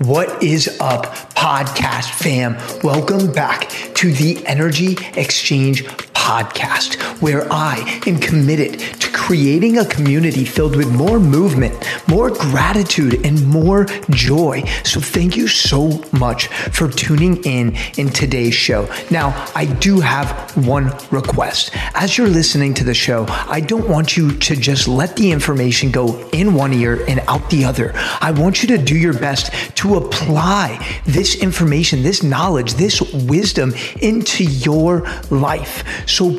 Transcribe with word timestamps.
What 0.00 0.42
is 0.42 0.76
up, 0.78 1.06
podcast 1.34 2.10
fam? 2.10 2.58
Welcome 2.84 3.32
back 3.32 3.70
to 3.94 4.12
the 4.12 4.44
Energy 4.44 4.98
Exchange 5.14 5.86
podcast, 6.26 6.96
where 7.22 7.46
I 7.52 8.02
am 8.04 8.18
committed 8.18 8.80
to 8.80 9.12
creating 9.12 9.78
a 9.78 9.84
community 9.84 10.44
filled 10.44 10.74
with 10.74 10.92
more 10.92 11.20
movement, 11.20 11.72
more 12.08 12.30
gratitude, 12.30 13.24
and 13.24 13.46
more 13.46 13.84
joy. 14.10 14.64
So, 14.82 14.98
thank 14.98 15.36
you 15.36 15.46
so 15.46 16.02
much 16.18 16.48
for 16.48 16.88
tuning 16.88 17.36
in 17.44 17.76
in 17.96 18.08
today's 18.08 18.54
show. 18.54 18.88
Now, 19.08 19.28
I 19.54 19.66
do 19.66 20.00
have 20.00 20.28
one 20.66 20.86
request. 21.12 21.70
As 21.94 22.18
you're 22.18 22.26
listening 22.40 22.74
to 22.74 22.84
the 22.84 22.94
show, 22.94 23.26
I 23.28 23.60
don't 23.60 23.88
want 23.88 24.16
you 24.16 24.32
to 24.32 24.56
just 24.56 24.88
let 24.88 25.14
the 25.14 25.30
information 25.30 25.92
go 25.92 26.28
in 26.30 26.54
one 26.54 26.72
ear 26.72 27.04
and 27.06 27.20
out 27.28 27.48
the 27.50 27.64
other. 27.64 27.92
I 28.20 28.32
want 28.32 28.62
you 28.62 28.68
to 28.76 28.78
do 28.78 28.96
your 28.96 29.14
best 29.14 29.52
to 29.76 29.94
apply 29.94 31.00
this 31.04 31.40
information, 31.40 32.02
this 32.02 32.24
knowledge, 32.24 32.74
this 32.74 33.00
wisdom 33.12 33.74
into 34.02 34.42
your 34.42 35.06
life. 35.30 35.84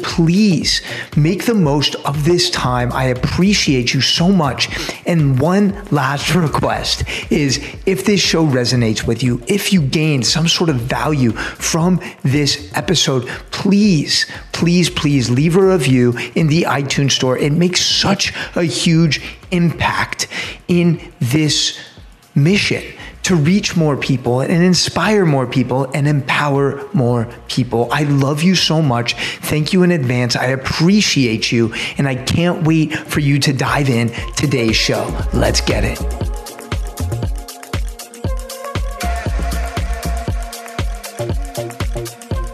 Please 0.02 0.82
make 1.16 1.46
the 1.46 1.54
most 1.54 1.96
of 2.06 2.26
this 2.26 2.50
time. 2.50 2.92
I 2.92 3.06
appreciate 3.06 3.94
you 3.94 4.02
so 4.02 4.32
much. 4.32 4.70
And 5.06 5.40
one 5.40 5.86
last 5.92 6.34
request 6.48 7.04
is 7.30 7.58
if 7.86 8.06
this 8.06 8.20
show 8.20 8.46
resonates 8.46 9.06
with 9.06 9.24
you, 9.24 9.42
if 9.48 9.72
you 9.72 9.82
gain 9.82 10.24
some 10.24 10.48
sort 10.48 10.70
of 10.70 10.78
value 10.78 11.32
from 11.32 12.02
this 12.24 12.72
episode, 12.76 13.28
please, 13.52 14.26
please, 14.52 14.90
please 14.90 15.30
leave 15.30 15.56
a 15.56 15.64
review 15.64 16.18
in 16.36 16.48
the 16.48 16.64
iTunes 16.64 17.12
store. 17.12 17.38
It 17.38 17.54
makes 17.54 17.86
such 17.86 18.34
a 18.56 18.64
huge 18.64 19.22
impact 19.52 20.28
in 20.68 21.14
this 21.20 21.80
mission 22.36 22.84
to 23.28 23.36
reach 23.36 23.76
more 23.76 23.98
people 23.98 24.40
and 24.40 24.64
inspire 24.64 25.26
more 25.26 25.46
people 25.46 25.84
and 25.94 26.08
empower 26.08 26.88
more 26.94 27.26
people. 27.50 27.90
I 27.92 28.04
love 28.04 28.42
you 28.42 28.56
so 28.56 28.82
much. 28.82 29.16
Thank 29.16 29.74
you 29.74 29.84
in 29.84 29.92
advance. 29.92 30.38
I 30.38 30.46
appreciate 30.46 31.52
you. 31.52 31.74
And 31.98 32.08
I 32.08 32.16
can't 32.16 32.66
wait 32.66 32.96
for 32.96 33.20
you 33.20 33.38
to 33.40 33.52
dive 33.52 33.90
in 33.90 34.14
today's 34.38 34.78
show. 34.78 35.04
Let's 35.34 35.60
get 35.60 35.84
it. 35.84 36.00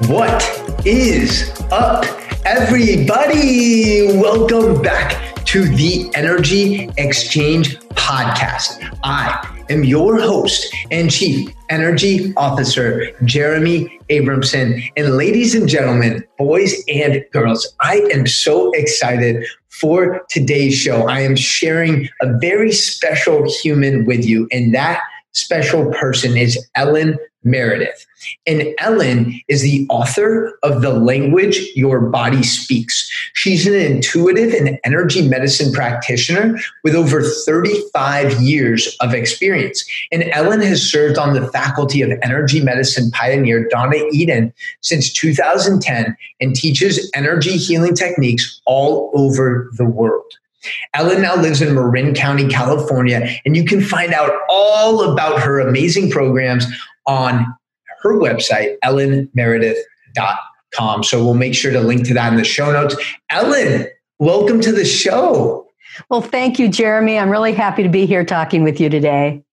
What 0.09 0.87
is 0.87 1.51
up, 1.71 2.03
everybody? 2.47 4.07
Welcome 4.17 4.81
back 4.81 5.35
to 5.45 5.65
the 5.65 6.09
Energy 6.15 6.89
Exchange 6.97 7.77
Podcast. 7.89 8.83
I 9.03 9.52
am 9.69 9.83
your 9.83 10.19
host 10.19 10.73
and 10.91 11.11
Chief 11.11 11.53
Energy 11.69 12.33
Officer, 12.35 13.11
Jeremy 13.23 13.99
Abramson. 14.09 14.83
And 14.97 15.17
ladies 15.17 15.55
and 15.55 15.67
gentlemen, 15.67 16.23
boys 16.37 16.83
and 16.87 17.23
girls, 17.31 17.73
I 17.81 17.97
am 18.13 18.27
so 18.27 18.71
excited 18.71 19.45
for 19.69 20.23
today's 20.29 20.75
show. 20.75 21.07
I 21.07 21.21
am 21.21 21.35
sharing 21.35 22.09
a 22.21 22.37
very 22.39 22.71
special 22.71 23.49
human 23.61 24.05
with 24.05 24.25
you, 24.25 24.47
and 24.51 24.73
that 24.73 25.01
special 25.31 25.91
person 25.93 26.37
is 26.37 26.63
Ellen 26.75 27.17
Meredith. 27.43 28.05
And 28.47 28.73
Ellen 28.77 29.39
is 29.47 29.61
the 29.61 29.85
author 29.89 30.57
of 30.63 30.81
The 30.81 30.93
Language 30.93 31.59
Your 31.75 31.99
Body 32.01 32.43
Speaks. 32.43 33.09
She's 33.33 33.67
an 33.67 33.73
intuitive 33.73 34.53
and 34.53 34.79
energy 34.83 35.27
medicine 35.27 35.73
practitioner 35.73 36.59
with 36.83 36.95
over 36.95 37.21
35 37.21 38.41
years 38.41 38.95
of 39.01 39.13
experience. 39.13 39.83
And 40.11 40.23
Ellen 40.31 40.61
has 40.61 40.81
served 40.81 41.17
on 41.17 41.33
the 41.33 41.47
faculty 41.49 42.01
of 42.01 42.11
energy 42.21 42.61
medicine 42.61 43.11
pioneer 43.11 43.67
Donna 43.67 43.97
Eden 44.11 44.53
since 44.81 45.11
2010 45.11 46.15
and 46.39 46.55
teaches 46.55 47.11
energy 47.13 47.57
healing 47.57 47.95
techniques 47.95 48.61
all 48.65 49.11
over 49.13 49.69
the 49.73 49.85
world. 49.85 50.23
Ellen 50.93 51.21
now 51.21 51.35
lives 51.35 51.61
in 51.61 51.75
Marin 51.75 52.13
County, 52.13 52.47
California, 52.47 53.27
and 53.45 53.55
you 53.55 53.65
can 53.65 53.81
find 53.81 54.13
out 54.13 54.31
all 54.49 55.11
about 55.11 55.41
her 55.41 55.59
amazing 55.59 56.09
programs 56.09 56.65
on 57.05 57.45
her 58.01 58.13
website, 58.13 58.77
ellenmeredith.com. 58.83 61.03
So 61.03 61.23
we'll 61.23 61.33
make 61.33 61.55
sure 61.55 61.71
to 61.71 61.79
link 61.79 62.07
to 62.07 62.13
that 62.13 62.31
in 62.31 62.37
the 62.37 62.43
show 62.43 62.71
notes. 62.71 62.95
Ellen, 63.29 63.87
welcome 64.19 64.61
to 64.61 64.71
the 64.71 64.85
show. 64.85 65.67
Well, 66.09 66.21
thank 66.21 66.59
you, 66.59 66.69
Jeremy. 66.69 67.19
I'm 67.19 67.29
really 67.29 67.53
happy 67.53 67.83
to 67.83 67.89
be 67.89 68.05
here 68.05 68.25
talking 68.25 68.63
with 68.63 68.79
you 68.79 68.89
today. 68.89 69.43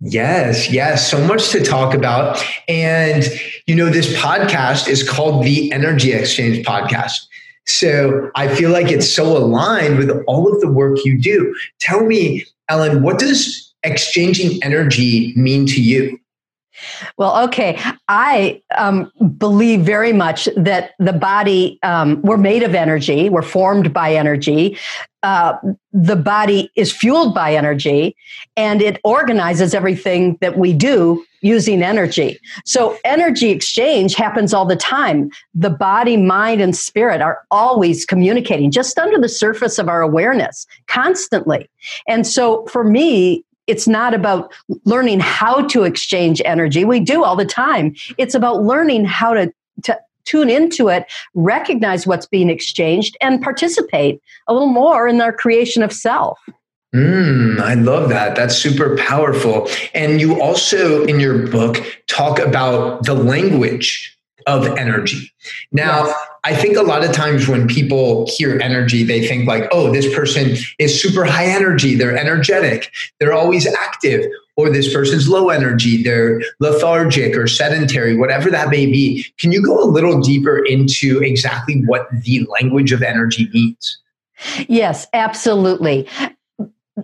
Yes, 0.00 0.70
yes, 0.70 1.10
so 1.10 1.22
much 1.26 1.50
to 1.50 1.62
talk 1.62 1.94
about. 1.94 2.42
And, 2.68 3.24
you 3.66 3.74
know, 3.74 3.90
this 3.90 4.16
podcast 4.16 4.88
is 4.88 5.06
called 5.06 5.44
the 5.44 5.70
Energy 5.72 6.12
Exchange 6.12 6.64
Podcast. 6.64 7.26
So 7.66 8.30
I 8.34 8.54
feel 8.54 8.70
like 8.70 8.90
it's 8.90 9.08
so 9.08 9.36
aligned 9.36 9.98
with 9.98 10.10
all 10.26 10.52
of 10.52 10.60
the 10.60 10.72
work 10.72 11.04
you 11.04 11.20
do. 11.20 11.54
Tell 11.80 12.06
me, 12.06 12.46
Ellen, 12.68 13.02
what 13.02 13.18
does 13.18 13.74
exchanging 13.82 14.62
energy 14.62 15.34
mean 15.36 15.66
to 15.66 15.82
you? 15.82 16.18
Well, 17.16 17.44
okay. 17.44 17.80
I 18.08 18.62
um, 18.76 19.10
believe 19.38 19.80
very 19.80 20.12
much 20.12 20.48
that 20.56 20.92
the 20.98 21.12
body, 21.12 21.78
um, 21.82 22.20
we're 22.22 22.36
made 22.36 22.62
of 22.62 22.74
energy, 22.74 23.28
we're 23.28 23.42
formed 23.42 23.92
by 23.92 24.14
energy. 24.14 24.76
Uh, 25.22 25.54
the 25.92 26.16
body 26.16 26.70
is 26.76 26.90
fueled 26.92 27.34
by 27.34 27.54
energy 27.54 28.16
and 28.56 28.80
it 28.80 28.98
organizes 29.04 29.74
everything 29.74 30.38
that 30.40 30.56
we 30.56 30.72
do 30.72 31.22
using 31.42 31.82
energy. 31.82 32.38
So, 32.64 32.96
energy 33.04 33.50
exchange 33.50 34.14
happens 34.14 34.54
all 34.54 34.64
the 34.64 34.76
time. 34.76 35.30
The 35.54 35.70
body, 35.70 36.16
mind, 36.16 36.60
and 36.60 36.76
spirit 36.76 37.20
are 37.20 37.42
always 37.50 38.06
communicating 38.06 38.70
just 38.70 38.98
under 38.98 39.18
the 39.18 39.28
surface 39.28 39.78
of 39.78 39.88
our 39.88 40.00
awareness 40.00 40.66
constantly. 40.86 41.68
And 42.08 42.26
so, 42.26 42.66
for 42.66 42.84
me, 42.84 43.44
it's 43.70 43.86
not 43.86 44.12
about 44.12 44.52
learning 44.84 45.20
how 45.20 45.66
to 45.68 45.84
exchange 45.84 46.42
energy. 46.44 46.84
We 46.84 47.00
do 47.00 47.22
all 47.24 47.36
the 47.36 47.44
time. 47.44 47.94
It's 48.18 48.34
about 48.34 48.62
learning 48.62 49.04
how 49.04 49.32
to, 49.34 49.52
to 49.84 49.98
tune 50.24 50.50
into 50.50 50.88
it, 50.88 51.06
recognize 51.34 52.06
what's 52.06 52.26
being 52.26 52.50
exchanged, 52.50 53.16
and 53.20 53.40
participate 53.40 54.20
a 54.48 54.52
little 54.52 54.68
more 54.68 55.06
in 55.06 55.20
our 55.20 55.32
creation 55.32 55.82
of 55.82 55.92
self. 55.92 56.38
Mm, 56.94 57.60
I 57.60 57.74
love 57.74 58.08
that. 58.08 58.34
That's 58.34 58.56
super 58.56 58.96
powerful. 58.96 59.68
And 59.94 60.20
you 60.20 60.42
also, 60.42 61.04
in 61.04 61.20
your 61.20 61.46
book, 61.46 61.76
talk 62.08 62.40
about 62.40 63.04
the 63.04 63.14
language 63.14 64.18
of 64.46 64.66
energy. 64.78 65.32
Now, 65.72 66.06
yes. 66.06 66.16
I 66.44 66.54
think 66.54 66.76
a 66.76 66.82
lot 66.82 67.04
of 67.04 67.12
times 67.12 67.48
when 67.48 67.66
people 67.68 68.26
hear 68.28 68.58
energy, 68.60 69.02
they 69.02 69.26
think 69.26 69.46
like, 69.46 69.68
oh, 69.72 69.92
this 69.92 70.12
person 70.14 70.56
is 70.78 71.00
super 71.00 71.24
high 71.24 71.46
energy. 71.46 71.94
They're 71.94 72.16
energetic. 72.16 72.90
They're 73.18 73.32
always 73.32 73.66
active. 73.66 74.26
Or 74.56 74.70
this 74.70 74.92
person's 74.92 75.28
low 75.28 75.48
energy. 75.48 76.02
They're 76.02 76.42
lethargic 76.58 77.36
or 77.36 77.46
sedentary, 77.46 78.16
whatever 78.16 78.50
that 78.50 78.68
may 78.68 78.86
be. 78.86 79.24
Can 79.38 79.52
you 79.52 79.62
go 79.64 79.82
a 79.82 79.88
little 79.88 80.20
deeper 80.20 80.64
into 80.64 81.22
exactly 81.22 81.82
what 81.86 82.08
the 82.24 82.46
language 82.60 82.92
of 82.92 83.02
energy 83.02 83.48
means? 83.52 83.98
Yes, 84.68 85.06
absolutely 85.12 86.08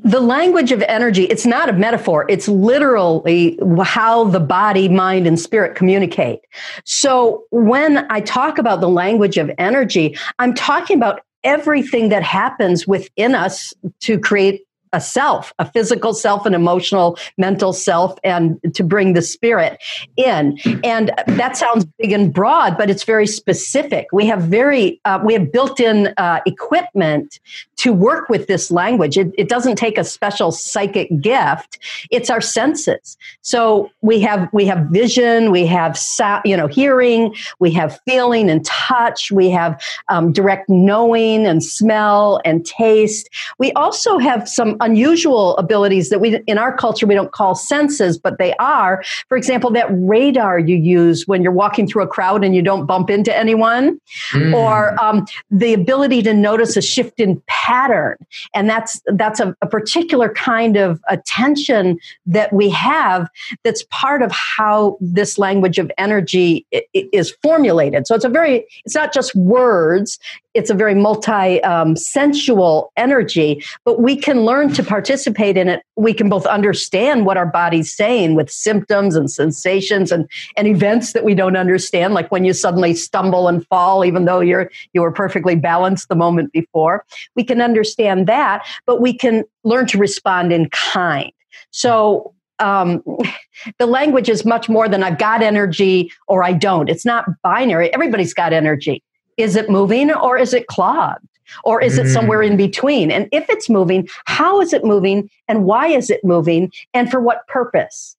the 0.05 0.21
language 0.21 0.73
of 0.73 0.83
energy 0.83 1.25
it's 1.25 1.47
not 1.47 1.69
a 1.69 1.73
metaphor. 1.73 2.27
It's 2.29 2.49
literally 2.49 3.59
how 3.83 4.25
the 4.25 4.41
body 4.41 4.89
mind 4.89 5.27
and 5.27 5.39
spirit 5.39 5.75
communicate. 5.75 6.41
So 6.85 7.45
when 7.51 8.11
i 8.11 8.21
talk 8.21 8.59
about 8.59 8.81
the 8.81 8.89
language 8.89 9.39
of 9.39 9.51
energy 9.59 10.17
i'm 10.39 10.55
talking 10.55 10.97
about 10.97 11.21
everything 11.45 12.09
that 12.09 12.23
happens 12.23 12.87
within 12.87 13.35
us 13.35 13.73
to 14.01 14.19
create 14.19 14.67
a 14.93 15.01
self, 15.01 15.53
a 15.59 15.71
physical 15.71 16.15
self, 16.15 16.47
an 16.47 16.55
emotional, 16.55 17.19
mental 17.39 17.73
self, 17.73 18.19
and 18.25 18.59
to 18.75 18.85
bring 18.85 19.13
the 19.13 19.23
spirit 19.23 19.83
in. 20.17 20.59
And 20.85 21.13
that 21.27 21.57
sounds 21.57 21.85
big 21.99 22.13
and 22.13 22.33
broad, 22.33 22.77
but 22.79 22.91
it's 22.91 23.05
very 23.05 23.27
specific. 23.27 24.07
We 24.13 24.27
have 24.27 24.43
very, 24.43 25.01
uh, 25.05 25.21
we 25.25 25.33
have 25.35 25.53
built-in 25.53 26.13
uh, 26.17 26.41
equipment 26.47 27.41
to 27.77 27.93
work 27.93 28.29
with 28.29 28.47
this 28.47 28.71
language. 28.71 29.19
It, 29.19 29.33
it 29.37 29.49
doesn't 29.49 29.77
take 29.77 29.99
a 29.99 30.05
special 30.05 30.51
psychic 30.53 31.09
gift. 31.21 31.79
It's 32.11 32.31
our 32.31 32.41
senses. 32.41 33.17
So 33.43 33.91
we 34.01 34.21
have 34.21 34.49
we 34.53 34.67
have 34.67 34.87
vision, 34.91 35.51
we 35.51 35.67
have 35.67 35.97
sound, 35.97 36.43
you 36.45 36.57
know 36.57 36.67
hearing, 36.67 37.35
we 37.59 37.71
have 37.73 38.01
feeling 38.07 38.49
and 38.51 38.65
touch, 38.65 39.31
we 39.31 39.51
have 39.51 39.81
um, 40.09 40.33
direct 40.33 40.69
knowing 40.69 41.47
and 41.47 41.63
smell 41.63 42.41
and 42.45 42.65
taste. 42.65 43.29
We 43.59 43.73
also 43.73 44.19
have 44.19 44.49
some 44.49 44.76
some 44.77 44.91
unusual 44.91 45.57
abilities 45.57 46.09
that 46.11 46.21
we 46.21 46.39
in 46.47 46.59
our 46.59 46.77
culture 46.77 47.07
we 47.07 47.15
don't 47.15 47.33
call 47.33 47.55
senses, 47.55 48.19
but 48.19 48.39
they 48.39 48.55
are. 48.55 49.03
For 49.29 49.37
example, 49.37 49.71
that 49.73 49.87
radar 49.91 50.59
you 50.59 50.77
use 50.77 51.27
when 51.27 51.43
you're 51.43 51.53
walking 51.53 51.87
through 51.87 52.03
a 52.03 52.07
crowd 52.07 52.45
and 52.45 52.55
you 52.55 52.63
don't 52.63 52.87
bump 52.87 53.11
into 53.11 53.37
anyone, 53.37 54.01
mm. 54.33 54.55
or 54.55 55.03
um, 55.03 55.27
the 55.51 55.75
ability 55.75 56.23
to 56.23 56.35
notice 56.35 56.77
a 56.77 56.83
shift 56.83 57.21
in 57.21 57.43
pattern, 57.47 58.17
and 58.55 58.69
that's 58.69 59.01
that's 59.07 59.41
a, 59.41 59.57
a 59.63 59.67
particular 59.67 60.33
kind 60.33 60.77
of 60.77 61.01
attention 61.09 61.99
that 62.27 62.53
we 62.53 62.71
have. 62.71 63.29
That's 63.65 63.85
part 63.91 64.23
of 64.23 64.33
how 64.33 64.99
this 65.01 65.39
language 65.39 65.79
of 65.79 65.91
energy 65.99 66.67
is 66.93 67.35
formulated. 67.43 68.07
So 68.07 68.15
it's 68.15 68.25
a 68.25 68.29
very 68.29 68.67
it's 68.85 68.95
not 68.95 69.13
just 69.13 69.35
words 69.35 70.19
it's 70.57 70.71
a 70.71 70.75
very 70.75 70.95
multi 70.95 71.63
um, 71.63 71.97
sensual 71.97 72.91
energy, 72.97 73.63
but 73.85 74.01
we 74.01 74.17
can 74.17 74.45
learn 74.45 74.66
to 74.75 74.83
participate 74.83 75.57
in 75.57 75.69
it. 75.69 75.83
We 75.97 76.13
can 76.13 76.29
both 76.29 76.47
understand 76.47 77.27
what 77.27 77.37
our 77.37 77.47
body's 77.47 77.93
saying 77.93 78.35
with 78.35 78.51
symptoms 78.51 79.17
and 79.17 79.31
sensations 79.31 80.13
and, 80.13 80.29
and 80.57 80.67
events 80.67 81.13
that 81.13 81.25
we 81.25 81.35
don't 81.35 81.57
understand, 81.57 82.15
like 82.15 82.31
when 82.31 82.45
you 82.45 82.53
suddenly 82.53 82.95
stumble 82.95 83.49
and 83.49 83.67
fall, 83.67 84.05
even 84.05 84.25
though 84.25 84.41
you're 84.41 84.71
you 84.93 85.01
were 85.01 85.13
perfectly 85.13 85.57
balanced 85.57 86.09
the 86.09 86.15
moment 86.15 86.53
before. 86.53 87.05
We 87.35 87.45
can 87.45 87.61
understand 87.61 88.27
that, 88.27 88.67
but 88.87 89.01
we 89.01 89.13
can 89.13 89.45
learn 89.65 89.87
to 89.89 89.99
respond 89.99 90.53
in 90.53 90.69
kind. 90.71 91.33
So 91.71 92.35
um, 92.59 93.03
the 93.79 93.87
language 93.87 94.29
is 94.29 94.45
much 94.45 94.69
more 94.69 94.89
than 94.89 95.03
I've 95.03 95.19
got 95.19 95.43
energy 95.43 96.13
or 96.29 96.43
I 96.43 96.53
don't. 96.53 96.89
It's 96.89 97.05
not 97.05 97.27
binary. 97.43 97.93
Everybody's 97.93 98.35
got 98.35 98.53
energy. 98.53 99.03
Is 99.37 99.57
it 99.57 99.69
moving 99.69 100.11
or 100.13 100.39
is 100.39 100.55
it 100.55 100.67
clogged? 100.67 101.27
Or 101.65 101.81
is 101.81 101.99
it 101.99 102.09
somewhere 102.09 102.43
in 102.43 102.55
mm. 102.55 102.59
between? 102.59 103.11
And 103.11 103.29
if 103.33 103.49
it's 103.49 103.69
moving, 103.69 104.09
how 104.25 104.61
is 104.61 104.73
it 104.73 104.85
moving 104.85 105.31
and 105.49 105.65
why 105.65 105.89
is 105.89 106.11
it 106.11 106.25
moving 106.25 106.73
and 106.95 107.11
for 107.11 107.21
what 107.21 107.47
purpose? 107.47 108.17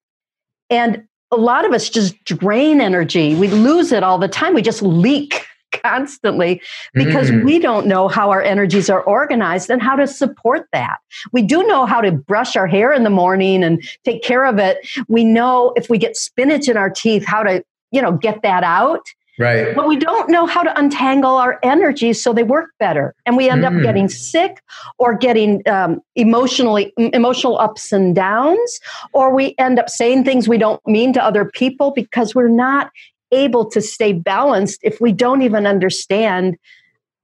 And 0.69 1.07
a 1.31 1.35
lot 1.35 1.65
of 1.65 1.73
us 1.73 1.89
just 1.89 2.21
drain 2.23 2.81
energy. 2.81 3.35
We 3.35 3.47
lose 3.47 3.91
it 3.91 4.03
all 4.03 4.17
the 4.17 4.27
time. 4.27 4.53
We 4.53 4.61
just 4.61 4.81
leak 4.81 5.45
constantly 5.83 6.61
because 6.93 7.29
mm. 7.29 7.43
we 7.43 7.59
don't 7.59 7.87
know 7.87 8.07
how 8.07 8.29
our 8.29 8.41
energies 8.41 8.89
are 8.89 9.01
organized 9.03 9.69
and 9.69 9.81
how 9.81 9.95
to 9.95 10.07
support 10.07 10.67
that. 10.71 10.99
We 11.31 11.41
do 11.41 11.63
know 11.63 11.85
how 11.85 12.01
to 12.01 12.11
brush 12.11 12.55
our 12.55 12.67
hair 12.67 12.93
in 12.93 13.03
the 13.03 13.09
morning 13.09 13.63
and 13.63 13.83
take 14.05 14.23
care 14.23 14.45
of 14.45 14.57
it. 14.57 14.77
We 15.07 15.23
know 15.23 15.73
if 15.75 15.89
we 15.89 15.97
get 15.97 16.15
spinach 16.15 16.69
in 16.69 16.77
our 16.77 16.89
teeth, 16.89 17.25
how 17.25 17.43
to, 17.43 17.63
you 17.91 18.01
know, 18.01 18.13
get 18.13 18.41
that 18.43 18.63
out. 18.63 19.05
Right. 19.39 19.75
But 19.75 19.87
we 19.87 19.97
don't 19.97 20.29
know 20.29 20.47
how 20.47 20.63
to 20.63 20.77
untangle 20.79 21.35
our 21.35 21.59
energies 21.61 22.21
so 22.21 22.33
they 22.33 22.43
work 22.43 22.71
better. 22.79 23.13
And 23.25 23.37
we 23.37 23.49
end 23.49 23.63
mm. 23.63 23.77
up 23.77 23.83
getting 23.83 24.09
sick 24.09 24.63
or 24.97 25.15
getting 25.15 25.61
um, 25.67 26.01
emotionally 26.15 26.91
emotional 26.97 27.59
ups 27.59 27.91
and 27.91 28.15
downs, 28.15 28.79
or 29.13 29.33
we 29.33 29.53
end 29.59 29.77
up 29.77 29.89
saying 29.89 30.23
things 30.23 30.47
we 30.47 30.57
don't 30.57 30.85
mean 30.87 31.13
to 31.13 31.23
other 31.23 31.45
people 31.45 31.91
because 31.91 32.33
we're 32.33 32.47
not 32.47 32.89
able 33.31 33.69
to 33.69 33.81
stay 33.81 34.13
balanced 34.13 34.79
if 34.83 34.99
we 34.99 35.11
don't 35.11 35.41
even 35.43 35.67
understand 35.67 36.57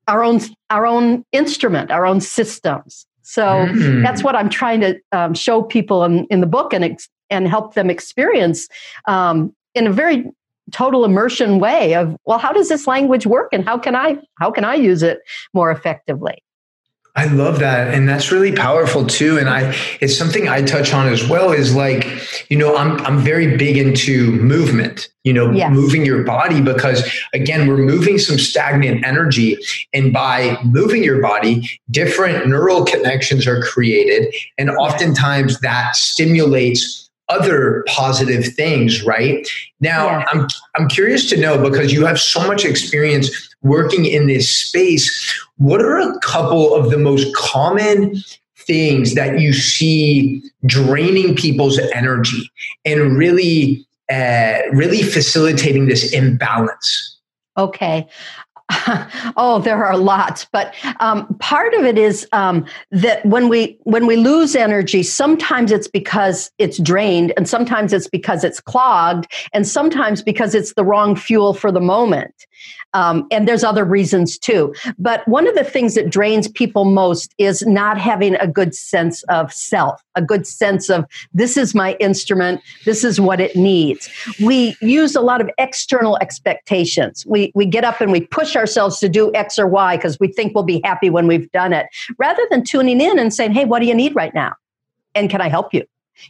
our 0.07 0.24
own 0.24 0.39
our 0.69 0.86
own 0.86 1.25
instrument, 1.31 1.89
our 1.89 2.06
own 2.06 2.21
systems. 2.21 3.07
So 3.24 3.44
mm. 3.44 4.04
that's 4.04 4.24
what 4.24 4.36
I'm 4.36 4.50
trying 4.50 4.81
to 4.81 5.00
um, 5.13 5.33
show 5.33 5.63
people 5.63 6.04
in, 6.04 6.25
in 6.25 6.42
the 6.42 6.48
book 6.48 6.74
and 6.74 6.83
ex- 6.83 7.10
and 7.30 7.48
help 7.48 7.74
them 7.74 7.89
experience 7.89 8.68
um, 9.07 9.56
in 9.74 9.88
a 9.88 9.92
very 9.92 10.25
total 10.71 11.06
immersion 11.06 11.60
way 11.60 11.94
of 11.94 12.15
well 12.25 12.39
how 12.39 12.51
does 12.51 12.69
this 12.69 12.88
language 12.88 13.25
work 13.25 13.50
and 13.51 13.65
how 13.65 13.77
can 13.77 13.95
i 13.95 14.18
how 14.39 14.50
can 14.50 14.63
i 14.63 14.74
use 14.74 15.04
it 15.04 15.19
more 15.54 15.71
effectively 15.71 16.42
I 17.15 17.25
love 17.25 17.60
that. 17.60 17.94
And 17.94 18.10
that's 18.10 18.31
really 18.31 18.51
powerful 18.51 19.06
too. 19.06 19.38
And 19.38 19.48
I 19.48 19.75
it's 20.01 20.18
something 20.18 20.50
I 20.50 20.63
touch 20.63 20.94
on 20.94 21.07
as 21.07 21.27
well 21.30 21.51
is 21.51 21.75
like, 21.75 22.07
you 22.50 22.57
know, 22.57 22.75
I'm 22.75 23.00
I'm 23.06 23.19
very 23.19 23.56
big 23.56 23.77
into 23.77 24.31
movement, 24.31 25.10
you 25.24 25.31
know, 25.31 25.51
yes. 25.51 25.71
moving 25.71 26.07
your 26.07 26.24
body 26.24 26.60
because 26.60 27.07
again, 27.36 27.68
we're 27.68 27.77
moving 27.77 28.18
some 28.18 28.39
stagnant 28.39 29.06
energy. 29.06 29.57
And 29.94 30.12
by 30.12 30.57
moving 30.63 31.04
your 31.04 31.21
body, 31.21 31.80
different 31.92 32.48
neural 32.48 32.83
connections 32.83 33.45
are 33.45 33.62
created. 33.62 34.33
And 34.57 34.71
oftentimes 34.71 35.60
that 35.60 35.95
stimulates 35.95 37.03
other 37.34 37.84
positive 37.88 38.54
things, 38.54 39.04
right? 39.04 39.48
Now, 39.80 40.06
yeah. 40.06 40.26
I'm 40.32 40.48
I'm 40.76 40.88
curious 40.88 41.30
to 41.30 41.38
know 41.38 41.62
because 41.62 41.92
you 41.92 42.06
have 42.06 42.20
so 42.20 42.46
much 42.48 42.66
experience 42.66 43.30
working 43.62 44.06
in 44.06 44.28
this 44.28 44.50
space. 44.50 45.06
What 45.58 45.82
are 45.82 45.98
a 45.98 46.20
couple 46.20 46.74
of 46.76 46.92
the 46.92 46.98
most 46.98 47.34
common 47.36 48.16
things 48.58 49.16
that 49.16 49.40
you 49.40 49.54
see 49.54 50.42
draining 50.66 51.36
people's 51.36 51.80
energy 51.94 52.50
and 52.86 53.18
really 53.18 53.86
uh, 54.12 54.60
really 54.72 55.04
facilitating 55.04 55.88
this 55.88 56.14
imbalance? 56.14 57.20
Okay. 57.58 58.08
oh, 59.38 59.62
there 59.64 59.86
are 59.86 59.98
lots, 59.98 60.46
but 60.46 60.74
um, 61.00 61.28
part 61.40 61.74
of 61.74 61.84
it 61.84 61.98
is 61.98 62.28
um, 62.31 62.66
that 62.92 63.25
when 63.25 63.50
we 63.50 63.78
when 63.84 64.08
we 64.08 64.16
lose 64.16 64.56
energy, 64.56 65.04
sometimes 65.04 65.72
it's 65.72 65.88
because 65.88 66.52
it's 66.58 66.78
drained, 66.80 67.34
and 67.38 67.48
sometimes 67.48 67.94
it's 67.94 68.08
because 68.08 68.44
it's 68.44 68.60
clogged, 68.60 69.31
and 69.54 69.68
sometimes 69.68 70.22
because 70.22 70.56
it's 70.56 70.74
the 70.74 70.84
wrong 70.84 71.16
fuel 71.16 71.54
for 71.54 71.72
the 71.72 71.81
moment. 71.81 72.46
Um, 72.94 73.28
and 73.31 73.48
there's 73.48 73.63
other 73.63 73.84
reasons 73.84 74.38
too. 74.38 74.74
But 75.00 75.28
one 75.28 75.48
of 75.48 75.56
the 75.56 75.63
things 75.63 75.95
that 75.95 76.10
drains 76.10 76.48
people 76.48 76.86
most 76.86 77.34
is 77.38 77.66
not 77.66 77.98
having 77.98 78.36
a 78.36 78.48
good 78.48 78.75
sense 78.75 79.24
of 79.24 79.51
self, 79.51 80.01
a 80.16 80.22
good 80.22 80.45
sense 80.45 80.90
of 80.90 81.06
this 81.34 81.57
is 81.57 81.74
my 81.74 81.94
instrument, 82.00 82.62
this 82.86 83.04
is 83.04 83.19
what 83.19 83.40
it 83.40 83.56
needs. 83.56 84.10
We 84.44 84.75
use 84.81 85.16
a 85.16 85.22
lot 85.22 85.42
of 85.42 85.50
external 85.57 86.18
expectations. 86.18 87.25
We, 87.25 87.51
we 87.56 87.66
get 87.66 87.84
up 87.84 88.00
and 88.00 88.12
we 88.12 88.22
push 88.22 88.56
ourselves 88.56 89.00
to 89.00 89.10
do 89.10 89.34
X 89.34 89.57
or 89.57 89.68
Y 89.68 89.98
because 89.98 90.19
we 90.19 90.28
think 90.28 90.54
we'll 90.54 90.63
be 90.63 90.81
happy 90.84 91.10
when 91.10 91.28
we've 91.28 91.51
done 91.51 91.74
it, 91.74 91.88
rather 92.18 92.44
than 92.51 92.63
tuning 92.63 93.01
in 93.01 93.18
and 93.18 93.34
saying, 93.34 93.54
hey, 93.54 93.66
what 93.66 93.80
do 93.80 93.88
you 93.88 93.96
need 93.96 94.16
right 94.16 94.34
now? 94.34 94.54
And 95.16 95.30
can 95.30 95.42
I 95.42 95.50
help 95.50 95.74
you? 95.74 95.84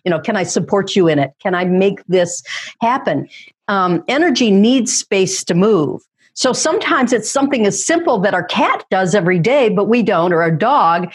You 0.05 0.11
know, 0.11 0.19
can 0.19 0.37
I 0.37 0.43
support 0.43 0.95
you 0.95 1.07
in 1.07 1.19
it? 1.19 1.31
Can 1.39 1.55
I 1.55 1.65
make 1.65 2.05
this 2.07 2.41
happen? 2.81 3.27
Um, 3.67 4.03
energy 4.07 4.49
needs 4.49 4.95
space 4.95 5.43
to 5.45 5.53
move. 5.53 6.01
So 6.33 6.53
sometimes 6.53 7.13
it's 7.13 7.29
something 7.29 7.65
as 7.65 7.83
simple 7.83 8.19
that 8.19 8.33
our 8.33 8.43
cat 8.43 8.85
does 8.89 9.13
every 9.13 9.39
day, 9.39 9.69
but 9.69 9.85
we 9.85 10.01
don't, 10.03 10.33
or 10.33 10.41
our 10.41 10.51
dog. 10.51 11.13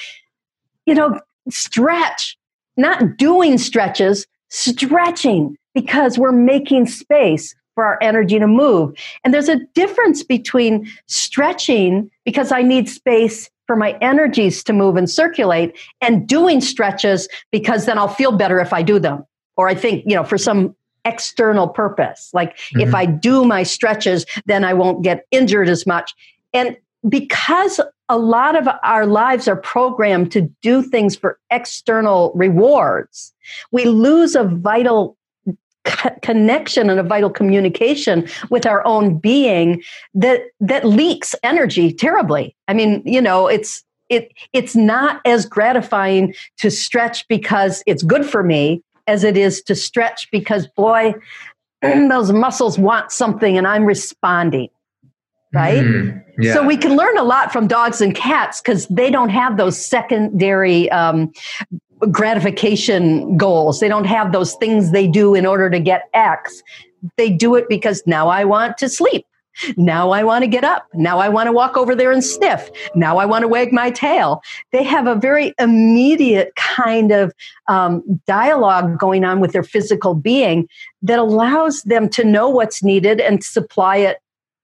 You 0.86 0.94
know, 0.94 1.20
stretch, 1.50 2.36
not 2.76 3.16
doing 3.16 3.58
stretches, 3.58 4.26
stretching 4.48 5.56
because 5.74 6.18
we're 6.18 6.32
making 6.32 6.86
space 6.86 7.54
for 7.74 7.84
our 7.84 7.98
energy 8.02 8.38
to 8.38 8.46
move. 8.46 8.92
And 9.22 9.32
there's 9.32 9.48
a 9.48 9.60
difference 9.74 10.22
between 10.24 10.88
stretching 11.06 12.10
because 12.24 12.50
I 12.50 12.62
need 12.62 12.88
space 12.88 13.50
for 13.68 13.76
my 13.76 13.96
energies 14.00 14.64
to 14.64 14.72
move 14.72 14.96
and 14.96 15.08
circulate 15.08 15.76
and 16.00 16.26
doing 16.26 16.60
stretches 16.60 17.28
because 17.52 17.86
then 17.86 17.98
I'll 17.98 18.08
feel 18.08 18.32
better 18.32 18.58
if 18.58 18.72
I 18.72 18.82
do 18.82 18.98
them. 18.98 19.24
Or 19.56 19.68
I 19.68 19.74
think, 19.74 20.04
you 20.06 20.16
know, 20.16 20.24
for 20.24 20.38
some 20.38 20.74
external 21.08 21.68
purpose. 21.68 22.30
Like 22.32 22.56
mm-hmm. 22.56 22.80
if 22.80 22.94
I 22.94 23.06
do 23.06 23.44
my 23.44 23.62
stretches, 23.62 24.26
then 24.46 24.64
I 24.64 24.74
won't 24.74 25.02
get 25.02 25.26
injured 25.30 25.68
as 25.68 25.86
much. 25.86 26.12
And 26.52 26.76
because 27.08 27.80
a 28.08 28.18
lot 28.18 28.56
of 28.56 28.68
our 28.82 29.06
lives 29.06 29.48
are 29.48 29.56
programmed 29.56 30.32
to 30.32 30.42
do 30.62 30.82
things 30.82 31.16
for 31.16 31.38
external 31.50 32.32
rewards, 32.34 33.32
we 33.70 33.84
lose 33.84 34.34
a 34.34 34.44
vital 34.44 35.16
connection 36.22 36.90
and 36.90 37.00
a 37.00 37.02
vital 37.02 37.30
communication 37.30 38.28
with 38.50 38.66
our 38.66 38.84
own 38.86 39.18
being 39.18 39.82
that 40.14 40.42
that 40.60 40.84
leaks 40.84 41.34
energy 41.42 41.90
terribly 41.92 42.54
i 42.66 42.74
mean 42.74 43.02
you 43.06 43.22
know 43.22 43.46
it's 43.46 43.84
it 44.08 44.32
it's 44.52 44.74
not 44.76 45.20
as 45.24 45.46
gratifying 45.46 46.34
to 46.58 46.70
stretch 46.70 47.26
because 47.28 47.82
it's 47.86 48.02
good 48.02 48.26
for 48.26 48.42
me 48.42 48.82
as 49.08 49.24
it 49.24 49.36
is 49.36 49.62
to 49.62 49.74
stretch 49.74 50.30
because 50.30 50.66
boy 50.68 51.14
those 51.82 52.32
muscles 52.32 52.78
want 52.78 53.10
something 53.10 53.58
and 53.58 53.66
i'm 53.66 53.84
responding 53.84 54.68
right? 55.52 55.82
Mm, 55.82 56.22
yeah. 56.38 56.52
so 56.52 56.66
we 56.66 56.76
can 56.76 56.96
learn 56.96 57.16
a 57.18 57.24
lot 57.24 57.52
from 57.52 57.66
dogs 57.66 58.00
and 58.00 58.14
cats 58.14 58.60
because 58.60 58.86
they 58.88 59.10
don't 59.10 59.30
have 59.30 59.56
those 59.56 59.82
secondary 59.82 60.90
um, 60.90 61.32
gratification 62.10 63.36
goals. 63.36 63.80
They 63.80 63.88
don't 63.88 64.04
have 64.04 64.32
those 64.32 64.54
things 64.54 64.92
they 64.92 65.06
do 65.06 65.34
in 65.34 65.46
order 65.46 65.70
to 65.70 65.80
get 65.80 66.08
x. 66.14 66.62
They 67.16 67.30
do 67.30 67.54
it 67.54 67.68
because 67.68 68.02
now 68.06 68.28
i 68.28 68.44
want 68.44 68.76
to 68.78 68.88
sleep 68.88 69.24
now 69.76 70.10
I 70.10 70.24
want 70.24 70.42
to 70.42 70.48
get 70.48 70.64
up. 70.64 70.86
Now 70.94 71.18
I 71.18 71.28
want 71.28 71.46
to 71.46 71.52
walk 71.52 71.76
over 71.76 71.94
there 71.94 72.12
and 72.12 72.24
sniff. 72.24 72.70
Now 72.94 73.18
I 73.18 73.24
want 73.26 73.42
to 73.42 73.48
wag 73.48 73.72
my 73.72 73.90
tail. 73.90 74.42
They 74.72 74.82
have 74.84 75.06
a 75.06 75.14
very 75.14 75.54
immediate 75.58 76.54
kind 76.56 77.12
of 77.12 77.32
um, 77.68 78.02
dialogue 78.26 78.98
going 78.98 79.24
on 79.24 79.40
with 79.40 79.52
their 79.52 79.62
physical 79.62 80.14
being 80.14 80.68
that 81.02 81.18
allows 81.18 81.82
them 81.82 82.08
to 82.10 82.24
know 82.24 82.48
what's 82.48 82.82
needed 82.82 83.20
and 83.20 83.42
supply 83.42 83.96
it 83.96 84.18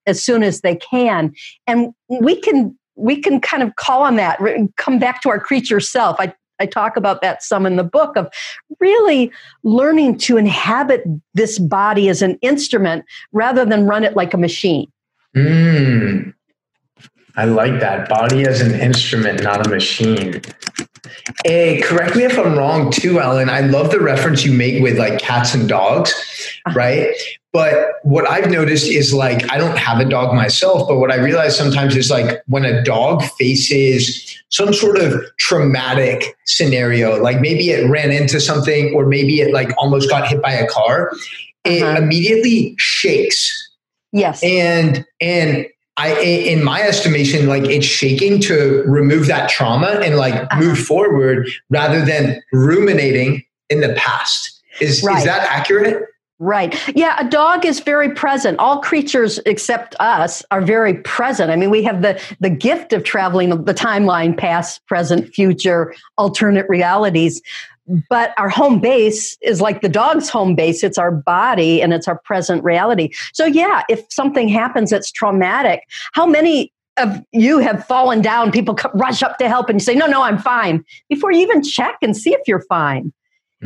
as 0.05 0.23
soon 0.23 0.43
as 0.43 0.61
they 0.61 0.75
can. 0.75 1.33
And 1.67 1.93
we 2.09 2.39
can 2.39 2.77
we 2.95 3.21
can 3.21 3.41
kind 3.41 3.61
of 3.61 3.75
call 3.75 4.03
on 4.03 4.15
that 4.15 4.39
come 4.77 4.99
back 4.99 5.21
to 5.21 5.29
our 5.29 5.39
creature 5.39 5.79
self 5.79 6.15
i 6.19 6.33
I 6.59 6.65
talk 6.65 6.97
about 6.97 7.21
that 7.21 7.43
some 7.43 7.65
in 7.65 7.75
the 7.75 7.83
book 7.83 8.15
of 8.15 8.31
really 8.79 9.31
learning 9.63 10.17
to 10.19 10.37
inhabit 10.37 11.03
this 11.33 11.59
body 11.59 12.09
as 12.09 12.21
an 12.21 12.37
instrument 12.41 13.05
rather 13.31 13.65
than 13.65 13.85
run 13.85 14.03
it 14.03 14.15
like 14.15 14.33
a 14.33 14.37
machine. 14.37 14.91
Mm, 15.35 16.33
I 17.35 17.45
like 17.45 17.79
that. 17.81 18.07
Body 18.07 18.45
as 18.45 18.61
an 18.61 18.79
instrument, 18.79 19.43
not 19.43 19.65
a 19.65 19.69
machine. 19.69 20.41
Hey, 21.43 21.81
correct 21.81 22.15
me 22.15 22.23
if 22.23 22.37
I'm 22.37 22.57
wrong 22.57 22.91
too, 22.91 23.19
Ellen. 23.19 23.49
I 23.49 23.61
love 23.61 23.91
the 23.91 23.99
reference 23.99 24.45
you 24.45 24.53
make 24.53 24.81
with 24.81 24.97
like 24.97 25.19
cats 25.19 25.53
and 25.53 25.67
dogs, 25.67 26.13
uh-huh. 26.65 26.77
right? 26.77 27.15
But 27.55 28.01
what 28.03 28.29
I've 28.29 28.51
noticed 28.51 28.85
is 28.85 29.13
like, 29.13 29.49
I 29.49 29.57
don't 29.57 29.77
have 29.77 30.01
a 30.01 30.03
dog 30.03 30.35
myself, 30.35 30.89
but 30.89 30.97
what 30.97 31.09
I 31.09 31.15
realize 31.15 31.55
sometimes 31.55 31.95
is 31.95 32.09
like 32.09 32.43
when 32.47 32.65
a 32.65 32.83
dog 32.83 33.23
faces 33.39 34.37
some 34.49 34.73
sort 34.73 34.97
of 34.97 35.23
traumatic 35.37 36.35
scenario, 36.45 37.17
like 37.23 37.39
maybe 37.39 37.69
it 37.69 37.89
ran 37.89 38.11
into 38.11 38.41
something 38.41 38.93
or 38.93 39.05
maybe 39.05 39.39
it 39.39 39.53
like 39.53 39.69
almost 39.77 40.09
got 40.09 40.27
hit 40.27 40.41
by 40.41 40.51
a 40.51 40.67
car, 40.67 41.13
it 41.63 41.81
uh-huh. 41.81 42.01
immediately 42.01 42.75
shakes. 42.77 43.49
Yes. 44.11 44.43
And, 44.43 45.05
and 45.21 45.65
I, 45.95 46.19
in 46.19 46.61
my 46.61 46.81
estimation, 46.81 47.47
like 47.47 47.63
it's 47.63 47.85
shaking 47.85 48.41
to 48.41 48.83
remove 48.85 49.27
that 49.27 49.49
trauma 49.49 50.01
and 50.03 50.17
like 50.17 50.33
uh-huh. 50.33 50.59
move 50.59 50.77
forward 50.77 51.47
rather 51.69 52.03
than 52.03 52.41
ruminating 52.51 53.45
in 53.69 53.79
the 53.79 53.93
past. 53.93 54.61
Is, 54.81 55.01
right. 55.03 55.19
is 55.19 55.23
that 55.23 55.47
accurate? 55.49 56.09
Right. 56.37 56.75
Yeah, 56.93 57.15
a 57.17 57.29
dog 57.29 57.65
is 57.65 57.79
very 57.79 58.13
present. 58.13 58.59
All 58.59 58.81
creatures 58.81 59.39
except 59.45 59.95
us 60.01 60.43
are 60.51 60.59
very 60.59 60.95
present. 60.95 61.49
I 61.49 61.55
mean, 61.55 61.69
we 61.69 61.81
have 61.83 62.01
the 62.01 62.21
the 62.41 62.49
gift 62.49 62.91
of 62.91 63.05
traveling 63.05 63.49
the 63.49 63.73
timeline 63.73 64.37
past, 64.37 64.85
present, 64.85 65.33
future, 65.33 65.95
alternate 66.17 66.67
realities. 66.67 67.41
But 68.09 68.33
our 68.37 68.49
home 68.49 68.81
base 68.81 69.37
is 69.41 69.61
like 69.61 69.81
the 69.81 69.87
dog's 69.87 70.27
home 70.27 70.55
base. 70.55 70.83
It's 70.83 70.97
our 70.97 71.11
body 71.11 71.81
and 71.81 71.93
it's 71.93 72.07
our 72.07 72.19
present 72.25 72.63
reality. 72.63 73.11
So 73.33 73.45
yeah, 73.45 73.83
if 73.87 74.03
something 74.09 74.49
happens 74.49 74.89
that's 74.89 75.11
traumatic, 75.11 75.87
how 76.13 76.25
many 76.25 76.73
of 76.97 77.23
you 77.31 77.59
have 77.59 77.85
fallen 77.85 78.21
down, 78.21 78.51
people 78.51 78.77
rush 78.93 79.23
up 79.23 79.37
to 79.37 79.47
help 79.47 79.69
and 79.69 79.79
you 79.79 79.83
say, 79.85 79.95
"No, 79.95 80.07
no, 80.07 80.21
I'm 80.21 80.37
fine." 80.37 80.83
Before 81.07 81.31
you 81.31 81.39
even 81.39 81.63
check 81.63 81.95
and 82.01 82.17
see 82.17 82.33
if 82.33 82.41
you're 82.45 82.63
fine 82.67 83.13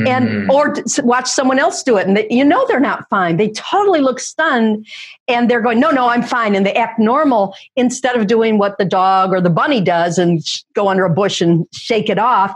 and 0.08 0.28
mm-hmm. 0.28 0.52
or 0.52 0.76
watch 1.04 1.28
someone 1.28 1.60
else 1.60 1.84
do 1.84 1.98
it 1.98 2.08
and 2.08 2.18
they, 2.18 2.28
you 2.30 2.44
know 2.44 2.66
they're 2.68 2.80
not 2.80 3.10
fine. 3.10 3.38
They 3.38 3.50
totally 3.50 4.02
look 4.02 4.20
stunned 4.20 4.86
and 5.28 5.50
they're 5.50 5.62
going 5.62 5.80
no 5.80 5.92
no 5.92 6.10
i'm 6.10 6.24
fine 6.24 6.56
and 6.56 6.66
they 6.66 6.74
act 6.74 7.00
normal 7.00 7.56
instead 7.76 8.16
of 8.16 8.28
doing 8.28 8.58
what 8.58 8.78
the 8.78 8.86
dog 8.86 9.32
or 9.32 9.42
the 9.42 9.50
bunny 9.50 9.82
does 9.82 10.18
and 10.18 10.44
go 10.74 10.90
under 10.90 11.06
a 11.06 11.10
bush 11.10 11.42
and 11.42 11.66
shake 11.72 12.10
it 12.10 12.20
off. 12.20 12.54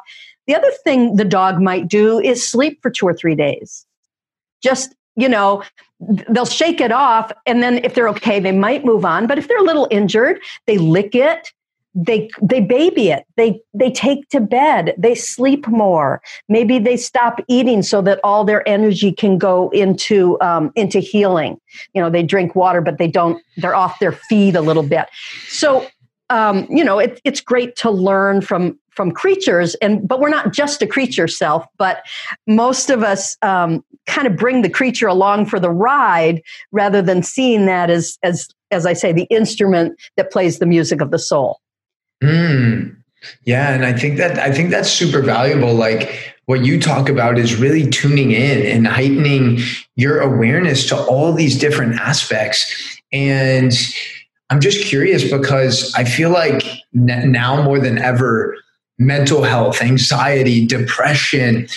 The 0.47 0.55
other 0.55 0.71
thing 0.83 1.15
the 1.15 1.25
dog 1.25 1.61
might 1.61 1.87
do 1.87 2.19
is 2.19 2.47
sleep 2.47 2.79
for 2.81 2.89
two 2.89 3.07
or 3.07 3.13
three 3.13 3.35
days. 3.35 3.85
Just 4.61 4.95
you 5.15 5.29
know 5.29 5.63
they'll 5.99 6.45
shake 6.45 6.81
it 6.81 6.91
off 6.91 7.31
and 7.45 7.63
then 7.63 7.83
if 7.83 7.93
they're 7.93 8.09
okay 8.09 8.39
they 8.39 8.51
might 8.51 8.83
move 8.83 9.05
on 9.05 9.27
but 9.27 9.37
if 9.37 9.47
they're 9.47 9.59
a 9.59 9.63
little 9.63 9.87
injured 9.91 10.39
they 10.67 10.77
lick 10.77 11.15
it 11.15 11.53
they 11.95 12.29
they 12.41 12.59
baby 12.59 13.09
it. 13.09 13.25
They 13.37 13.61
they 13.73 13.91
take 13.91 14.27
to 14.29 14.39
bed. 14.39 14.95
They 14.97 15.15
sleep 15.15 15.67
more. 15.67 16.21
Maybe 16.49 16.79
they 16.79 16.97
stop 16.97 17.39
eating 17.47 17.83
so 17.83 18.01
that 18.01 18.19
all 18.23 18.43
their 18.43 18.67
energy 18.67 19.11
can 19.11 19.37
go 19.37 19.69
into 19.69 20.39
um, 20.41 20.71
into 20.75 20.99
healing. 20.99 21.59
You 21.93 22.01
know 22.01 22.09
they 22.09 22.23
drink 22.23 22.55
water 22.55 22.81
but 22.81 22.97
they 22.97 23.07
don't 23.07 23.41
they're 23.57 23.75
off 23.75 23.99
their 23.99 24.13
feed 24.13 24.55
a 24.55 24.61
little 24.61 24.83
bit. 24.83 25.05
So 25.47 25.85
um, 26.29 26.65
you 26.69 26.83
know 26.83 26.99
it, 26.99 27.21
it's 27.23 27.41
great 27.41 27.75
to 27.77 27.91
learn 27.91 28.41
from 28.41 28.79
from 28.89 29.11
creatures 29.11 29.75
and 29.75 30.07
but 30.07 30.19
we're 30.19 30.29
not 30.29 30.53
just 30.53 30.81
a 30.81 30.87
creature 30.87 31.27
self 31.27 31.65
but 31.77 32.03
most 32.47 32.89
of 32.89 33.03
us 33.03 33.35
um, 33.41 33.83
kind 34.05 34.27
of 34.27 34.35
bring 34.35 34.61
the 34.61 34.69
creature 34.69 35.07
along 35.07 35.45
for 35.47 35.59
the 35.59 35.71
ride 35.71 36.41
rather 36.71 37.01
than 37.01 37.23
seeing 37.23 37.65
that 37.65 37.89
as 37.89 38.19
as 38.21 38.47
as 38.69 38.85
i 38.85 38.93
say 38.93 39.11
the 39.11 39.23
instrument 39.25 39.99
that 40.15 40.31
plays 40.31 40.59
the 40.59 40.65
music 40.65 41.01
of 41.01 41.09
the 41.09 41.17
soul 41.17 41.59
Mm. 42.23 42.95
Yeah, 43.45 43.73
and 43.73 43.85
I 43.85 43.93
think 43.93 44.17
that 44.17 44.37
I 44.39 44.51
think 44.51 44.69
that's 44.69 44.89
super 44.89 45.21
valuable. 45.21 45.73
Like 45.73 46.33
what 46.45 46.65
you 46.65 46.79
talk 46.79 47.09
about 47.09 47.37
is 47.37 47.55
really 47.55 47.89
tuning 47.89 48.31
in 48.31 48.65
and 48.65 48.87
heightening 48.87 49.59
your 49.95 50.19
awareness 50.19 50.85
to 50.87 50.97
all 51.05 51.31
these 51.31 51.57
different 51.57 51.95
aspects. 51.95 53.01
And 53.13 53.71
I'm 54.49 54.59
just 54.59 54.85
curious 54.85 55.29
because 55.29 55.93
I 55.95 56.03
feel 56.03 56.31
like 56.31 56.63
now 56.93 57.61
more 57.63 57.79
than 57.79 57.97
ever, 57.97 58.57
mental 58.99 59.43
health, 59.43 59.81
anxiety, 59.81 60.65
depression, 60.65 61.67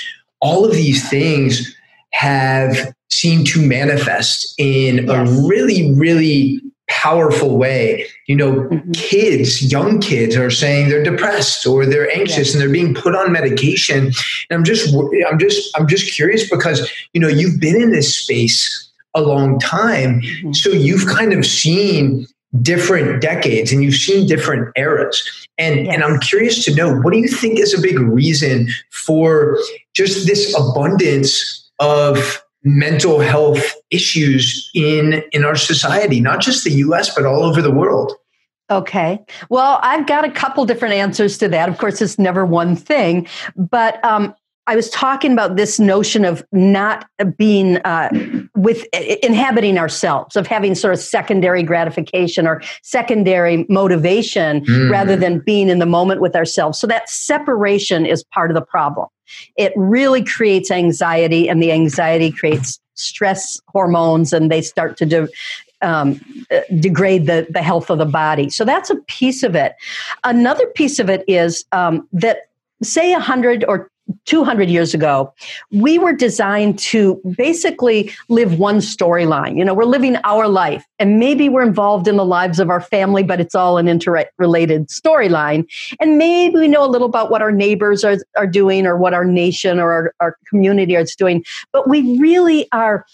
all 0.40 0.64
of 0.64 0.72
these 0.72 1.08
things 1.08 1.74
have 2.12 2.92
seemed 3.08 3.46
to 3.46 3.64
manifest 3.64 4.54
in 4.58 5.06
yes. 5.06 5.08
a 5.08 5.46
really, 5.46 5.94
really 5.94 6.60
powerful 6.88 7.56
way. 7.56 8.06
You 8.26 8.36
know, 8.36 8.52
mm-hmm. 8.52 8.92
kids, 8.92 9.70
young 9.70 10.00
kids 10.00 10.36
are 10.36 10.50
saying 10.50 10.88
they're 10.88 11.02
depressed 11.02 11.66
or 11.66 11.86
they're 11.86 12.10
anxious 12.16 12.52
and 12.52 12.60
they're 12.60 12.70
being 12.70 12.94
put 12.94 13.14
on 13.14 13.32
medication. 13.32 14.12
And 14.50 14.58
I'm 14.58 14.64
just 14.64 14.94
I'm 15.28 15.38
just 15.38 15.76
I'm 15.76 15.86
just 15.86 16.12
curious 16.14 16.48
because, 16.48 16.90
you 17.12 17.20
know, 17.20 17.28
you've 17.28 17.60
been 17.60 17.80
in 17.80 17.92
this 17.92 18.14
space 18.14 18.90
a 19.14 19.22
long 19.22 19.58
time. 19.58 20.20
Mm-hmm. 20.20 20.52
So 20.52 20.70
you've 20.70 21.06
kind 21.06 21.32
of 21.32 21.44
seen 21.44 22.26
different 22.62 23.20
decades 23.20 23.72
and 23.72 23.82
you've 23.82 23.94
seen 23.94 24.26
different 24.26 24.72
eras. 24.76 25.46
And 25.58 25.86
yes. 25.86 25.94
and 25.94 26.04
I'm 26.04 26.20
curious 26.20 26.64
to 26.64 26.74
know 26.74 26.94
what 27.00 27.12
do 27.12 27.18
you 27.18 27.28
think 27.28 27.58
is 27.58 27.76
a 27.76 27.80
big 27.80 27.98
reason 27.98 28.68
for 28.90 29.58
just 29.94 30.26
this 30.26 30.54
abundance 30.58 31.70
of 31.78 32.42
mental 32.66 33.20
health 33.20 33.74
issues 33.90 34.70
in 34.74 35.22
in 35.32 35.44
our 35.44 35.56
society 35.56 36.20
not 36.20 36.40
just 36.40 36.64
the 36.64 36.72
US 36.72 37.14
but 37.14 37.24
all 37.24 37.42
over 37.44 37.62
the 37.62 37.70
world 37.70 38.12
Okay. 38.68 39.24
Well, 39.48 39.78
I've 39.82 40.08
got 40.08 40.24
a 40.24 40.30
couple 40.30 40.64
different 40.66 40.94
answers 40.94 41.38
to 41.38 41.48
that. 41.50 41.68
Of 41.68 41.78
course, 41.78 42.02
it's 42.02 42.18
never 42.18 42.44
one 42.44 42.74
thing, 42.74 43.28
but 43.54 44.04
um, 44.04 44.34
I 44.68 44.74
was 44.74 44.90
talking 44.90 45.32
about 45.32 45.54
this 45.54 45.78
notion 45.78 46.24
of 46.24 46.44
not 46.50 47.08
being 47.36 47.76
uh, 47.78 48.10
with 48.56 48.84
inhabiting 48.94 49.78
ourselves, 49.78 50.34
of 50.34 50.48
having 50.48 50.74
sort 50.74 50.92
of 50.92 50.98
secondary 50.98 51.62
gratification 51.62 52.48
or 52.48 52.60
secondary 52.82 53.64
motivation 53.68 54.64
mm. 54.64 54.90
rather 54.90 55.14
than 55.14 55.38
being 55.38 55.68
in 55.68 55.78
the 55.78 55.86
moment 55.86 56.20
with 56.20 56.34
ourselves. 56.34 56.80
So 56.80 56.88
that 56.88 57.08
separation 57.08 58.04
is 58.04 58.24
part 58.24 58.50
of 58.50 58.56
the 58.56 58.62
problem. 58.62 59.06
It 59.56 59.72
really 59.76 60.24
creates 60.24 60.70
anxiety, 60.70 61.48
and 61.48 61.62
the 61.62 61.72
anxiety 61.72 62.30
creates 62.30 62.80
stress 62.94 63.60
hormones, 63.68 64.32
and 64.32 64.50
they 64.50 64.62
start 64.62 64.96
to 64.98 65.06
de- 65.06 65.28
um, 65.82 66.20
uh, 66.50 66.60
degrade 66.80 67.26
the, 67.26 67.46
the 67.50 67.62
health 67.62 67.90
of 67.90 67.98
the 67.98 68.06
body. 68.06 68.50
So 68.50 68.64
that's 68.64 68.90
a 68.90 68.96
piece 69.06 69.42
of 69.42 69.54
it. 69.54 69.74
Another 70.24 70.66
piece 70.68 70.98
of 70.98 71.10
it 71.10 71.24
is 71.28 71.64
um, 71.72 72.08
that, 72.12 72.48
say, 72.82 73.12
100 73.12 73.64
or 73.64 73.90
200 74.26 74.68
years 74.68 74.94
ago, 74.94 75.32
we 75.70 75.98
were 75.98 76.12
designed 76.12 76.78
to 76.78 77.20
basically 77.36 78.12
live 78.28 78.58
one 78.58 78.78
storyline. 78.78 79.56
You 79.56 79.64
know, 79.64 79.74
we're 79.74 79.84
living 79.84 80.16
our 80.24 80.48
life, 80.48 80.84
and 80.98 81.18
maybe 81.18 81.48
we're 81.48 81.62
involved 81.62 82.08
in 82.08 82.16
the 82.16 82.24
lives 82.24 82.60
of 82.60 82.70
our 82.70 82.80
family, 82.80 83.22
but 83.22 83.40
it's 83.40 83.54
all 83.54 83.78
an 83.78 83.88
interrelated 83.88 84.88
storyline. 84.88 85.66
And 86.00 86.18
maybe 86.18 86.56
we 86.56 86.68
know 86.68 86.84
a 86.84 86.90
little 86.90 87.08
about 87.08 87.30
what 87.30 87.42
our 87.42 87.52
neighbors 87.52 88.04
are, 88.04 88.18
are 88.36 88.46
doing 88.46 88.86
or 88.86 88.96
what 88.96 89.14
our 89.14 89.24
nation 89.24 89.78
or 89.78 89.92
our, 89.92 90.14
our 90.20 90.36
community 90.48 90.94
is 90.94 91.14
doing, 91.16 91.44
but 91.72 91.88
we 91.88 92.18
really 92.18 92.68
are 92.72 93.06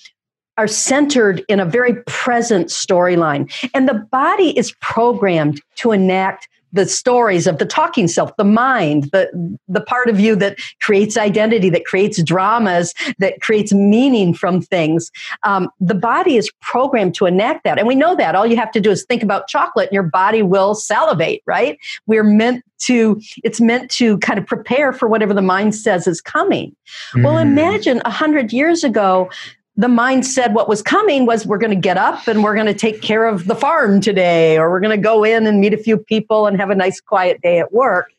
are 0.59 0.69
centered 0.69 1.43
in 1.49 1.61
a 1.61 1.65
very 1.65 1.95
present 2.07 2.69
storyline. 2.69 3.51
And 3.73 3.89
the 3.89 3.95
body 3.95 4.57
is 4.57 4.75
programmed 4.81 5.63
to 5.77 5.93
enact 5.93 6.47
the 6.73 6.87
stories 6.87 7.47
of 7.47 7.59
the 7.59 7.67
talking 7.67 8.09
self, 8.09 8.35
the 8.37 8.45
mind, 8.45 9.05
the, 9.13 9.59
the 9.69 9.81
part 9.81 10.09
of 10.09 10.19
you 10.19 10.35
that 10.37 10.59
creates 10.81 11.17
identity, 11.17 11.71
that 11.71 11.85
creates 11.85 12.23
dramas, 12.23 12.95
that 13.19 13.41
creates 13.41 13.73
meaning 13.73 14.35
from 14.35 14.61
things. 14.61 15.11
Um, 15.43 15.69
the 15.81 15.95
body 15.95 16.37
is 16.37 16.51
programmed 16.61 17.15
to 17.17 17.27
enact 17.27 17.65
that. 17.65 17.79
And 17.79 17.87
we 17.87 17.95
know 17.95 18.17
that. 18.17 18.35
All 18.35 18.47
you 18.47 18.57
have 18.57 18.73
to 18.73 18.81
do 18.81 18.91
is 18.91 19.05
think 19.05 19.23
about 19.23 19.49
chocolate 19.49 19.89
and 19.89 19.95
your 19.95 20.03
body 20.03 20.43
will 20.43 20.75
salivate, 20.75 21.43
right? 21.47 21.79
We're 22.07 22.25
meant 22.25 22.65
to, 22.81 23.21
it's 23.45 23.61
meant 23.61 23.91
to 23.93 24.19
kind 24.19 24.39
of 24.39 24.47
prepare 24.47 24.93
for 24.93 25.09
whatever 25.09 25.35
the 25.35 25.43
mind 25.43 25.75
says 25.75 26.07
is 26.07 26.21
coming. 26.21 26.75
Mm. 27.15 27.25
Well, 27.25 27.39
imagine 27.39 28.03
a 28.05 28.11
hundred 28.11 28.53
years 28.53 28.83
ago, 28.83 29.31
the 29.77 29.89
mind 29.89 30.27
said 30.27 30.55
what 30.55 30.69
was 30.69 30.83
coming 30.83 31.25
was 31.25 31.47
we're 31.47 31.59
going 31.59 31.71
to 31.71 31.77
get 31.77 31.97
up 31.97 32.29
and 32.29 32.45
we're 32.45 32.55
going 32.55 32.67
to 32.67 32.75
take 32.75 33.01
care 33.01 33.27
of 33.27 33.47
the 33.47 33.55
farm 33.55 34.01
today 34.01 34.59
or 34.59 34.71
we're 34.71 34.81
going 34.81 34.97
to 34.97 35.03
go 35.03 35.25
in 35.25 35.47
and 35.47 35.61
meet 35.61 35.73
a 35.73 35.79
few 35.79 35.97
people 35.97 36.47
and 36.47 36.61
have 36.61 36.69
a 36.69 36.75
nice 36.75 37.01
quiet 37.01 37.41
day 37.41 37.59
at 37.59 37.73
work. 37.73 38.13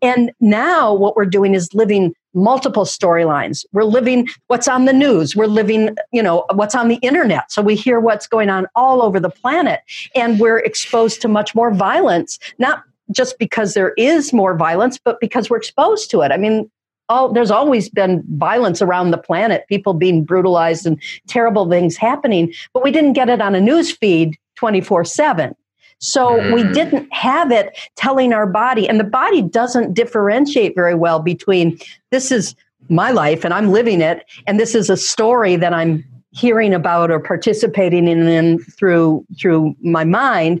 And 0.00 0.32
now 0.40 0.94
what 0.94 1.14
we're 1.14 1.26
doing 1.26 1.54
is 1.54 1.72
living 1.74 2.14
multiple 2.32 2.84
storylines. 2.84 3.64
We're 3.72 3.84
living 3.84 4.28
what's 4.46 4.68
on 4.68 4.86
the 4.86 4.92
news. 4.92 5.36
We're 5.36 5.46
living 5.46 5.96
you 6.12 6.22
know 6.22 6.46
what's 6.54 6.74
on 6.74 6.88
the 6.88 6.96
internet. 6.96 7.52
So 7.52 7.60
we 7.60 7.74
hear 7.74 8.00
what's 8.00 8.26
going 8.26 8.48
on 8.48 8.66
all 8.74 9.02
over 9.02 9.20
the 9.20 9.30
planet 9.30 9.80
and 10.14 10.40
we're 10.40 10.58
exposed 10.58 11.20
to 11.22 11.28
much 11.28 11.54
more 11.54 11.72
violence 11.74 12.38
not 12.58 12.82
just 13.12 13.38
because 13.38 13.74
there 13.74 13.92
is 13.96 14.32
more 14.32 14.56
violence, 14.56 14.98
but 14.98 15.20
because 15.20 15.48
we're 15.48 15.58
exposed 15.58 16.10
to 16.10 16.22
it. 16.22 16.32
I 16.32 16.36
mean, 16.36 16.70
all, 17.08 17.32
there's 17.32 17.50
always 17.50 17.88
been 17.88 18.24
violence 18.36 18.82
around 18.82 19.10
the 19.10 19.18
planet, 19.18 19.64
people 19.68 19.94
being 19.94 20.24
brutalized 20.24 20.86
and 20.86 21.00
terrible 21.26 21.68
things 21.68 21.96
happening, 21.96 22.52
but 22.72 22.82
we 22.82 22.90
didn't 22.90 23.12
get 23.12 23.28
it 23.28 23.40
on 23.40 23.54
a 23.54 23.60
news 23.60 23.92
feed 23.92 24.36
24 24.56 25.04
7. 25.04 25.54
So 25.98 26.38
mm. 26.38 26.54
we 26.54 26.62
didn't 26.74 27.12
have 27.12 27.50
it 27.50 27.76
telling 27.96 28.32
our 28.32 28.46
body, 28.46 28.88
and 28.88 29.00
the 29.00 29.04
body 29.04 29.42
doesn't 29.42 29.94
differentiate 29.94 30.74
very 30.74 30.94
well 30.94 31.20
between 31.20 31.78
this 32.10 32.30
is 32.30 32.54
my 32.88 33.10
life 33.10 33.44
and 33.44 33.52
I'm 33.54 33.72
living 33.72 34.00
it, 34.00 34.24
and 34.46 34.60
this 34.60 34.74
is 34.74 34.90
a 34.90 34.96
story 34.96 35.56
that 35.56 35.72
I'm 35.72 36.04
hearing 36.36 36.74
about 36.74 37.10
or 37.10 37.18
participating 37.18 38.06
in, 38.06 38.28
in 38.28 38.58
through 38.58 39.24
through 39.40 39.74
my 39.82 40.04
mind 40.04 40.60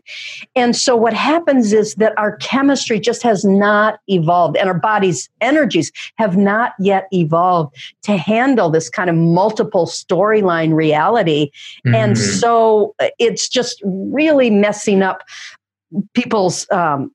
and 0.54 0.74
so 0.74 0.96
what 0.96 1.12
happens 1.12 1.72
is 1.72 1.94
that 1.96 2.16
our 2.18 2.36
chemistry 2.36 2.98
just 2.98 3.22
has 3.22 3.44
not 3.44 4.00
evolved 4.08 4.56
and 4.56 4.68
our 4.68 4.78
body's 4.78 5.28
energies 5.40 5.92
have 6.16 6.36
not 6.36 6.72
yet 6.78 7.06
evolved 7.12 7.76
to 8.02 8.16
handle 8.16 8.70
this 8.70 8.88
kind 8.88 9.10
of 9.10 9.16
multiple 9.16 9.86
storyline 9.86 10.74
reality 10.74 11.50
mm-hmm. 11.86 11.94
and 11.94 12.16
so 12.16 12.94
uh, 12.98 13.08
it's 13.18 13.48
just 13.48 13.82
really 13.84 14.50
messing 14.50 15.02
up 15.02 15.22
people's 16.14 16.66
um, 16.70 17.10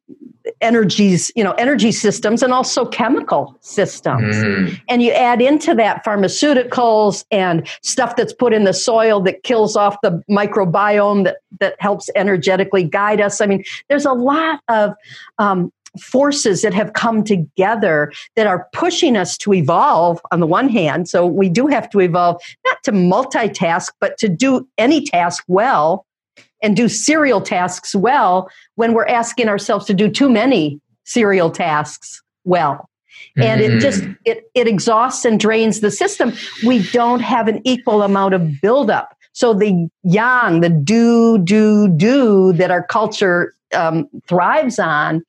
energies, 0.59 1.31
you 1.35 1.43
know, 1.43 1.51
energy 1.53 1.91
systems 1.91 2.41
and 2.43 2.53
also 2.53 2.85
chemical 2.85 3.57
systems. 3.61 4.35
Mm. 4.35 4.81
And 4.89 5.01
you 5.01 5.11
add 5.11 5.41
into 5.41 5.75
that 5.75 6.03
pharmaceuticals 6.05 7.25
and 7.31 7.67
stuff 7.81 8.15
that's 8.15 8.33
put 8.33 8.53
in 8.53 8.63
the 8.63 8.73
soil 8.73 9.21
that 9.21 9.43
kills 9.43 9.75
off 9.75 9.97
the 10.01 10.21
microbiome 10.29 11.23
that, 11.25 11.37
that 11.59 11.75
helps 11.79 12.09
energetically 12.15 12.83
guide 12.83 13.21
us. 13.21 13.41
I 13.41 13.45
mean, 13.45 13.63
there's 13.89 14.05
a 14.05 14.13
lot 14.13 14.61
of 14.67 14.93
um, 15.37 15.71
forces 15.99 16.61
that 16.61 16.73
have 16.73 16.93
come 16.93 17.23
together 17.23 18.11
that 18.35 18.47
are 18.47 18.67
pushing 18.73 19.17
us 19.17 19.37
to 19.37 19.53
evolve 19.53 20.21
on 20.31 20.39
the 20.39 20.47
one 20.47 20.69
hand. 20.69 21.09
So 21.09 21.25
we 21.25 21.49
do 21.49 21.67
have 21.67 21.89
to 21.91 21.99
evolve 21.99 22.41
not 22.65 22.81
to 22.83 22.91
multitask, 22.91 23.89
but 23.99 24.17
to 24.19 24.29
do 24.29 24.67
any 24.77 25.05
task 25.05 25.43
well 25.47 26.05
and 26.61 26.75
do 26.75 26.87
serial 26.87 27.41
tasks 27.41 27.95
well 27.95 28.49
when 28.75 28.93
we're 28.93 29.07
asking 29.07 29.47
ourselves 29.47 29.85
to 29.85 29.93
do 29.93 30.09
too 30.09 30.29
many 30.29 30.79
serial 31.03 31.49
tasks 31.49 32.21
well. 32.43 32.89
And 33.37 33.61
it 33.61 33.79
just 33.79 34.01
mm. 34.01 34.17
it, 34.25 34.49
it 34.55 34.67
exhausts 34.67 35.25
and 35.25 35.39
drains 35.39 35.79
the 35.79 35.91
system. 35.91 36.33
We 36.65 36.83
don't 36.91 37.21
have 37.21 37.47
an 37.47 37.61
equal 37.63 38.01
amount 38.01 38.33
of 38.33 38.61
buildup. 38.61 39.15
So 39.33 39.53
the 39.53 39.87
yang 40.03 40.59
the 40.59 40.69
do 40.69 41.37
do 41.37 41.87
do 41.87 42.51
that 42.53 42.71
our 42.71 42.83
culture 42.83 43.53
um, 43.73 44.09
thrives 44.27 44.79
on 44.79 45.23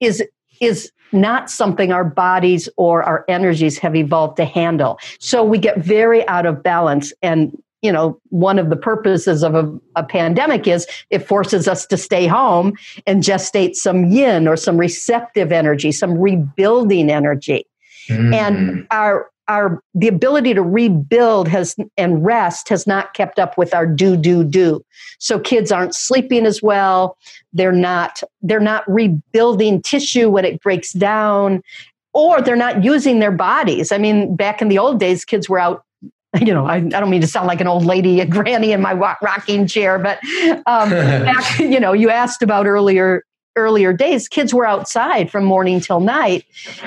is 0.00 0.22
is 0.60 0.92
not 1.10 1.50
something 1.50 1.90
our 1.90 2.04
bodies 2.04 2.68
or 2.76 3.02
our 3.02 3.24
energies 3.28 3.78
have 3.78 3.96
evolved 3.96 4.36
to 4.36 4.44
handle. 4.44 4.98
So 5.20 5.42
we 5.42 5.58
get 5.58 5.78
very 5.78 6.26
out 6.28 6.46
of 6.46 6.62
balance 6.62 7.12
and 7.22 7.56
you 7.82 7.92
know, 7.92 8.18
one 8.30 8.58
of 8.58 8.70
the 8.70 8.76
purposes 8.76 9.42
of 9.42 9.54
a, 9.54 9.78
a, 9.94 10.02
pandemic 10.02 10.66
is 10.66 10.86
it 11.10 11.20
forces 11.20 11.68
us 11.68 11.86
to 11.86 11.96
stay 11.96 12.26
home 12.26 12.72
and 13.06 13.22
gestate 13.22 13.74
some 13.74 14.06
yin 14.06 14.48
or 14.48 14.56
some 14.56 14.76
receptive 14.76 15.52
energy, 15.52 15.92
some 15.92 16.18
rebuilding 16.18 17.08
energy. 17.10 17.64
Mm. 18.08 18.34
And 18.34 18.86
our 18.90 19.30
our 19.48 19.82
the 19.94 20.08
ability 20.08 20.54
to 20.54 20.62
rebuild 20.62 21.48
has 21.48 21.74
and 21.96 22.24
rest 22.24 22.68
has 22.68 22.86
not 22.86 23.14
kept 23.14 23.38
up 23.38 23.56
with 23.56 23.74
our 23.74 23.86
do 23.86 24.16
do 24.16 24.44
do. 24.44 24.84
So 25.18 25.38
kids 25.38 25.72
aren't 25.72 25.94
sleeping 25.94 26.46
as 26.46 26.62
well. 26.62 27.16
They're 27.52 27.72
not 27.72 28.22
they're 28.42 28.60
not 28.60 28.84
rebuilding 28.90 29.82
tissue 29.82 30.30
when 30.30 30.44
it 30.44 30.60
breaks 30.60 30.92
down 30.92 31.62
or 32.12 32.42
they're 32.42 32.56
not 32.56 32.84
using 32.84 33.20
their 33.20 33.32
bodies. 33.32 33.92
I 33.92 33.98
mean, 33.98 34.34
back 34.36 34.60
in 34.60 34.68
the 34.68 34.78
old 34.78 35.00
days, 35.00 35.24
kids 35.24 35.48
were 35.48 35.58
out 35.58 35.84
you 36.40 36.52
know, 36.52 36.66
I, 36.66 36.76
I, 36.76 36.80
don't 36.80 37.10
mean 37.10 37.22
to 37.22 37.26
sound 37.26 37.46
like 37.46 37.60
an 37.60 37.66
old 37.66 37.84
lady, 37.84 38.20
a 38.20 38.26
granny 38.26 38.72
in 38.72 38.82
my 38.82 38.92
rocking 38.92 39.66
chair, 39.66 39.98
but 39.98 40.18
um, 40.66 40.90
back, 40.90 41.58
you 41.58 41.80
know, 41.80 41.92
you 41.92 42.10
asked 42.10 42.42
about 42.42 42.66
earlier 42.66 43.22
earlier 43.56 43.92
days, 43.92 44.28
kids 44.28 44.54
were 44.54 44.64
outside 44.64 45.28
from 45.28 45.44
morning 45.44 45.80
till 45.80 45.98
night, 45.98 46.44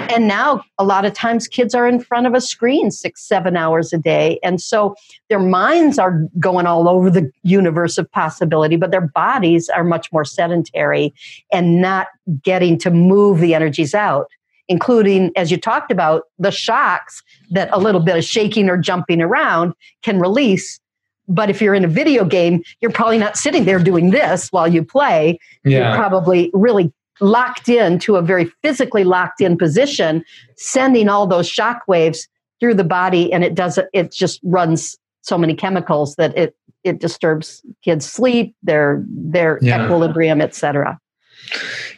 and 0.10 0.26
now 0.26 0.64
a 0.78 0.86
lot 0.86 1.04
of 1.04 1.12
times 1.12 1.46
kids 1.46 1.76
are 1.76 1.86
in 1.86 2.00
front 2.00 2.26
of 2.26 2.34
a 2.34 2.40
screen 2.40 2.90
six, 2.90 3.28
seven 3.28 3.58
hours 3.58 3.92
a 3.92 3.98
day, 3.98 4.40
and 4.42 4.62
so 4.62 4.96
their 5.28 5.40
minds 5.40 6.00
are 6.00 6.22
going 6.40 6.68
all 6.68 6.88
over 6.88 7.10
the 7.10 7.30
universe 7.44 7.98
of 7.98 8.10
possibility, 8.12 8.78
but 8.78 8.90
their 8.92 9.02
bodies 9.08 9.68
are 9.70 9.84
much 9.84 10.14
more 10.14 10.24
sedentary 10.24 11.14
and 11.52 11.82
not 11.82 12.08
getting 12.42 12.78
to 12.78 12.90
move 12.90 13.40
the 13.40 13.54
energies 13.54 13.94
out 13.94 14.28
including, 14.68 15.32
as 15.36 15.52
you 15.52 15.58
talked 15.58 15.92
about, 15.92 16.24
the 16.40 16.52
shocks 16.52 17.22
that 17.52 17.70
a 17.72 17.80
little 17.80 18.02
bit 18.02 18.18
of 18.18 18.24
shaking 18.24 18.70
or 18.70 18.78
jumping 18.78 19.22
around 19.22 19.74
can 20.02 20.20
release. 20.20 20.80
But 21.28 21.50
if 21.50 21.62
you're 21.62 21.76
in 21.76 21.86
a 21.86 21.90
video 21.90 22.26
game, 22.26 22.64
you're 22.82 22.92
probably 22.92 23.18
not 23.18 23.38
sitting 23.38 23.66
there 23.66 23.80
doing 23.80 24.12
this 24.12 24.50
while 24.50 24.68
you 24.68 24.84
play. 24.84 25.40
Yeah. 25.64 25.90
You're 25.90 25.98
probably 25.98 26.52
really 26.54 26.92
locked 27.22 27.70
in 27.70 28.00
to 28.00 28.16
a 28.16 28.22
very 28.22 28.52
physically 28.64 29.04
locked 29.04 29.42
in 29.42 29.58
position, 29.58 30.26
sending 30.58 31.08
all 31.08 31.28
those 31.28 31.48
shock 31.48 31.84
waves 31.88 32.28
through 32.60 32.76
the 32.76 32.84
body, 32.84 33.32
and 33.34 33.44
it 33.44 33.56
does 33.56 33.80
it 33.94 34.12
just 34.12 34.40
runs 34.44 34.98
so 35.22 35.38
many 35.38 35.54
chemicals 35.54 36.16
that 36.16 36.36
it 36.38 36.56
it 36.84 37.00
disturbs 37.00 37.62
kids' 37.84 38.06
sleep, 38.06 38.56
their 38.64 39.04
their 39.10 39.60
yeah. 39.62 39.84
equilibrium, 39.84 40.42
etc. 40.42 41.00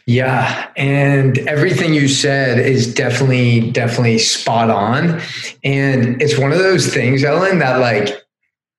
Yeah, 0.06 0.70
and 0.76 1.38
everything 1.38 1.94
you 1.94 2.08
said 2.08 2.58
is 2.58 2.92
definitely 2.92 3.70
definitely 3.70 4.18
spot 4.18 4.68
on. 4.68 5.20
And 5.64 6.20
it's 6.20 6.38
one 6.38 6.52
of 6.52 6.58
those 6.58 6.92
things, 6.92 7.24
Ellen, 7.24 7.58
that 7.60 7.80
like 7.80 8.14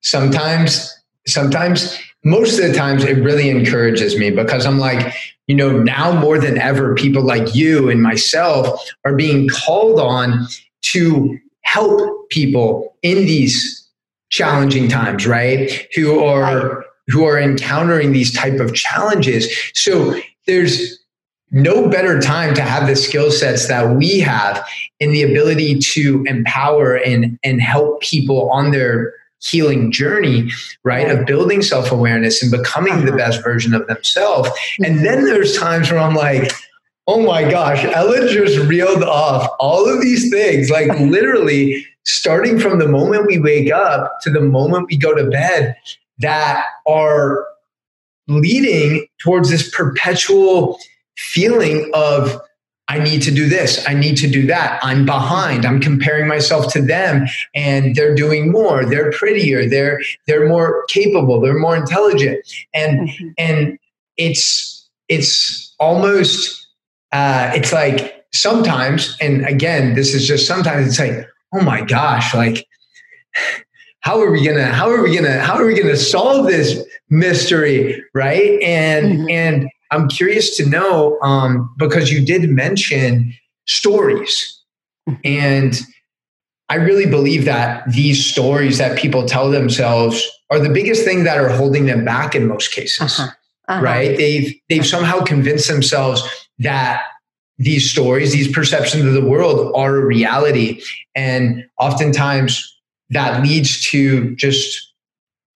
sometimes 0.01 0.91
sometimes 1.27 1.97
most 2.23 2.59
of 2.59 2.67
the 2.67 2.73
times 2.73 3.03
it 3.03 3.23
really 3.23 3.49
encourages 3.49 4.17
me 4.17 4.29
because 4.29 4.65
I'm 4.65 4.77
like, 4.77 5.15
you 5.47 5.55
know, 5.55 5.79
now 5.79 6.11
more 6.19 6.39
than 6.39 6.57
ever 6.59 6.95
people 6.95 7.23
like 7.23 7.55
you 7.55 7.89
and 7.89 8.01
myself 8.01 8.87
are 9.03 9.15
being 9.15 9.47
called 9.49 9.99
on 9.99 10.47
to 10.81 11.39
help 11.61 12.29
people 12.29 12.95
in 13.01 13.25
these 13.25 13.87
challenging 14.29 14.87
times, 14.87 15.25
right? 15.25 15.87
Who 15.95 16.23
are 16.23 16.85
who 17.07 17.25
are 17.25 17.39
encountering 17.39 18.11
these 18.11 18.33
type 18.33 18.59
of 18.59 18.73
challenges. 18.73 19.47
So 19.73 20.19
there's 20.47 20.99
no 21.51 21.87
better 21.89 22.19
time 22.19 22.53
to 22.55 22.61
have 22.61 22.87
the 22.87 22.95
skill 22.95 23.31
sets 23.31 23.67
that 23.67 23.95
we 23.95 24.19
have 24.19 24.65
and 24.99 25.11
the 25.11 25.23
ability 25.23 25.79
to 25.79 26.23
empower 26.27 26.95
and, 26.95 27.39
and 27.43 27.61
help 27.61 28.01
people 28.01 28.49
on 28.51 28.71
their 28.71 29.13
healing 29.41 29.91
journey, 29.91 30.49
right? 30.83 31.09
Of 31.09 31.25
building 31.25 31.61
self 31.61 31.91
awareness 31.91 32.41
and 32.41 32.51
becoming 32.51 33.05
the 33.05 33.09
uh-huh. 33.09 33.17
best 33.17 33.43
version 33.43 33.73
of 33.73 33.87
themselves. 33.87 34.49
And 34.83 35.05
then 35.05 35.25
there's 35.25 35.57
times 35.57 35.91
where 35.91 35.99
I'm 35.99 36.15
like, 36.15 36.51
oh 37.07 37.21
my 37.21 37.49
gosh, 37.49 37.83
Ellen 37.83 38.27
just 38.27 38.57
reeled 38.67 39.03
off 39.03 39.49
all 39.59 39.87
of 39.87 40.01
these 40.01 40.29
things, 40.31 40.69
like 40.69 40.87
literally 40.99 41.85
starting 42.03 42.59
from 42.59 42.79
the 42.79 42.87
moment 42.87 43.27
we 43.27 43.39
wake 43.39 43.71
up 43.71 44.19
to 44.21 44.29
the 44.29 44.41
moment 44.41 44.87
we 44.89 44.97
go 44.97 45.13
to 45.15 45.29
bed 45.29 45.75
that 46.19 46.65
are 46.87 47.45
leading 48.27 49.07
towards 49.19 49.49
this 49.49 49.69
perpetual 49.69 50.79
feeling 51.17 51.89
of 51.93 52.41
I 52.87 52.99
need 52.99 53.23
to 53.23 53.31
do 53.31 53.49
this. 53.49 53.83
I 53.87 53.95
need 53.95 54.15
to 54.17 54.27
do 54.27 54.45
that. 54.45 54.79
I'm 54.83 55.05
behind. 55.05 55.65
I'm 55.65 55.79
comparing 55.79 56.27
myself 56.27 56.71
to 56.73 56.81
them 56.81 57.25
and 57.55 57.95
they're 57.95 58.13
doing 58.13 58.51
more. 58.51 58.85
They're 58.85 59.11
prettier. 59.11 59.67
They're 59.67 60.01
they're 60.27 60.47
more 60.47 60.85
capable. 60.87 61.41
They're 61.41 61.57
more 61.57 61.75
intelligent. 61.75 62.45
And 62.75 63.09
mm-hmm. 63.09 63.29
and 63.39 63.79
it's 64.17 64.87
it's 65.09 65.73
almost 65.79 66.67
uh 67.11 67.51
it's 67.55 67.73
like 67.73 68.25
sometimes 68.33 69.17
and 69.19 69.45
again 69.45 69.95
this 69.95 70.13
is 70.13 70.27
just 70.27 70.47
sometimes 70.47 70.87
it's 70.87 70.99
like 70.99 71.27
oh 71.53 71.61
my 71.61 71.81
gosh 71.81 72.33
like 72.33 72.67
how 74.01 74.21
are 74.21 74.31
we 74.31 74.45
gonna 74.45 74.67
how 74.67 74.89
are 74.89 75.01
we 75.01 75.15
gonna 75.15 75.39
how 75.39 75.55
are 75.55 75.65
we 75.65 75.79
gonna 75.79 75.97
solve 75.97 76.45
this 76.45 76.83
mystery 77.09 78.03
right 78.13 78.61
and 78.61 79.05
mm-hmm. 79.05 79.29
and 79.29 79.69
I'm 79.91 80.07
curious 80.07 80.57
to 80.57 80.65
know 80.67 81.19
um, 81.21 81.73
because 81.77 82.11
you 82.11 82.25
did 82.25 82.49
mention 82.49 83.33
stories, 83.65 84.63
and 85.23 85.79
I 86.69 86.75
really 86.75 87.05
believe 87.05 87.45
that 87.45 87.89
these 87.91 88.25
stories 88.25 88.77
that 88.79 88.97
people 88.97 89.25
tell 89.25 89.49
themselves 89.49 90.21
are 90.49 90.59
the 90.59 90.69
biggest 90.69 91.03
thing 91.05 91.23
that 91.23 91.37
are 91.37 91.49
holding 91.49 91.85
them 91.85 92.03
back 92.03 92.35
in 92.35 92.47
most 92.47 92.71
cases. 92.71 93.19
Uh-huh. 93.19 93.31
Uh-huh. 93.67 93.81
Right? 93.81 94.17
They've 94.17 94.53
they've 94.69 94.85
somehow 94.85 95.23
convinced 95.23 95.67
themselves 95.67 96.21
that 96.59 97.03
these 97.57 97.89
stories, 97.89 98.33
these 98.33 98.51
perceptions 98.51 99.05
of 99.05 99.13
the 99.13 99.25
world 99.25 99.73
are 99.75 99.95
a 99.95 100.05
reality, 100.05 100.81
and 101.15 101.63
oftentimes 101.79 102.71
that 103.11 103.41
leads 103.43 103.83
to 103.91 104.35
just 104.35 104.93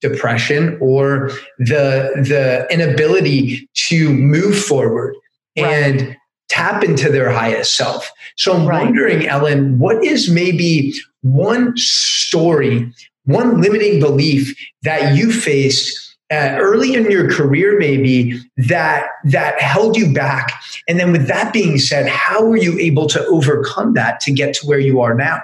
depression 0.02 0.78
or 0.82 1.32
the 1.58 2.12
the 2.16 2.68
inability 2.72 3.70
to 3.74 4.10
move 4.14 4.58
forward 4.58 5.16
right. 5.58 5.68
and 5.68 6.18
tap 6.50 6.84
into 6.84 7.10
their 7.10 7.30
highest 7.30 7.76
self. 7.76 8.12
So 8.36 8.54
I'm 8.54 8.66
right. 8.66 8.84
wondering, 8.84 9.28
Ellen, 9.28 9.78
what 9.80 10.04
is 10.04 10.30
maybe 10.30 10.94
one 11.22 11.78
story, 11.78 12.92
one 13.26 13.62
limiting 13.62 14.00
belief 14.00 14.58
that 14.84 15.16
you 15.16 15.32
faced 15.32 16.10
uh, 16.32 16.58
early 16.60 16.94
in 16.94 17.10
your 17.10 17.30
career 17.32 17.80
maybe 17.80 18.40
that 18.56 19.08
that 19.24 19.60
held 19.60 19.98
you 19.98 20.14
back 20.14 20.62
and 20.88 21.00
then 21.00 21.12
with 21.12 21.26
that 21.28 21.52
being 21.52 21.80
said 21.80 22.08
how 22.08 22.46
were 22.46 22.56
you 22.56 22.78
able 22.78 23.08
to 23.08 23.26
overcome 23.28 23.96
that 23.96 24.20
to 24.20 24.32
get 24.32 24.54
to 24.54 24.68
where 24.68 24.78
you 24.78 25.02
are 25.02 25.16
now 25.16 25.42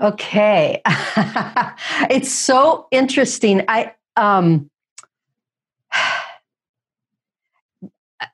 okay. 0.00 0.82
It's 2.10 2.32
so 2.32 2.86
interesting. 2.90 3.64
I 3.68 3.94
um 4.16 4.70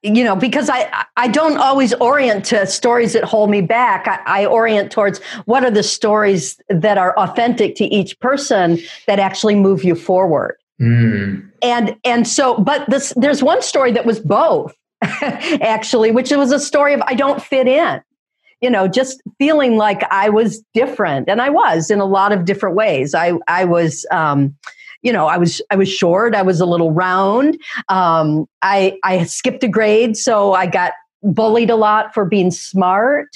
you 0.02 0.24
know 0.24 0.36
because 0.36 0.70
i 0.70 1.04
i 1.16 1.26
don't 1.26 1.58
always 1.58 1.92
orient 1.94 2.44
to 2.44 2.66
stories 2.66 3.12
that 3.12 3.24
hold 3.24 3.50
me 3.50 3.60
back. 3.60 4.06
I, 4.06 4.42
I, 4.42 4.46
orient 4.46 4.92
towards 4.92 5.20
what 5.44 5.64
are 5.64 5.70
the 5.70 5.82
stories 5.82 6.60
that 6.68 6.96
are 6.96 7.14
authentic 7.18 7.74
to 7.76 7.84
each 7.84 8.18
person 8.20 8.78
that 9.06 9.18
actually 9.18 9.56
move 9.56 9.84
you 9.84 9.94
forward. 9.94 10.56
Mm. 10.80 11.50
and 11.62 11.96
and 12.04 12.26
so 12.26 12.56
but 12.56 12.88
this 12.88 13.12
there's 13.16 13.42
one 13.42 13.60
story 13.60 13.92
that 13.92 14.06
was 14.06 14.18
both 14.18 14.74
actually 15.02 16.10
which 16.10 16.30
was 16.30 16.52
a 16.52 16.60
story 16.60 16.94
of 16.94 17.02
i 17.02 17.12
don't 17.12 17.42
fit 17.42 17.68
in 17.68 18.00
you 18.60 18.70
know 18.70 18.86
just 18.88 19.22
feeling 19.38 19.76
like 19.76 20.02
i 20.10 20.28
was 20.28 20.62
different 20.74 21.28
and 21.28 21.40
i 21.40 21.48
was 21.48 21.90
in 21.90 22.00
a 22.00 22.04
lot 22.04 22.32
of 22.32 22.44
different 22.44 22.76
ways 22.76 23.14
i 23.14 23.32
i 23.48 23.64
was 23.64 24.06
um 24.10 24.54
you 25.02 25.12
know, 25.12 25.26
I 25.26 25.38
was 25.38 25.62
I 25.70 25.76
was 25.76 25.90
short, 25.90 26.34
I 26.34 26.42
was 26.42 26.60
a 26.60 26.66
little 26.66 26.92
round. 26.92 27.58
Um, 27.88 28.46
I 28.62 28.98
I 29.02 29.24
skipped 29.24 29.64
a 29.64 29.68
grade, 29.68 30.16
so 30.16 30.52
I 30.52 30.66
got 30.66 30.92
bullied 31.22 31.70
a 31.70 31.76
lot 31.76 32.12
for 32.14 32.24
being 32.24 32.50
smart. 32.50 33.28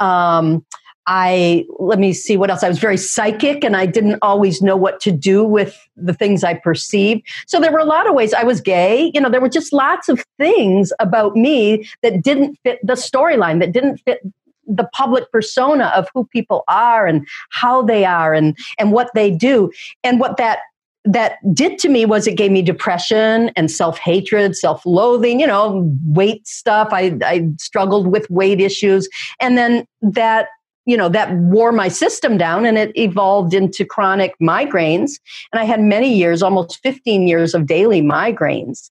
Um, 0.00 0.64
I 1.06 1.64
let 1.78 1.98
me 1.98 2.12
see 2.12 2.36
what 2.36 2.50
else. 2.50 2.64
I 2.64 2.68
was 2.68 2.78
very 2.78 2.96
psychic 2.96 3.62
and 3.62 3.76
I 3.76 3.86
didn't 3.86 4.18
always 4.22 4.60
know 4.60 4.76
what 4.76 5.00
to 5.00 5.12
do 5.12 5.44
with 5.44 5.76
the 5.96 6.12
things 6.12 6.42
I 6.42 6.54
perceived. 6.54 7.22
So 7.46 7.60
there 7.60 7.70
were 7.70 7.78
a 7.78 7.84
lot 7.84 8.08
of 8.08 8.14
ways 8.14 8.34
I 8.34 8.42
was 8.42 8.60
gay. 8.60 9.12
You 9.14 9.20
know, 9.20 9.30
there 9.30 9.40
were 9.40 9.48
just 9.48 9.72
lots 9.72 10.08
of 10.08 10.24
things 10.36 10.92
about 10.98 11.36
me 11.36 11.88
that 12.02 12.22
didn't 12.22 12.58
fit 12.64 12.80
the 12.82 12.94
storyline, 12.94 13.60
that 13.60 13.72
didn't 13.72 13.98
fit 13.98 14.20
the 14.66 14.88
public 14.92 15.30
persona 15.30 15.92
of 15.94 16.08
who 16.14 16.26
people 16.26 16.64
are 16.68 17.06
and 17.06 17.26
how 17.50 17.82
they 17.82 18.04
are 18.04 18.34
and 18.34 18.56
and 18.78 18.92
what 18.92 19.10
they 19.14 19.30
do. 19.30 19.70
And 20.04 20.20
what 20.20 20.36
that 20.36 20.60
that 21.06 21.36
did 21.54 21.78
to 21.78 21.88
me 21.88 22.04
was 22.04 22.26
it 22.26 22.36
gave 22.36 22.50
me 22.50 22.62
depression 22.62 23.50
and 23.54 23.70
self-hatred 23.70 24.56
self-loathing 24.56 25.40
you 25.40 25.46
know 25.46 25.88
weight 26.04 26.46
stuff. 26.46 26.88
I, 26.90 27.16
I 27.24 27.48
struggled 27.58 28.08
with 28.08 28.28
weight 28.28 28.60
issues. 28.60 29.08
And 29.40 29.56
then 29.56 29.86
that 30.02 30.48
you 30.84 30.96
know 30.96 31.08
that 31.08 31.32
wore 31.34 31.72
my 31.72 31.88
system 31.88 32.36
down 32.36 32.64
and 32.64 32.76
it 32.78 32.96
evolved 32.96 33.54
into 33.54 33.84
chronic 33.84 34.34
migraines. 34.40 35.12
And 35.52 35.60
i 35.60 35.64
had 35.64 35.80
many 35.80 36.12
years 36.12 36.42
almost 36.42 36.80
15 36.82 37.28
years 37.28 37.54
of 37.54 37.66
daily 37.66 38.02
migraines. 38.02 38.90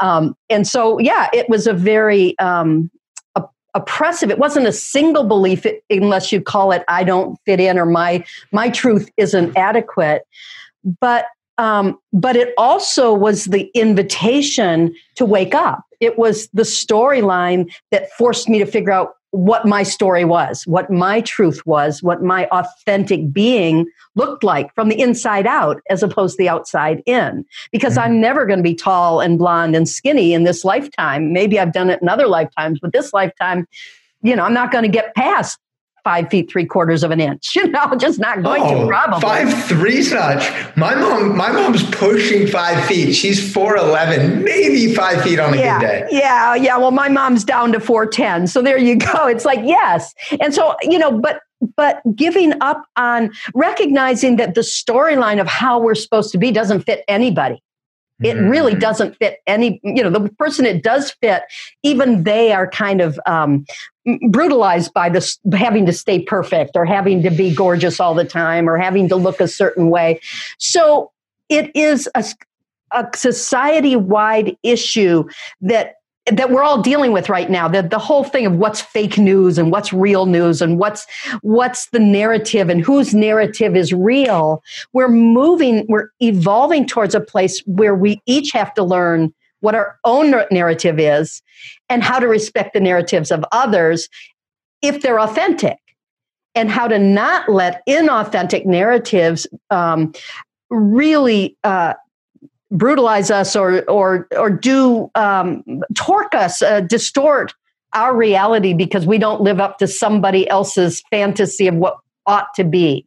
Um, 0.00 0.36
and 0.50 0.66
so 0.66 0.98
yeah 0.98 1.28
it 1.32 1.48
was 1.48 1.66
a 1.66 1.72
very 1.72 2.36
um, 2.38 2.90
oppressive 3.74 4.30
it 4.30 4.38
wasn't 4.38 4.66
a 4.66 4.72
single 4.72 5.24
belief 5.24 5.66
unless 5.90 6.32
you 6.32 6.40
call 6.40 6.72
it 6.72 6.84
i 6.88 7.02
don't 7.02 7.38
fit 7.44 7.60
in 7.60 7.78
or 7.78 7.86
my 7.86 8.24
my 8.52 8.68
truth 8.70 9.10
isn't 9.16 9.56
adequate 9.56 10.22
but 11.00 11.26
um, 11.58 11.98
but 12.12 12.36
it 12.36 12.52
also 12.58 13.12
was 13.12 13.44
the 13.46 13.70
invitation 13.74 14.94
to 15.16 15.24
wake 15.24 15.54
up. 15.54 15.84
It 16.00 16.18
was 16.18 16.48
the 16.52 16.62
storyline 16.62 17.72
that 17.90 18.10
forced 18.12 18.48
me 18.48 18.58
to 18.58 18.66
figure 18.66 18.90
out 18.90 19.14
what 19.34 19.66
my 19.66 19.82
story 19.82 20.24
was, 20.24 20.64
what 20.64 20.90
my 20.90 21.20
truth 21.20 21.66
was, 21.66 22.04
what 22.04 22.22
my 22.22 22.46
authentic 22.52 23.32
being 23.32 23.84
looked 24.14 24.44
like 24.44 24.72
from 24.76 24.88
the 24.88 25.00
inside 25.00 25.44
out 25.44 25.82
as 25.90 26.04
opposed 26.04 26.36
to 26.36 26.44
the 26.44 26.48
outside 26.48 27.02
in. 27.04 27.44
Because 27.72 27.94
mm-hmm. 27.94 28.04
I'm 28.04 28.20
never 28.20 28.46
going 28.46 28.60
to 28.60 28.62
be 28.62 28.76
tall 28.76 29.20
and 29.20 29.36
blonde 29.36 29.74
and 29.74 29.88
skinny 29.88 30.34
in 30.34 30.44
this 30.44 30.64
lifetime. 30.64 31.32
Maybe 31.32 31.58
I've 31.58 31.72
done 31.72 31.90
it 31.90 32.00
in 32.00 32.08
other 32.08 32.28
lifetimes, 32.28 32.78
but 32.80 32.92
this 32.92 33.12
lifetime, 33.12 33.66
you 34.22 34.36
know, 34.36 34.44
I'm 34.44 34.54
not 34.54 34.70
going 34.70 34.84
to 34.84 34.88
get 34.88 35.16
past 35.16 35.58
five 36.04 36.28
feet 36.28 36.50
three 36.50 36.66
quarters 36.66 37.02
of 37.02 37.10
an 37.10 37.20
inch. 37.20 37.52
You 37.64 37.70
know, 37.70 37.94
just 37.96 38.18
not 38.18 38.42
going 38.42 38.62
oh, 38.62 38.82
to 38.82 38.86
probably 38.86 39.20
five 39.20 39.64
three 39.64 40.02
such. 40.02 40.76
My 40.76 40.94
mom, 40.94 41.34
my 41.34 41.50
mom's 41.50 41.88
pushing 41.90 42.46
five 42.46 42.84
feet. 42.84 43.14
She's 43.14 43.52
four 43.52 43.76
eleven, 43.76 44.44
maybe 44.44 44.94
five 44.94 45.22
feet 45.22 45.38
on 45.38 45.54
a 45.54 45.56
yeah, 45.56 45.78
good 45.78 45.86
day. 45.86 46.08
Yeah, 46.10 46.54
yeah. 46.54 46.76
Well, 46.76 46.90
my 46.90 47.08
mom's 47.08 47.42
down 47.42 47.72
to 47.72 47.80
four 47.80 48.06
ten. 48.06 48.46
So 48.46 48.60
there 48.60 48.76
you 48.76 48.96
go. 49.12 49.26
It's 49.26 49.46
like 49.46 49.60
yes, 49.62 50.12
and 50.40 50.52
so 50.52 50.76
you 50.82 50.98
know, 50.98 51.18
but 51.18 51.40
but 51.76 52.02
giving 52.14 52.52
up 52.60 52.84
on 52.96 53.30
recognizing 53.54 54.36
that 54.36 54.54
the 54.54 54.60
storyline 54.60 55.40
of 55.40 55.46
how 55.46 55.80
we're 55.80 55.94
supposed 55.94 56.32
to 56.32 56.38
be 56.38 56.50
doesn't 56.50 56.82
fit 56.82 57.02
anybody 57.08 57.62
it 58.22 58.34
really 58.34 58.72
mm-hmm. 58.72 58.80
doesn't 58.80 59.16
fit 59.16 59.40
any 59.46 59.80
you 59.82 60.02
know 60.02 60.10
the 60.10 60.28
person 60.34 60.64
it 60.64 60.82
does 60.82 61.10
fit 61.20 61.42
even 61.82 62.22
they 62.24 62.52
are 62.52 62.68
kind 62.68 63.00
of 63.00 63.18
um, 63.26 63.64
brutalized 64.30 64.92
by 64.92 65.08
this 65.08 65.38
having 65.52 65.84
to 65.86 65.92
stay 65.92 66.20
perfect 66.20 66.72
or 66.76 66.84
having 66.84 67.22
to 67.22 67.30
be 67.30 67.54
gorgeous 67.54 67.98
all 67.98 68.14
the 68.14 68.24
time 68.24 68.68
or 68.68 68.78
having 68.78 69.08
to 69.08 69.16
look 69.16 69.40
a 69.40 69.48
certain 69.48 69.90
way 69.90 70.20
so 70.58 71.10
it 71.48 71.74
is 71.74 72.08
a, 72.14 72.24
a 72.92 73.06
society-wide 73.14 74.56
issue 74.62 75.24
that 75.60 75.94
that 76.26 76.50
we're 76.50 76.62
all 76.62 76.80
dealing 76.80 77.12
with 77.12 77.28
right 77.28 77.50
now 77.50 77.68
the, 77.68 77.82
the 77.82 77.98
whole 77.98 78.24
thing 78.24 78.46
of 78.46 78.56
what's 78.56 78.80
fake 78.80 79.18
news 79.18 79.58
and 79.58 79.70
what's 79.70 79.92
real 79.92 80.24
news 80.26 80.62
and 80.62 80.78
what's 80.78 81.06
what's 81.42 81.90
the 81.90 81.98
narrative 81.98 82.70
and 82.70 82.80
whose 82.80 83.14
narrative 83.14 83.76
is 83.76 83.92
real 83.92 84.62
we're 84.92 85.08
moving 85.08 85.84
we're 85.88 86.08
evolving 86.20 86.86
towards 86.86 87.14
a 87.14 87.20
place 87.20 87.60
where 87.66 87.94
we 87.94 88.20
each 88.26 88.52
have 88.52 88.72
to 88.72 88.82
learn 88.82 89.32
what 89.60 89.74
our 89.74 89.98
own 90.04 90.34
narrative 90.50 90.98
is 90.98 91.42
and 91.88 92.02
how 92.02 92.18
to 92.18 92.26
respect 92.26 92.74
the 92.74 92.80
narratives 92.80 93.30
of 93.30 93.44
others 93.52 94.08
if 94.82 95.02
they're 95.02 95.20
authentic 95.20 95.78
and 96.54 96.70
how 96.70 96.86
to 96.86 96.98
not 96.98 97.48
let 97.50 97.82
inauthentic 97.86 98.64
narratives 98.64 99.46
um, 99.70 100.12
really 100.70 101.56
uh, 101.64 101.94
brutalize 102.70 103.30
us 103.30 103.54
or 103.56 103.82
or 103.88 104.26
or 104.36 104.50
do 104.50 105.10
um, 105.14 105.62
torque 105.94 106.34
us, 106.34 106.62
uh, 106.62 106.80
distort 106.80 107.54
our 107.94 108.16
reality 108.16 108.74
because 108.74 109.06
we 109.06 109.18
don't 109.18 109.40
live 109.40 109.60
up 109.60 109.78
to 109.78 109.86
somebody 109.86 110.48
else's 110.48 111.02
fantasy 111.10 111.66
of 111.68 111.76
what 111.76 111.96
ought 112.26 112.48
to 112.56 112.64
be. 112.64 113.06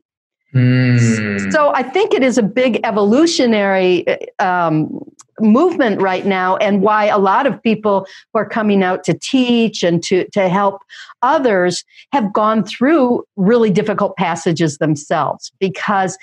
Mm. 0.54 1.52
So 1.52 1.74
I 1.74 1.84
think 1.84 2.14
it 2.14 2.24
is 2.24 2.38
a 2.38 2.44
big 2.44 2.80
evolutionary 2.86 4.06
um, 4.40 5.02
movement 5.40 6.02
right 6.02 6.26
now, 6.26 6.56
and 6.58 6.82
why 6.82 7.06
a 7.06 7.18
lot 7.18 7.46
of 7.46 7.62
people 7.62 8.08
who 8.34 8.40
are 8.40 8.48
coming 8.48 8.82
out 8.82 9.04
to 9.04 9.14
teach 9.14 9.84
and 9.84 10.02
to 10.04 10.28
to 10.30 10.48
help 10.48 10.82
others 11.22 11.84
have 12.14 12.32
gone 12.32 12.64
through 12.64 13.26
really 13.36 13.70
difficult 13.70 14.16
passages 14.16 14.78
themselves 14.78 15.52
because 15.60 16.18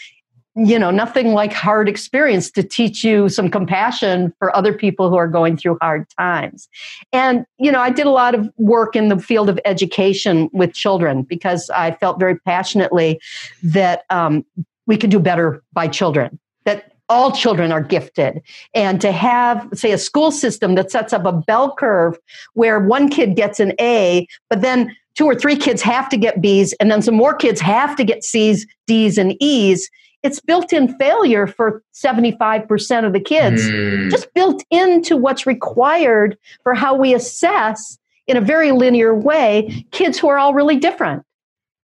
you 0.57 0.79
know 0.79 0.91
nothing 0.91 1.33
like 1.33 1.53
hard 1.53 1.89
experience 1.89 2.51
to 2.53 2.63
teach 2.63 3.03
you 3.03 3.29
some 3.29 3.51
compassion 3.51 4.33
for 4.39 4.55
other 4.55 4.73
people 4.73 5.11
who 5.11 5.17
are 5.17 5.27
going 5.27 5.57
through 5.57 5.79
hard 5.81 6.07
times. 6.19 6.69
And 7.13 7.45
you 7.59 7.73
know 7.73 7.81
i 7.81 7.91
did 7.91 8.07
a 8.07 8.11
lot 8.11 8.35
of 8.35 8.49
work 8.57 8.97
in 8.97 9.09
the 9.09 9.19
field 9.19 9.49
of 9.49 9.59
education 9.65 10.49
with 10.53 10.73
children 10.75 11.23
because 11.23 11.71
i 11.71 11.93
felt 11.93 12.19
very 12.19 12.39
passionately 12.39 13.21
that 13.63 14.05
um, 14.11 14.45
we 14.87 14.97
could 14.97 15.11
do 15.11 15.19
better 15.19 15.63
by 15.73 15.89
children 15.89 16.39
that 16.65 16.93
all 17.09 17.33
children 17.33 17.71
are 17.71 17.83
gifted. 17.83 18.43
And 18.75 19.01
to 19.01 19.13
have 19.13 19.69
say 19.75 19.93
a 19.93 19.99
school 19.99 20.31
system 20.31 20.75
that 20.75 20.91
sets 20.91 21.13
up 21.13 21.25
a 21.25 21.33
bell 21.33 21.75
curve 21.75 22.19
where 22.55 22.81
one 22.81 23.09
kid 23.09 23.37
gets 23.37 23.61
an 23.61 23.73
a 23.81 24.27
but 24.49 24.63
then 24.63 24.95
two 25.15 25.27
or 25.27 25.35
three 25.35 25.57
kids 25.57 25.83
have 25.83 26.09
to 26.09 26.17
get 26.17 26.41
b's 26.41 26.73
and 26.75 26.91
then 26.91 27.03
some 27.03 27.15
more 27.15 27.35
kids 27.35 27.61
have 27.61 27.95
to 27.97 28.05
get 28.05 28.25
c's 28.25 28.67
d's 28.87 29.19
and 29.19 29.37
e's 29.41 29.89
it's 30.25 30.41
built 30.41 30.73
in 30.73 30.97
failure 30.97 31.47
for 31.47 31.83
75% 31.93 33.07
of 33.07 33.13
the 33.13 33.21
kids, 33.21 33.63
mm. 33.63 34.11
just 34.11 34.33
built 34.33 34.65
into 34.71 35.19
what's 35.19 35.47
required 35.47 36.39
for 36.63 36.73
how 36.73 36.97
we 36.97 37.15
assess 37.15 37.99
in 38.27 38.39
a 38.39 38.41
very 38.41 38.73
linear 38.73 39.15
way 39.15 39.87
kids 39.93 40.19
who 40.19 40.29
are 40.29 40.39
all 40.39 40.55
really 40.55 40.77
different. 40.77 41.23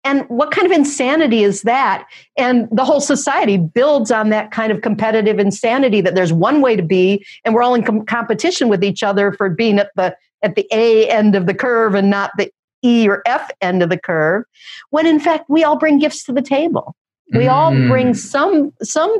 And 0.04 0.24
what 0.28 0.52
kind 0.52 0.66
of 0.66 0.72
insanity 0.72 1.42
is 1.42 1.62
that? 1.62 2.06
And 2.36 2.68
the 2.70 2.84
whole 2.84 3.00
society 3.00 3.58
builds 3.58 4.12
on 4.12 4.30
that 4.30 4.52
kind 4.52 4.70
of 4.70 4.82
competitive 4.82 5.40
insanity 5.40 6.00
that 6.02 6.14
there's 6.14 6.32
one 6.32 6.60
way 6.60 6.76
to 6.76 6.82
be, 6.82 7.26
and 7.44 7.52
we're 7.54 7.62
all 7.62 7.74
in 7.74 7.82
com- 7.82 8.06
competition 8.06 8.68
with 8.68 8.84
each 8.84 9.02
other 9.02 9.32
for 9.32 9.50
being 9.50 9.80
at 9.80 9.90
the 9.96 10.16
at 10.42 10.54
the 10.54 10.68
A 10.70 11.08
end 11.10 11.34
of 11.34 11.46
the 11.46 11.54
curve 11.54 11.96
and 11.96 12.08
not 12.08 12.30
the 12.38 12.48
E 12.84 13.08
or 13.08 13.22
F 13.26 13.50
end 13.60 13.82
of 13.82 13.90
the 13.90 13.98
curve. 13.98 14.44
When 14.90 15.04
in 15.06 15.18
fact 15.18 15.50
we 15.50 15.64
all 15.64 15.76
bring 15.76 15.98
gifts 15.98 16.22
to 16.24 16.32
the 16.32 16.42
table. 16.42 16.94
We 17.32 17.44
mm. 17.44 17.52
all 17.52 17.70
bring 17.88 18.14
some 18.14 18.72
some 18.82 19.14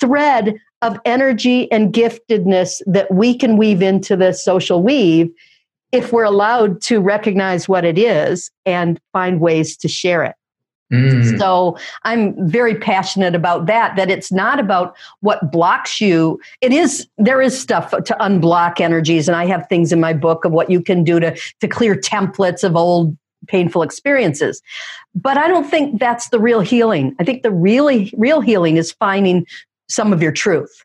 thread 0.00 0.54
of 0.82 0.98
energy 1.04 1.70
and 1.72 1.92
giftedness 1.92 2.80
that 2.86 3.12
we 3.12 3.36
can 3.36 3.56
weave 3.56 3.82
into 3.82 4.16
the 4.16 4.32
social 4.32 4.82
weave 4.82 5.30
if 5.90 6.12
we're 6.12 6.24
allowed 6.24 6.80
to 6.82 7.00
recognize 7.00 7.68
what 7.68 7.84
it 7.84 7.98
is 7.98 8.50
and 8.66 9.00
find 9.12 9.40
ways 9.40 9.76
to 9.78 9.88
share 9.88 10.22
it. 10.22 10.34
Mm. 10.92 11.38
So 11.38 11.76
I'm 12.04 12.34
very 12.48 12.74
passionate 12.74 13.34
about 13.34 13.66
that, 13.66 13.96
that 13.96 14.10
it's 14.10 14.32
not 14.32 14.58
about 14.58 14.96
what 15.20 15.52
blocks 15.52 16.00
you. 16.00 16.40
It 16.60 16.72
is, 16.72 17.06
there 17.18 17.42
is 17.42 17.58
stuff 17.58 17.90
to 17.90 18.16
unblock 18.20 18.80
energies. 18.80 19.28
And 19.28 19.36
I 19.36 19.46
have 19.46 19.66
things 19.68 19.92
in 19.92 20.00
my 20.00 20.14
book 20.14 20.44
of 20.44 20.52
what 20.52 20.70
you 20.70 20.80
can 20.80 21.04
do 21.04 21.20
to, 21.20 21.36
to 21.60 21.68
clear 21.68 21.94
templates 21.94 22.64
of 22.64 22.74
old 22.74 23.16
painful 23.46 23.82
experiences. 23.82 24.62
But 25.14 25.38
I 25.38 25.48
don't 25.48 25.68
think 25.68 25.98
that's 25.98 26.28
the 26.30 26.40
real 26.40 26.60
healing. 26.60 27.14
I 27.18 27.24
think 27.24 27.42
the 27.42 27.52
really 27.52 28.12
real 28.16 28.40
healing 28.40 28.76
is 28.76 28.92
finding 28.92 29.46
some 29.88 30.12
of 30.12 30.22
your 30.22 30.32
truth 30.32 30.84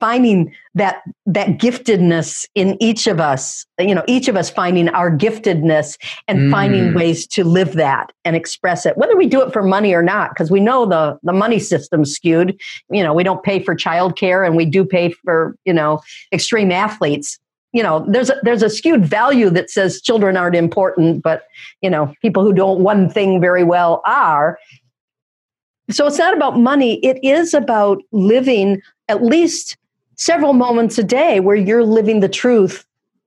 finding 0.00 0.52
that 0.74 1.02
that 1.26 1.58
giftedness 1.58 2.46
in 2.54 2.76
each 2.80 3.06
of 3.06 3.20
us 3.20 3.66
you 3.78 3.94
know 3.94 4.02
each 4.08 4.26
of 4.28 4.36
us 4.36 4.50
finding 4.50 4.88
our 4.88 5.10
giftedness 5.10 5.98
and 6.26 6.38
mm. 6.38 6.50
finding 6.50 6.94
ways 6.94 7.26
to 7.26 7.44
live 7.44 7.74
that 7.74 8.10
and 8.24 8.34
express 8.34 8.86
it 8.86 8.96
whether 8.96 9.16
we 9.16 9.26
do 9.26 9.42
it 9.42 9.52
for 9.52 9.62
money 9.62 9.94
or 9.94 10.02
not 10.02 10.30
because 10.30 10.50
we 10.50 10.58
know 10.58 10.86
the 10.86 11.18
the 11.22 11.32
money 11.32 11.58
system's 11.58 12.12
skewed 12.12 12.58
you 12.90 13.02
know 13.02 13.12
we 13.12 13.22
don't 13.22 13.42
pay 13.42 13.62
for 13.62 13.76
childcare 13.76 14.44
and 14.44 14.56
we 14.56 14.64
do 14.64 14.84
pay 14.84 15.10
for 15.10 15.54
you 15.64 15.72
know 15.72 16.00
extreme 16.32 16.72
athletes 16.72 17.38
you 17.72 17.82
know 17.82 18.04
there's 18.08 18.30
a, 18.30 18.36
there's 18.42 18.62
a 18.62 18.70
skewed 18.70 19.04
value 19.04 19.50
that 19.50 19.70
says 19.70 20.00
children 20.00 20.36
aren't 20.36 20.56
important 20.56 21.22
but 21.22 21.44
you 21.82 21.90
know 21.90 22.12
people 22.22 22.42
who 22.42 22.52
don't 22.52 22.80
one 22.80 23.08
thing 23.08 23.40
very 23.40 23.64
well 23.64 24.02
are. 24.06 24.58
So 25.90 26.06
it's 26.06 26.18
not 26.18 26.36
about 26.36 26.56
money. 26.58 27.04
It 27.04 27.18
is 27.24 27.52
about 27.52 28.00
living 28.12 28.80
at 29.08 29.24
least 29.24 29.76
several 30.14 30.52
moments 30.52 30.98
a 30.98 31.02
day 31.02 31.40
where 31.40 31.56
you're 31.56 31.84
living 31.84 32.20
the 32.20 32.28
truth 32.28 32.86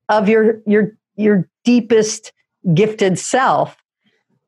of 0.10 0.30
your 0.30 0.62
your 0.66 0.96
your 1.16 1.48
deepest 1.64 2.32
gifted 2.74 3.20
self 3.20 3.76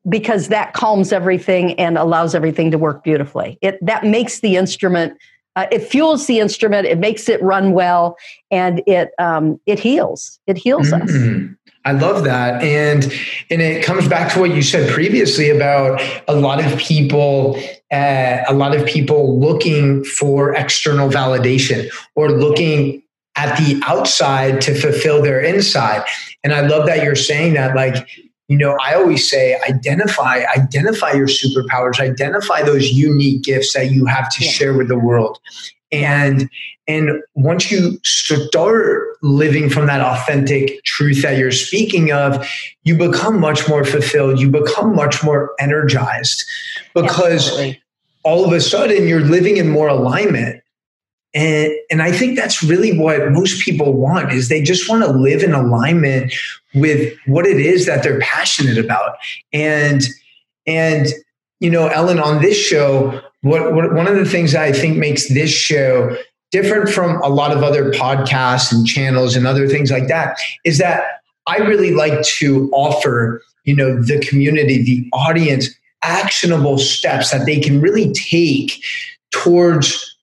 because 0.08 0.48
that 0.48 0.72
calms 0.72 1.12
everything 1.12 1.72
and 1.74 1.98
allows 1.98 2.34
everything 2.34 2.70
to 2.70 2.78
work 2.78 3.02
beautifully. 3.02 3.58
It 3.60 3.78
that 3.84 4.04
makes 4.04 4.40
the 4.40 4.56
instrument 4.56 5.18
uh, 5.56 5.66
it 5.72 5.80
fuels 5.80 6.26
the 6.26 6.38
instrument 6.38 6.86
it 6.86 6.98
makes 6.98 7.28
it 7.28 7.42
run 7.42 7.72
well 7.72 8.16
and 8.50 8.82
it 8.86 9.10
um, 9.18 9.60
it 9.66 9.78
heals 9.78 10.38
it 10.46 10.56
heals 10.56 10.90
mm-hmm. 10.90 11.48
us 11.48 11.56
I 11.86 11.92
love 11.92 12.24
that. 12.24 12.64
And 12.64 13.04
and 13.48 13.62
it 13.62 13.84
comes 13.84 14.08
back 14.08 14.32
to 14.32 14.40
what 14.40 14.50
you 14.50 14.60
said 14.60 14.92
previously 14.92 15.50
about 15.50 16.02
a 16.26 16.34
lot 16.34 16.62
of 16.64 16.76
people 16.80 17.62
uh, 17.92 18.38
a 18.48 18.52
lot 18.52 18.74
of 18.74 18.84
people 18.86 19.38
looking 19.38 20.02
for 20.02 20.52
external 20.54 21.08
validation 21.08 21.88
or 22.16 22.32
looking 22.32 23.04
at 23.36 23.56
the 23.58 23.80
outside 23.86 24.60
to 24.62 24.74
fulfill 24.74 25.22
their 25.22 25.40
inside. 25.40 26.02
And 26.42 26.52
I 26.52 26.66
love 26.66 26.86
that 26.86 27.04
you're 27.04 27.14
saying 27.14 27.54
that 27.54 27.76
like 27.76 28.08
you 28.48 28.56
know 28.56 28.76
i 28.82 28.94
always 28.94 29.28
say 29.28 29.58
identify 29.68 30.44
identify 30.56 31.12
your 31.12 31.26
superpowers 31.26 32.00
identify 32.00 32.62
those 32.62 32.90
unique 32.90 33.42
gifts 33.42 33.72
that 33.74 33.90
you 33.90 34.06
have 34.06 34.28
to 34.30 34.44
yeah. 34.44 34.50
share 34.50 34.74
with 34.74 34.88
the 34.88 34.98
world. 34.98 35.38
And 35.92 36.50
and 36.88 37.22
once 37.34 37.70
you 37.70 37.98
start 38.04 39.16
living 39.22 39.68
from 39.68 39.86
that 39.86 40.00
authentic 40.00 40.82
truth 40.84 41.22
that 41.22 41.36
you're 41.38 41.52
speaking 41.52 42.12
of 42.12 42.46
you 42.84 42.96
become 42.96 43.40
much 43.40 43.68
more 43.68 43.84
fulfilled 43.84 44.40
you 44.40 44.50
become 44.50 44.94
much 44.94 45.22
more 45.22 45.52
energized. 45.60 46.44
Because 46.94 47.58
yeah, 47.60 47.74
all 48.24 48.44
of 48.44 48.52
a 48.52 48.60
sudden 48.60 49.06
you're 49.06 49.20
living 49.20 49.56
in 49.56 49.68
more 49.68 49.88
alignment 49.88 50.62
and 51.36 51.72
and 51.90 52.02
i 52.02 52.10
think 52.10 52.36
that's 52.36 52.64
really 52.64 52.98
what 52.98 53.30
most 53.30 53.64
people 53.64 53.92
want 53.92 54.32
is 54.32 54.48
they 54.48 54.62
just 54.62 54.88
want 54.88 55.04
to 55.04 55.10
live 55.10 55.44
in 55.44 55.52
alignment 55.52 56.32
with 56.76 57.16
what 57.26 57.46
it 57.46 57.58
is 57.58 57.86
that 57.86 58.02
they're 58.02 58.20
passionate 58.20 58.78
about. 58.78 59.16
And 59.52 60.02
and 60.66 61.06
you 61.58 61.70
know 61.70 61.88
ellen 61.88 62.20
on 62.20 62.42
this 62.42 62.56
show 62.56 63.20
what, 63.40 63.72
what 63.72 63.94
one 63.94 64.06
of 64.06 64.16
the 64.16 64.24
things 64.24 64.54
I 64.54 64.72
think 64.72 64.96
makes 64.96 65.28
this 65.28 65.50
show 65.50 66.16
different 66.50 66.88
from 66.88 67.20
a 67.22 67.28
lot 67.28 67.56
of 67.56 67.62
other 67.62 67.90
podcasts 67.92 68.72
and 68.72 68.86
channels 68.86 69.36
and 69.36 69.46
other 69.46 69.68
things 69.68 69.90
like 69.90 70.08
that 70.08 70.38
is 70.64 70.78
that 70.78 71.22
I 71.46 71.58
really 71.58 71.92
like 71.92 72.22
to 72.22 72.68
offer, 72.72 73.42
you 73.64 73.76
know, 73.76 74.02
the 74.02 74.18
community, 74.20 74.82
the 74.82 75.08
audience 75.12 75.68
actionable 76.02 76.78
steps 76.78 77.30
that 77.30 77.46
they 77.46 77.60
can 77.60 77.80
really 77.80 78.12
take 78.12 78.82
towards 79.30 80.15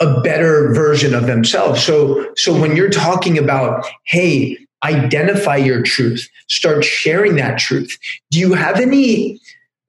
a 0.00 0.20
better 0.20 0.72
version 0.74 1.14
of 1.14 1.26
themselves. 1.26 1.82
So 1.82 2.32
so 2.36 2.58
when 2.58 2.76
you're 2.76 2.90
talking 2.90 3.38
about, 3.38 3.86
hey, 4.04 4.58
identify 4.84 5.56
your 5.56 5.82
truth, 5.82 6.28
start 6.48 6.84
sharing 6.84 7.36
that 7.36 7.58
truth. 7.58 7.96
Do 8.30 8.38
you 8.38 8.54
have 8.54 8.78
any 8.78 9.40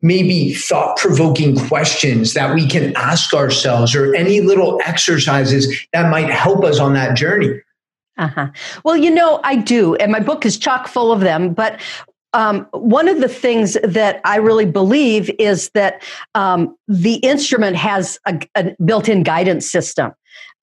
maybe 0.01 0.53
thought 0.53 0.97
provoking 0.97 1.57
questions 1.67 2.33
that 2.33 2.53
we 2.53 2.67
can 2.67 2.95
ask 2.95 3.33
ourselves 3.33 3.95
or 3.95 4.13
any 4.15 4.41
little 4.41 4.79
exercises 4.85 5.75
that 5.91 6.09
might 6.09 6.29
help 6.29 6.63
us 6.63 6.79
on 6.79 6.93
that 6.93 7.17
journey? 7.17 7.61
Uh-huh. 8.17 8.47
Well, 8.83 8.97
you 8.97 9.11
know, 9.11 9.39
I 9.43 9.55
do, 9.57 9.95
and 9.95 10.11
my 10.11 10.19
book 10.19 10.45
is 10.45 10.57
chock 10.57 10.87
full 10.87 11.11
of 11.11 11.19
them. 11.19 11.53
But 11.53 11.79
um, 12.33 12.67
one 12.71 13.07
of 13.07 13.21
the 13.21 13.29
things 13.29 13.77
that 13.83 14.21
I 14.23 14.37
really 14.37 14.65
believe 14.65 15.31
is 15.39 15.69
that 15.69 16.03
um, 16.35 16.75
the 16.87 17.15
instrument 17.15 17.77
has 17.77 18.19
a, 18.25 18.39
a 18.55 18.75
built 18.83 19.09
in 19.09 19.23
guidance 19.23 19.69
system. 19.69 20.11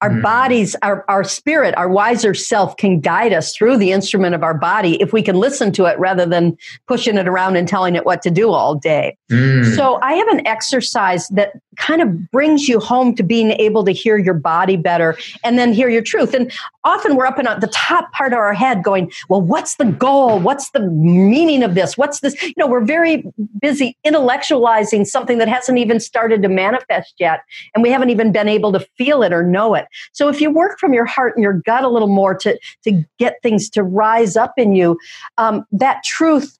Our 0.01 0.09
mm. 0.09 0.21
bodies, 0.21 0.75
our, 0.81 1.05
our 1.07 1.23
spirit, 1.23 1.73
our 1.77 1.87
wiser 1.87 2.33
self 2.33 2.75
can 2.77 2.99
guide 2.99 3.31
us 3.33 3.55
through 3.55 3.77
the 3.77 3.91
instrument 3.91 4.35
of 4.35 4.43
our 4.43 4.53
body 4.53 5.01
if 5.01 5.13
we 5.13 5.21
can 5.21 5.35
listen 5.35 5.71
to 5.73 5.85
it 5.85 5.97
rather 5.97 6.25
than 6.25 6.57
pushing 6.87 7.17
it 7.17 7.27
around 7.27 7.55
and 7.55 7.67
telling 7.67 7.95
it 7.95 8.05
what 8.05 8.21
to 8.23 8.29
do 8.29 8.51
all 8.51 8.75
day. 8.75 9.17
Mm. 9.31 9.75
So 9.75 9.99
I 10.01 10.13
have 10.13 10.27
an 10.27 10.45
exercise 10.45 11.27
that 11.29 11.53
kind 11.77 12.01
of 12.01 12.31
brings 12.31 12.67
you 12.67 12.79
home 12.79 13.15
to 13.15 13.23
being 13.23 13.51
able 13.51 13.83
to 13.85 13.91
hear 13.91 14.17
your 14.17 14.33
body 14.33 14.77
better 14.77 15.17
and 15.43 15.57
then 15.57 15.73
hear 15.73 15.89
your 15.89 16.01
truth. 16.01 16.33
And 16.33 16.51
often 16.83 17.15
we're 17.15 17.25
up 17.25 17.39
in 17.39 17.45
the 17.45 17.69
top 17.73 18.11
part 18.11 18.33
of 18.33 18.39
our 18.39 18.53
head 18.53 18.83
going, 18.83 19.11
well, 19.29 19.41
what's 19.41 19.75
the 19.75 19.85
goal? 19.85 20.39
What's 20.39 20.69
the 20.71 20.81
meaning 20.81 21.63
of 21.63 21.73
this? 21.75 21.97
What's 21.97 22.19
this? 22.19 22.41
You 22.43 22.53
know, 22.57 22.67
we're 22.67 22.83
very 22.83 23.23
busy 23.61 23.97
intellectualizing 24.05 25.05
something 25.05 25.37
that 25.37 25.47
hasn't 25.47 25.77
even 25.77 25.99
started 25.99 26.41
to 26.41 26.49
manifest 26.49 27.13
yet. 27.17 27.41
And 27.73 27.83
we 27.83 27.89
haven't 27.89 28.09
even 28.09 28.31
been 28.31 28.47
able 28.47 28.71
to 28.73 28.79
feel 28.97 29.23
it 29.23 29.33
or 29.33 29.43
know 29.43 29.75
it. 29.75 29.84
So 30.13 30.29
if 30.29 30.41
you 30.41 30.51
work 30.51 30.79
from 30.79 30.93
your 30.93 31.05
heart 31.05 31.35
and 31.35 31.43
your 31.43 31.53
gut 31.53 31.83
a 31.83 31.89
little 31.89 32.07
more 32.07 32.35
to, 32.35 32.59
to 32.83 33.03
get 33.19 33.41
things 33.43 33.69
to 33.71 33.83
rise 33.83 34.35
up 34.35 34.53
in 34.57 34.75
you, 34.75 34.97
um, 35.37 35.65
that 35.71 36.03
truth 36.03 36.57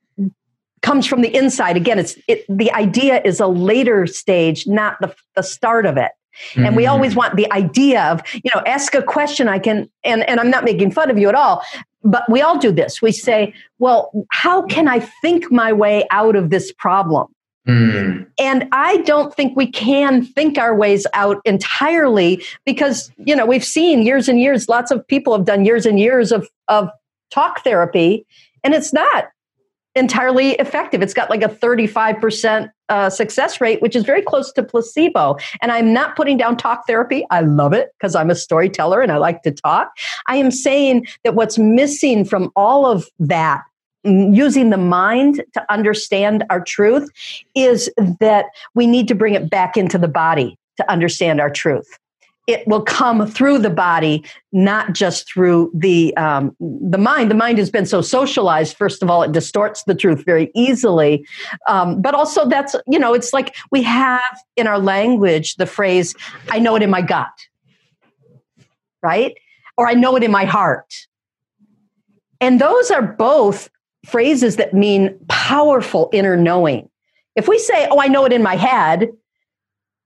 comes 0.81 1.07
from 1.07 1.21
the 1.21 1.35
inside. 1.35 1.77
Again, 1.77 1.97
it's 1.97 2.15
it, 2.27 2.45
the 2.47 2.71
idea 2.73 3.21
is 3.25 3.39
a 3.39 3.47
later 3.47 4.05
stage, 4.05 4.67
not 4.67 4.97
the, 5.01 5.15
the 5.35 5.41
start 5.41 5.85
of 5.85 5.97
it. 5.97 6.11
Mm-hmm. 6.51 6.65
And 6.65 6.75
we 6.75 6.85
always 6.85 7.11
mm-hmm. 7.11 7.19
want 7.19 7.35
the 7.37 7.51
idea 7.51 8.03
of, 8.03 8.21
you 8.33 8.51
know, 8.53 8.61
ask 8.67 8.93
a 8.93 9.01
question 9.01 9.47
I 9.47 9.57
can, 9.57 9.89
and, 10.03 10.27
and 10.29 10.39
I'm 10.39 10.49
not 10.49 10.63
making 10.63 10.91
fun 10.91 11.09
of 11.09 11.17
you 11.17 11.29
at 11.29 11.35
all, 11.35 11.63
but 12.03 12.23
we 12.29 12.41
all 12.41 12.57
do 12.57 12.71
this. 12.71 13.01
We 13.01 13.11
say, 13.11 13.53
well, 13.79 14.11
how 14.31 14.61
can 14.63 14.87
I 14.87 14.99
think 14.99 15.51
my 15.51 15.73
way 15.73 16.05
out 16.11 16.35
of 16.35 16.49
this 16.49 16.71
problem? 16.71 17.33
Mm. 17.67 18.27
And 18.39 18.67
I 18.71 18.97
don't 18.97 19.33
think 19.33 19.55
we 19.55 19.67
can 19.71 20.23
think 20.23 20.57
our 20.57 20.75
ways 20.75 21.07
out 21.13 21.41
entirely 21.45 22.43
because, 22.65 23.11
you 23.17 23.35
know, 23.35 23.45
we've 23.45 23.65
seen 23.65 24.03
years 24.03 24.29
and 24.29 24.39
years, 24.39 24.69
lots 24.69 24.91
of 24.91 25.05
people 25.07 25.35
have 25.35 25.45
done 25.45 25.65
years 25.65 25.85
and 25.85 25.99
years 25.99 26.31
of, 26.31 26.47
of 26.67 26.89
talk 27.31 27.63
therapy, 27.63 28.25
and 28.63 28.73
it's 28.73 28.93
not 28.93 29.29
entirely 29.95 30.51
effective. 30.53 31.01
It's 31.01 31.13
got 31.13 31.29
like 31.29 31.41
a 31.41 31.47
35% 31.47 32.69
uh, 32.89 33.09
success 33.09 33.61
rate, 33.61 33.81
which 33.81 33.95
is 33.95 34.03
very 34.03 34.21
close 34.21 34.51
to 34.53 34.63
placebo. 34.63 35.37
And 35.61 35.71
I'm 35.71 35.93
not 35.93 36.15
putting 36.15 36.37
down 36.37 36.57
talk 36.57 36.85
therapy. 36.85 37.25
I 37.31 37.41
love 37.41 37.73
it 37.73 37.89
because 37.97 38.13
I'm 38.13 38.29
a 38.29 38.35
storyteller 38.35 39.01
and 39.01 39.11
I 39.11 39.17
like 39.17 39.41
to 39.43 39.51
talk. 39.51 39.91
I 40.27 40.35
am 40.35 40.51
saying 40.51 41.07
that 41.23 41.33
what's 41.33 41.57
missing 41.57 42.25
from 42.25 42.51
all 42.55 42.85
of 42.85 43.07
that 43.19 43.63
using 44.05 44.69
the 44.69 44.77
mind 44.77 45.43
to 45.53 45.73
understand 45.73 46.43
our 46.49 46.63
truth 46.63 47.09
is 47.55 47.91
that 48.19 48.45
we 48.73 48.87
need 48.87 49.07
to 49.07 49.15
bring 49.15 49.33
it 49.33 49.49
back 49.49 49.77
into 49.77 49.97
the 49.97 50.07
body 50.07 50.57
to 50.77 50.91
understand 50.91 51.41
our 51.41 51.49
truth 51.49 51.87
it 52.47 52.67
will 52.67 52.81
come 52.81 53.25
through 53.25 53.59
the 53.59 53.69
body, 53.69 54.23
not 54.51 54.93
just 54.93 55.27
through 55.31 55.71
the 55.73 56.15
um, 56.15 56.55
the 56.59 56.97
mind. 56.97 57.31
The 57.31 57.35
mind 57.35 57.57
has 57.57 57.69
been 57.69 57.85
so 57.85 58.01
socialized. 58.01 58.77
First 58.77 59.01
of 59.01 59.09
all, 59.09 59.23
it 59.23 59.31
distorts 59.31 59.83
the 59.83 59.95
truth 59.95 60.23
very 60.25 60.51
easily, 60.53 61.25
um, 61.67 62.01
but 62.01 62.13
also 62.13 62.47
that's 62.47 62.75
you 62.87 62.99
know 62.99 63.13
it's 63.13 63.33
like 63.33 63.55
we 63.71 63.81
have 63.83 64.39
in 64.55 64.67
our 64.67 64.79
language 64.79 65.55
the 65.55 65.65
phrase 65.65 66.13
"I 66.49 66.59
know 66.59 66.75
it 66.75 66.83
in 66.83 66.89
my 66.89 67.01
gut," 67.01 67.33
right? 69.01 69.35
Or 69.77 69.87
"I 69.87 69.93
know 69.93 70.15
it 70.15 70.23
in 70.23 70.31
my 70.31 70.45
heart," 70.45 70.93
and 72.39 72.61
those 72.61 72.91
are 72.91 73.01
both 73.01 73.69
phrases 74.05 74.55
that 74.57 74.73
mean 74.73 75.17
powerful 75.27 76.09
inner 76.13 76.37
knowing. 76.37 76.89
If 77.35 77.47
we 77.47 77.59
say, 77.59 77.87
"Oh, 77.91 77.99
I 77.99 78.07
know 78.07 78.25
it 78.25 78.33
in 78.33 78.41
my 78.43 78.55
head," 78.55 79.09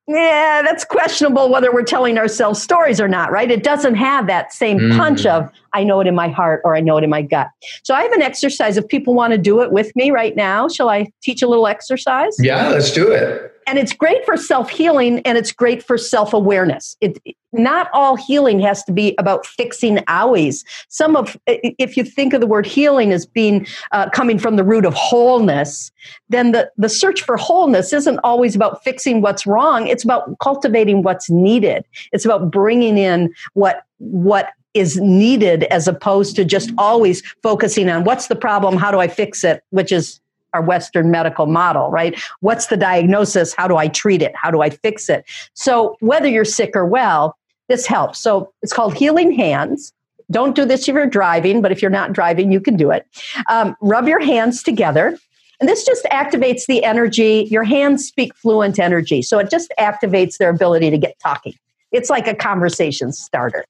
yeah, 0.08 0.64
that's 0.64 0.84
questionable 0.84 1.52
whether 1.52 1.72
we're 1.72 1.84
telling 1.84 2.18
ourselves 2.18 2.62
stories 2.62 3.00
or 3.00 3.08
not, 3.08 3.32
right? 3.32 3.52
It 3.52 3.64
doesn't 3.64 3.96
have 3.96 4.26
that 4.26 4.52
same 4.52 4.80
mm. 4.80 4.98
punch 4.98 5.28
of 5.28 5.50
I 5.74 5.84
know 5.84 6.00
it 6.00 6.08
in 6.08 6.16
my 6.16 6.28
heart 6.28 6.62
or 6.64 6.76
I 6.76 6.80
know 6.80 6.98
it 6.98 7.04
in 7.04 7.10
my 7.10 7.22
gut. 7.22 7.48
So 7.84 7.94
I 7.94 8.04
have 8.04 8.12
an 8.12 8.22
exercise. 8.22 8.78
If 8.78 8.88
people 8.88 9.14
want 9.14 9.32
to 9.32 9.38
do 9.38 9.62
it 9.62 9.72
with 9.72 9.96
me 9.96 10.12
right 10.12 10.36
now, 10.36 10.68
shall 10.68 10.90
I 10.90 11.12
teach 11.22 11.42
a 11.42 11.48
little 11.48 11.68
exercise? 11.68 12.36
Yeah, 12.40 12.70
let's 12.70 12.92
do 12.92 13.12
it. 13.12 13.56
And 13.68 13.78
it's 13.78 13.94
great 13.94 14.26
for 14.26 14.36
self 14.36 14.70
healing 14.70 15.20
and 15.26 15.38
it's 15.38 15.52
great 15.52 15.84
for 15.84 15.96
self 15.98 16.34
awareness. 16.34 16.98
It, 17.02 17.20
not 17.52 17.90
all 17.94 18.16
healing 18.16 18.60
has 18.60 18.84
to 18.84 18.92
be 18.92 19.16
about 19.18 19.46
fixing 19.46 19.98
owies. 20.08 20.64
Some 20.88 21.16
of, 21.16 21.38
if 21.48 21.98
you 21.98 22.04
think 22.04 22.34
of 22.34 22.42
the 22.42 22.48
word 22.48 22.66
healing 22.66 23.12
as 23.12 23.26
being 23.26 23.68
uh, 23.92 24.10
coming 24.10 24.38
from 24.38 24.56
the 24.56 24.64
root 24.64 24.86
of 24.86 24.94
wholeness, 24.94 25.92
then 26.30 26.52
the, 26.52 26.72
the 26.78 26.90
search 26.90 27.22
for 27.22 27.38
wholeness 27.38 27.94
isn't 27.94 28.20
always 28.24 28.56
about 28.56 28.84
fixing 28.84 29.22
what's 29.22 29.46
wrong. 29.46 29.88
It's 29.88 30.04
about 30.04 30.38
cultivating 30.40 31.04
what's 31.04 31.30
needed. 31.30 31.86
It's 32.12 32.26
about 32.26 32.52
bringing 32.52 32.98
in 32.98 33.34
what 33.54 33.84
what 33.98 34.52
is 34.74 34.98
needed 34.98 35.64
as 35.66 35.88
opposed 35.88 36.36
to 36.36 36.46
just 36.46 36.72
always 36.78 37.22
focusing 37.42 37.90
on 37.90 38.04
what's 38.04 38.28
the 38.28 38.36
problem, 38.36 38.78
how 38.78 38.92
do 38.92 39.00
I 39.00 39.08
fix 39.08 39.44
it, 39.44 39.64
which 39.72 39.92
is 39.92 40.20
our 40.54 40.62
Western 40.62 41.12
medical 41.12 41.46
model, 41.46 41.90
right? 41.90 42.20
What's 42.40 42.68
the 42.68 42.78
diagnosis? 42.78 43.54
How 43.54 43.68
do 43.68 43.78
I 43.78 43.88
treat 43.88 44.22
it? 44.22 44.34
How 44.36 44.52
do 44.52 44.62
I 44.62 44.70
fix 44.70 45.10
it? 45.10 45.26
So, 45.54 45.96
whether 46.00 46.28
you're 46.28 46.46
sick 46.46 46.76
or 46.76 46.86
well, 46.86 47.38
this 47.68 47.86
helps. 47.86 48.20
So, 48.20 48.52
it's 48.62 48.74
called 48.74 48.96
Healing 48.96 49.32
Hands. 49.32 49.94
Don't 50.32 50.56
do 50.56 50.66
this 50.66 50.88
if 50.88 50.94
you're 50.94 51.08
driving, 51.08 51.62
but 51.62 51.72
if 51.72 51.82
you're 51.82 51.92
not 51.92 52.14
driving, 52.14 52.52
you 52.52 52.62
can 52.62 52.78
do 52.78 52.92
it. 52.92 53.06
Um, 53.48 53.76
rub 53.82 54.08
your 54.08 54.20
hands 54.20 54.64
together. 54.64 55.18
And 55.60 55.68
this 55.68 55.86
just 55.86 56.06
activates 56.06 56.68
the 56.68 56.84
energy. 56.84 57.48
Your 57.52 57.64
hands 57.64 58.08
speak 58.08 58.34
fluent 58.36 58.80
energy. 58.80 59.22
So, 59.22 59.40
it 59.40 59.50
just 59.50 59.72
activates 59.80 60.38
their 60.38 60.50
ability 60.50 60.90
to 60.90 60.98
get 60.98 61.20
talking. 61.20 61.54
It's 61.92 62.10
like 62.10 62.28
a 62.28 62.36
conversation 62.36 63.12
starter. 63.12 63.66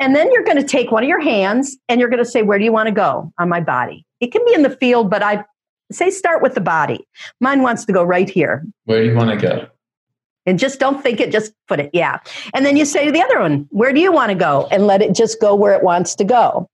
And 0.00 0.14
then 0.14 0.30
you're 0.32 0.44
going 0.44 0.56
to 0.56 0.64
take 0.64 0.90
one 0.90 1.02
of 1.02 1.08
your 1.08 1.20
hands 1.20 1.76
and 1.88 2.00
you're 2.00 2.08
going 2.08 2.22
to 2.22 2.30
say, 2.30 2.42
Where 2.42 2.58
do 2.58 2.64
you 2.64 2.72
want 2.72 2.86
to 2.86 2.92
go 2.92 3.32
on 3.38 3.48
my 3.48 3.60
body? 3.60 4.06
It 4.20 4.32
can 4.32 4.44
be 4.44 4.54
in 4.54 4.62
the 4.62 4.70
field, 4.70 5.10
but 5.10 5.22
I 5.22 5.44
say 5.90 6.10
start 6.10 6.42
with 6.42 6.54
the 6.54 6.60
body. 6.60 7.06
Mine 7.40 7.62
wants 7.62 7.84
to 7.86 7.92
go 7.92 8.02
right 8.02 8.28
here. 8.28 8.64
Where 8.84 9.02
do 9.02 9.08
you 9.10 9.16
want 9.16 9.30
to 9.30 9.36
go? 9.36 9.68
And 10.46 10.58
just 10.58 10.80
don't 10.80 11.02
think 11.02 11.20
it, 11.20 11.30
just 11.30 11.52
put 11.66 11.78
it, 11.78 11.90
yeah. 11.92 12.20
And 12.54 12.64
then 12.64 12.76
you 12.76 12.84
say 12.86 13.04
to 13.04 13.12
the 13.12 13.20
other 13.20 13.40
one, 13.40 13.66
Where 13.70 13.92
do 13.92 14.00
you 14.00 14.12
want 14.12 14.30
to 14.30 14.34
go? 14.34 14.68
And 14.70 14.86
let 14.86 15.02
it 15.02 15.14
just 15.14 15.40
go 15.40 15.54
where 15.54 15.74
it 15.74 15.82
wants 15.82 16.14
to 16.16 16.24
go. 16.24 16.68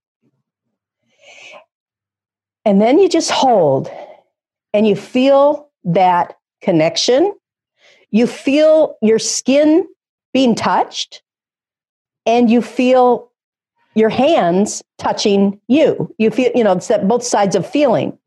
And 2.65 2.81
then 2.81 2.99
you 2.99 3.09
just 3.09 3.31
hold 3.31 3.91
and 4.73 4.87
you 4.87 4.97
feel 4.97 5.71
that 5.85 6.37
connection. 6.63 7.35
You 8.11 8.27
feel 8.27 8.97
your 9.03 9.19
skin 9.19 9.87
being 10.33 10.55
touched 10.55 11.23
and 12.27 12.51
you 12.51 12.63
feel 12.63 13.31
your 13.95 14.09
hands 14.09 14.83
touching 14.99 15.61
you. 15.69 16.13
You 16.19 16.31
feel, 16.31 16.51
you 16.55 16.65
know, 16.65 16.73
it's 16.73 16.89
that 16.89 17.07
both 17.07 17.25
sides 17.25 17.55
of 17.55 17.69
feeling 17.69 18.19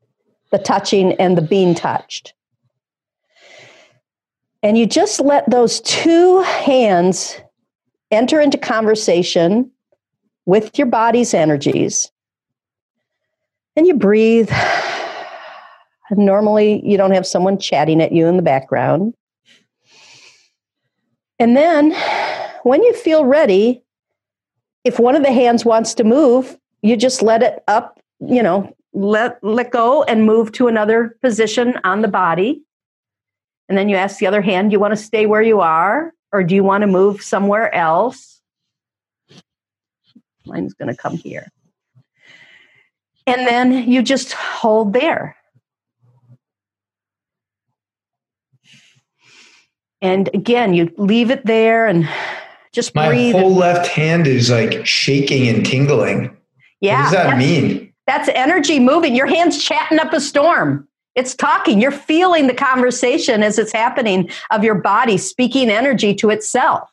the 0.50 0.58
touching 0.58 1.12
and 1.14 1.36
the 1.36 1.42
being 1.42 1.74
touched. 1.74 2.32
And 4.62 4.76
you 4.76 4.86
just 4.86 5.20
let 5.20 5.48
those 5.50 5.80
two 5.82 6.40
hands 6.40 7.38
enter 8.10 8.40
into 8.40 8.58
conversation 8.58 9.70
with 10.46 10.78
your 10.78 10.86
body's 10.86 11.34
energies. 11.34 12.10
And 13.76 13.86
you 13.86 13.94
breathe. 13.94 14.50
Normally, 16.10 16.82
you 16.84 16.96
don't 16.96 17.12
have 17.12 17.26
someone 17.26 17.58
chatting 17.58 18.00
at 18.00 18.12
you 18.12 18.26
in 18.26 18.36
the 18.36 18.42
background. 18.42 19.14
And 21.38 21.56
then, 21.56 21.94
when 22.62 22.82
you 22.82 22.94
feel 22.94 23.24
ready, 23.24 23.82
if 24.88 24.98
one 24.98 25.14
of 25.14 25.22
the 25.22 25.30
hands 25.30 25.66
wants 25.66 25.92
to 25.92 26.02
move, 26.02 26.58
you 26.80 26.96
just 26.96 27.20
let 27.20 27.42
it 27.42 27.62
up, 27.68 28.00
you 28.20 28.42
know, 28.42 28.74
let 28.94 29.38
let 29.44 29.70
go 29.70 30.02
and 30.04 30.24
move 30.24 30.50
to 30.52 30.66
another 30.66 31.18
position 31.20 31.78
on 31.84 32.00
the 32.00 32.08
body. 32.08 32.62
And 33.68 33.76
then 33.76 33.90
you 33.90 33.96
ask 33.96 34.18
the 34.18 34.26
other 34.26 34.40
hand, 34.40 34.70
do 34.70 34.72
you 34.72 34.80
want 34.80 34.92
to 34.92 34.96
stay 34.96 35.26
where 35.26 35.42
you 35.42 35.60
are 35.60 36.14
or 36.32 36.42
do 36.42 36.54
you 36.54 36.64
want 36.64 36.80
to 36.82 36.86
move 36.86 37.20
somewhere 37.20 37.72
else? 37.74 38.40
Mine's 40.46 40.72
going 40.72 40.88
to 40.88 40.96
come 40.96 41.18
here. 41.18 41.48
And 43.26 43.46
then 43.46 43.90
you 43.90 44.02
just 44.02 44.32
hold 44.32 44.94
there. 44.94 45.36
And 50.00 50.30
again, 50.32 50.72
you 50.72 50.90
leave 50.96 51.30
it 51.30 51.44
there 51.44 51.86
and 51.86 52.08
just 52.72 52.94
My 52.94 53.08
breathe. 53.08 53.34
whole 53.34 53.54
left 53.54 53.86
hand 53.86 54.26
is 54.26 54.50
like 54.50 54.86
shaking 54.86 55.48
and 55.48 55.64
tingling. 55.64 56.36
Yeah. 56.80 56.98
What 56.98 57.02
does 57.04 57.12
that 57.12 57.38
mean? 57.38 57.92
That's 58.06 58.28
energy 58.30 58.80
moving. 58.80 59.14
Your 59.14 59.26
hand's 59.26 59.62
chatting 59.62 59.98
up 59.98 60.12
a 60.12 60.20
storm. 60.20 60.88
It's 61.14 61.34
talking. 61.34 61.80
You're 61.80 61.90
feeling 61.90 62.46
the 62.46 62.54
conversation 62.54 63.42
as 63.42 63.58
it's 63.58 63.72
happening 63.72 64.30
of 64.50 64.62
your 64.62 64.76
body 64.76 65.18
speaking 65.18 65.68
energy 65.68 66.14
to 66.14 66.30
itself. 66.30 66.88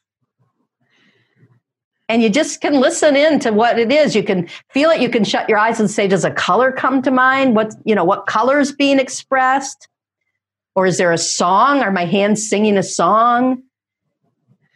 And 2.10 2.22
you 2.22 2.30
just 2.30 2.62
can 2.62 2.74
listen 2.80 3.16
in 3.16 3.40
to 3.40 3.52
what 3.52 3.80
it 3.80 3.92
is. 3.92 4.16
You 4.16 4.24
can 4.24 4.48
feel 4.70 4.90
it. 4.92 5.02
You 5.02 5.10
can 5.10 5.24
shut 5.24 5.50
your 5.50 5.58
eyes 5.58 5.80
and 5.80 5.90
say, 5.90 6.08
does 6.08 6.24
a 6.24 6.32
color 6.32 6.72
come 6.72 7.02
to 7.02 7.12
mind? 7.12 7.56
What, 7.56 7.74
you 7.84 7.96
know, 7.96 8.04
what 8.04 8.28
color 8.28 8.60
is 8.60 8.72
being 8.72 9.00
expressed? 9.00 9.88
Or 10.76 10.86
is 10.86 10.98
there 10.98 11.12
a 11.12 11.18
song? 11.18 11.80
Are 11.80 11.92
my 11.92 12.06
hands 12.06 12.48
singing 12.48 12.78
a 12.78 12.84
song? 12.84 13.64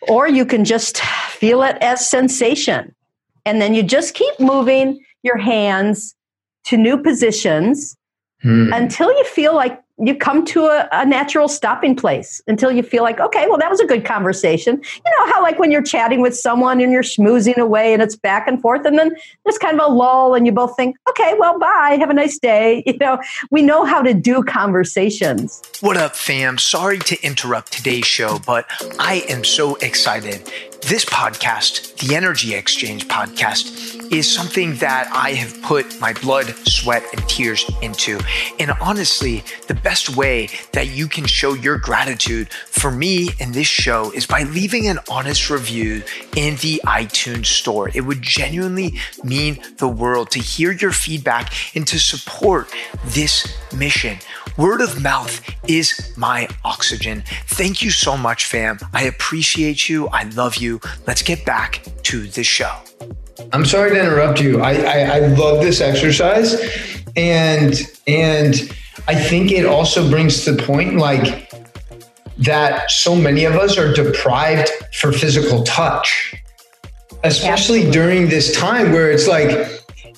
Or 0.08 0.28
you 0.28 0.46
can 0.46 0.66
just 0.66 1.00
feel 1.00 1.62
it 1.64 1.78
as 1.82 2.08
sensation. 2.08 2.96
And 3.46 3.62
then 3.62 3.74
you 3.74 3.84
just 3.84 4.14
keep 4.14 4.40
moving 4.40 5.00
your 5.24 5.38
hands 5.38 6.16
to 6.66 6.78
new 6.78 6.98
positions 6.98 7.98
hmm. 8.42 8.72
until 8.74 9.10
you 9.10 9.24
feel 9.26 9.56
like 9.56 9.82
you 10.00 10.16
come 10.16 10.46
to 10.46 10.66
a, 10.66 10.88
a, 10.92 11.06
natural 11.06 11.48
stopping 11.48 11.96
place 11.96 12.42
until 12.48 12.72
you 12.72 12.84
feel 12.84 13.04
like, 13.04 13.20
okay, 13.20 13.48
well, 13.48 13.58
that 13.58 13.70
was 13.70 13.80
a 13.80 13.86
good 13.86 14.06
conversation. 14.06 14.76
You 14.76 15.12
know 15.18 15.34
how, 15.34 15.42
like, 15.42 15.60
when 15.60 15.72
you're 15.72 15.84
chatting 15.84 16.22
with 16.22 16.36
someone 16.36 16.80
and 16.80 16.92
you're 16.92 17.04
schmoozing 17.04 17.58
away 17.58 17.94
and 17.94 18.02
it's 18.02 18.16
back 18.16 18.48
and 18.48 18.62
forth, 18.62 18.86
and 18.86 18.98
then 18.98 19.12
there's 19.44 19.58
kind 19.58 19.80
of 19.80 19.90
a 19.90 19.92
lull, 19.92 20.36
and 20.36 20.46
you 20.46 20.52
both 20.52 20.76
think, 20.76 20.96
okay, 21.10 21.36
well, 21.38 21.60
bye, 21.60 21.98
have 22.00 22.10
a 22.10 22.14
nice 22.14 22.38
day. 22.38 22.84
You 22.90 22.98
know, 22.98 23.22
we 23.52 23.62
know 23.62 23.86
how 23.86 24.02
to 24.02 24.16
do 24.16 24.42
conversations. 24.42 25.62
What 25.80 25.96
up, 25.96 26.16
fam? 26.16 26.58
Sorry 26.58 26.98
to 27.00 27.24
interrupt 27.24 27.72
today's 27.72 28.06
show, 28.06 28.40
but 28.46 28.66
I 28.98 29.24
am 29.30 29.44
so 29.44 29.76
excited. 29.76 30.52
This 30.82 31.06
podcast, 31.06 31.98
the 31.98 32.16
Energy 32.16 32.56
Exchange 32.56 33.08
podcast, 33.08 34.12
is 34.12 34.34
something 34.34 34.76
that 34.78 35.08
I 35.14 35.34
have 35.34 35.62
put 35.62 36.00
my 36.00 36.14
blood, 36.14 36.48
sweat, 36.66 37.04
and 37.14 37.28
tears 37.30 37.70
into. 37.82 38.20
And 38.60 38.72
honestly, 38.82 39.44
the 39.68 39.76
best 39.76 40.16
way 40.16 40.50
that 40.72 40.88
you 40.88 41.08
can 41.08 41.26
show 41.26 41.54
your 41.54 41.78
gratitude 41.78 42.52
for 42.52 42.90
me 42.90 43.30
and 43.40 43.54
this 43.54 43.68
show 43.68 44.12
is 44.12 44.26
by 44.26 44.44
leaving 44.44 44.88
an 44.88 45.00
honest 45.12 45.50
review 45.50 46.02
in 46.36 46.56
the 46.58 46.82
iTunes 46.86 47.48
store. 47.48 47.90
It 47.94 48.02
would 48.02 48.22
genuinely 48.22 48.98
mean 49.24 49.60
the 49.78 49.88
world 49.88 50.32
to 50.32 50.40
hear 50.40 50.72
your 50.72 50.92
feedback 50.92 51.54
and 51.76 51.86
to 51.88 52.00
support 52.00 52.74
this 53.06 53.48
mission. 53.76 54.18
Word 54.60 54.82
of 54.82 55.02
mouth 55.02 55.40
is 55.70 56.14
my 56.18 56.50
oxygen. 56.66 57.24
Thank 57.48 57.82
you 57.82 57.92
so 57.92 58.18
much, 58.18 58.44
fam. 58.44 58.78
I 58.94 59.04
appreciate 59.04 59.88
you. 59.88 60.10
I 60.10 60.24
love 60.24 60.58
you. 60.58 60.82
Let's 61.08 61.22
get 61.22 61.46
back 61.46 61.82
to 62.04 62.28
the 62.28 62.44
show. 62.44 62.70
I'm 63.54 63.64
sorry 63.64 63.92
to 63.92 63.98
interrupt 63.98 64.42
you. 64.42 64.60
I, 64.60 64.74
I, 64.74 65.00
I 65.00 65.20
love 65.28 65.64
this 65.64 65.80
exercise, 65.80 66.56
and 67.16 67.74
and 68.06 68.70
I 69.08 69.16
think 69.16 69.54
it 69.54 69.66
also 69.66 70.10
brings 70.10 70.44
to 70.44 70.52
the 70.52 70.64
point 70.64 70.98
like 70.98 71.54
that 72.40 72.92
so 72.92 73.16
many 73.16 73.46
of 73.46 73.56
us 73.56 73.78
are 73.78 73.94
deprived 73.94 74.70
for 74.94 75.14
physical 75.14 75.64
touch, 75.64 76.36
especially 77.24 77.84
Absolutely. 77.88 77.92
during 77.92 78.28
this 78.28 78.54
time 78.58 78.92
where 78.92 79.10
it's 79.10 79.26
like, 79.26 79.70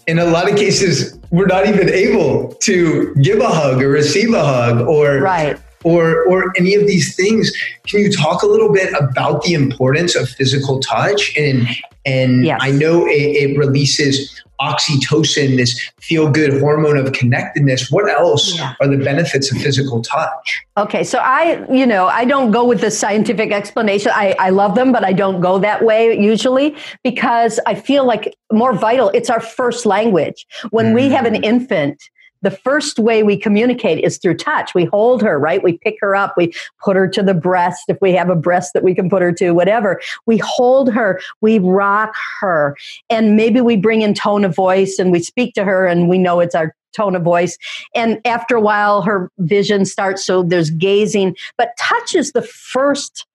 in 0.07 0.17
a 0.17 0.25
lot 0.25 0.49
of 0.49 0.57
cases, 0.57 1.20
we're 1.31 1.47
not 1.47 1.65
even 1.65 1.89
able 1.89 2.53
to 2.55 3.15
give 3.15 3.39
a 3.39 3.47
hug 3.47 3.81
or 3.81 3.89
receive 3.89 4.33
a 4.33 4.45
hug 4.45 4.81
or 4.81 5.19
right. 5.19 5.57
or 5.83 6.23
or 6.25 6.53
any 6.57 6.75
of 6.75 6.85
these 6.85 7.15
things. 7.15 7.51
Can 7.87 8.01
you 8.01 8.11
talk 8.11 8.43
a 8.43 8.45
little 8.45 8.71
bit 8.71 8.93
about 8.93 9.43
the 9.43 9.53
importance 9.53 10.15
of 10.15 10.29
physical 10.29 10.79
touch? 10.81 11.35
And 11.37 11.67
and 12.05 12.45
yes. 12.45 12.59
I 12.61 12.71
know 12.71 13.05
it, 13.07 13.11
it, 13.11 13.57
releases 13.57 14.43
oxytocin, 14.61 15.57
this 15.57 15.89
feel 15.99 16.29
good 16.29 16.59
hormone 16.59 16.97
of 16.97 17.11
connectedness. 17.13 17.89
What 17.89 18.09
else 18.09 18.57
yeah. 18.57 18.73
are 18.79 18.87
the 18.87 18.97
benefits 18.97 19.51
of 19.51 19.61
physical 19.61 20.01
touch? 20.01 20.61
Okay, 20.77 21.03
so 21.03 21.19
I, 21.19 21.65
you 21.71 21.85
know, 21.85 22.07
I 22.07 22.25
don't 22.25 22.51
go 22.51 22.65
with 22.65 22.81
the 22.81 22.91
scientific 22.91 23.51
explanation. 23.51 24.11
I, 24.13 24.35
I 24.39 24.49
love 24.51 24.75
them, 24.75 24.91
but 24.91 25.03
I 25.03 25.13
don't 25.13 25.41
go 25.41 25.59
that 25.59 25.83
way 25.83 26.17
usually 26.19 26.75
because 27.03 27.59
I 27.65 27.75
feel 27.75 28.05
like 28.05 28.35
more 28.51 28.73
vital. 28.73 29.09
It's 29.09 29.29
our 29.29 29.41
first 29.41 29.85
language. 29.85 30.45
When 30.69 30.87
mm. 30.87 30.95
we 30.95 31.09
have 31.09 31.25
an 31.25 31.35
mm. 31.35 31.43
infant, 31.43 32.01
the 32.41 32.51
first 32.51 32.99
way 32.99 33.23
we 33.23 33.37
communicate 33.37 34.03
is 34.03 34.17
through 34.17 34.35
touch. 34.35 34.73
We 34.73 34.85
hold 34.85 35.21
her, 35.21 35.39
right? 35.39 35.63
We 35.63 35.77
pick 35.77 35.97
her 36.01 36.15
up, 36.15 36.33
we 36.37 36.53
put 36.83 36.95
her 36.95 37.07
to 37.07 37.23
the 37.23 37.33
breast 37.33 37.83
if 37.87 37.97
we 38.01 38.13
have 38.13 38.29
a 38.29 38.35
breast 38.35 38.73
that 38.73 38.83
we 38.83 38.95
can 38.95 39.09
put 39.09 39.21
her 39.21 39.31
to, 39.33 39.51
whatever. 39.51 40.01
We 40.25 40.37
hold 40.37 40.91
her, 40.93 41.19
we 41.41 41.59
rock 41.59 42.13
her, 42.39 42.75
and 43.09 43.35
maybe 43.35 43.61
we 43.61 43.77
bring 43.77 44.01
in 44.01 44.13
tone 44.13 44.43
of 44.43 44.55
voice 44.55 44.99
and 44.99 45.11
we 45.11 45.21
speak 45.21 45.53
to 45.55 45.63
her 45.63 45.85
and 45.85 46.09
we 46.09 46.17
know 46.17 46.39
it's 46.39 46.55
our 46.55 46.75
tone 46.93 47.15
of 47.15 47.23
voice. 47.23 47.57
And 47.95 48.19
after 48.25 48.55
a 48.55 48.61
while, 48.61 49.01
her 49.01 49.29
vision 49.39 49.85
starts, 49.85 50.25
so 50.25 50.43
there's 50.43 50.69
gazing. 50.71 51.35
But 51.57 51.69
touch 51.79 52.15
is 52.15 52.31
the 52.31 52.41
first 52.41 53.25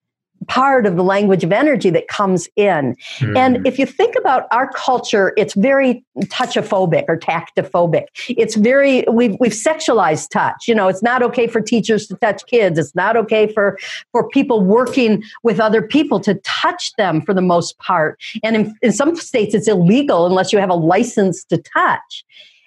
part 0.47 0.85
of 0.85 0.95
the 0.95 1.03
language 1.03 1.43
of 1.43 1.51
energy 1.51 1.89
that 1.89 2.07
comes 2.07 2.47
in. 2.55 2.95
Mm. 3.19 3.37
And 3.37 3.67
if 3.67 3.77
you 3.77 3.85
think 3.85 4.15
about 4.17 4.47
our 4.51 4.71
culture, 4.71 5.33
it's 5.37 5.53
very 5.53 6.03
touchophobic 6.25 7.05
or 7.07 7.17
tactophobic. 7.17 8.05
It's 8.29 8.55
very 8.55 9.03
we've 9.11 9.35
we've 9.39 9.51
sexualized 9.51 10.29
touch. 10.29 10.67
You 10.67 10.75
know, 10.75 10.87
it's 10.87 11.03
not 11.03 11.23
okay 11.23 11.47
for 11.47 11.61
teachers 11.61 12.07
to 12.07 12.15
touch 12.15 12.45
kids. 12.47 12.79
It's 12.79 12.95
not 12.95 13.17
okay 13.17 13.51
for 13.51 13.77
for 14.11 14.27
people 14.29 14.63
working 14.63 15.23
with 15.43 15.59
other 15.59 15.81
people 15.81 16.19
to 16.21 16.35
touch 16.35 16.93
them 16.97 17.21
for 17.21 17.33
the 17.33 17.41
most 17.41 17.77
part. 17.79 18.19
And 18.43 18.55
in, 18.55 18.75
in 18.81 18.91
some 18.91 19.15
states 19.15 19.53
it's 19.53 19.67
illegal 19.67 20.25
unless 20.25 20.53
you 20.53 20.59
have 20.59 20.69
a 20.69 20.75
license 20.75 21.43
to 21.45 21.57
touch. 21.57 22.23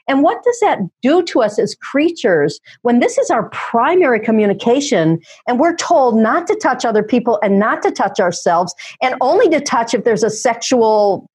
And 0.08 0.22
what 0.22 0.42
does 0.42 0.58
that 0.60 0.78
do 1.02 1.22
to 1.24 1.42
us 1.42 1.58
as 1.58 1.74
creatures 1.76 2.60
when 2.82 3.00
this 3.00 3.18
is 3.18 3.30
our 3.30 3.48
primary 3.50 4.20
communication 4.20 5.20
and 5.46 5.58
we're 5.58 5.76
told 5.76 6.16
not 6.16 6.46
to 6.48 6.56
touch 6.56 6.84
other 6.84 7.02
people 7.02 7.38
and 7.42 7.58
not 7.58 7.82
to 7.82 7.90
touch 7.90 8.20
ourselves 8.20 8.74
and 9.02 9.14
only 9.20 9.48
to 9.50 9.60
touch 9.60 9.94
if 9.94 10.04
there's 10.04 10.22
a 10.22 10.30
sexual 10.30 11.28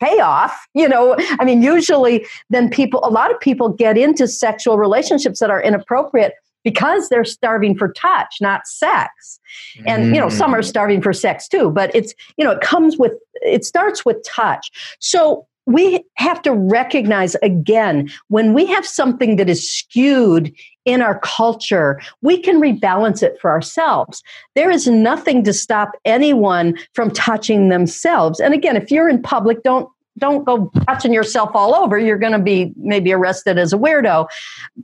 payoff 0.00 0.66
you 0.74 0.88
know? 0.88 1.16
I 1.38 1.44
mean 1.44 1.62
usually 1.62 2.26
then 2.50 2.68
people 2.68 3.00
a 3.04 3.10
lot 3.10 3.30
of 3.30 3.38
people 3.38 3.68
get 3.68 3.96
into 3.96 4.26
sexual 4.26 4.78
relationships 4.78 5.40
that 5.40 5.50
are 5.50 5.62
inappropriate 5.62 6.32
because 6.64 7.10
they're 7.10 7.24
starving 7.24 7.76
for 7.76 7.92
touch 7.92 8.36
not 8.40 8.66
sex. 8.66 9.38
And 9.86 10.14
you 10.14 10.20
know 10.20 10.28
some 10.28 10.54
are 10.54 10.62
mm. 10.62 10.64
starving 10.64 11.02
for 11.02 11.12
sex 11.12 11.46
too 11.46 11.70
but 11.70 11.94
it's 11.94 12.14
you 12.36 12.44
know 12.44 12.52
it 12.52 12.60
comes 12.60 12.96
with 12.96 13.12
it 13.34 13.64
starts 13.64 14.04
with 14.04 14.16
touch. 14.24 14.70
So 14.98 15.46
we 15.66 16.04
have 16.14 16.42
to 16.42 16.52
recognize 16.52 17.34
again 17.36 18.10
when 18.28 18.52
we 18.52 18.66
have 18.66 18.86
something 18.86 19.36
that 19.36 19.48
is 19.48 19.70
skewed 19.70 20.54
in 20.84 21.00
our 21.00 21.18
culture, 21.20 22.00
we 22.20 22.38
can 22.38 22.60
rebalance 22.60 23.22
it 23.22 23.38
for 23.40 23.50
ourselves. 23.50 24.22
There 24.54 24.70
is 24.70 24.86
nothing 24.86 25.42
to 25.44 25.52
stop 25.52 25.92
anyone 26.04 26.78
from 26.92 27.10
touching 27.10 27.68
themselves. 27.70 28.40
And 28.40 28.52
again, 28.52 28.76
if 28.76 28.90
you're 28.90 29.08
in 29.08 29.22
public, 29.22 29.62
don't 29.62 29.88
don't 30.18 30.44
go 30.44 30.70
touching 30.86 31.12
yourself 31.12 31.50
all 31.54 31.74
over. 31.74 31.98
You're 31.98 32.18
going 32.18 32.32
to 32.32 32.38
be 32.38 32.72
maybe 32.76 33.12
arrested 33.12 33.58
as 33.58 33.72
a 33.72 33.76
weirdo. 33.76 34.28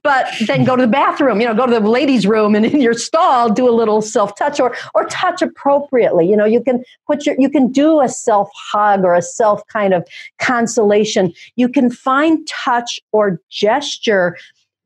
But 0.03 0.26
then 0.47 0.64
go 0.64 0.76
to 0.76 0.83
the 0.83 0.89
bathroom, 0.89 1.41
you 1.41 1.47
know, 1.47 1.55
go 1.55 1.66
to 1.66 1.72
the 1.72 1.89
ladies' 1.89 2.26
room 2.26 2.55
and 2.55 2.66
in 2.70 2.81
your 2.81 2.95
stall 2.95 3.53
do 3.53 3.68
a 3.68 3.72
little 3.72 4.03
self 4.03 4.35
touch 4.37 4.59
or 4.59 4.76
or 4.95 5.07
touch 5.07 5.43
appropriately. 5.43 6.28
You 6.28 6.37
know, 6.37 6.45
you 6.45 6.62
can 6.62 6.85
put 7.07 7.26
your 7.26 7.37
you 7.39 7.49
can 7.49 7.70
do 7.70 8.01
a 8.01 8.09
self 8.09 8.51
hug 8.55 9.05
or 9.05 9.14
a 9.14 9.22
self 9.22 9.66
kind 9.68 9.95
of 9.95 10.07
consolation. 10.39 11.33
You 11.57 11.68
can 11.68 11.91
find 11.91 12.47
touch 12.49 13.01
or 13.12 13.41
gesture 13.51 14.37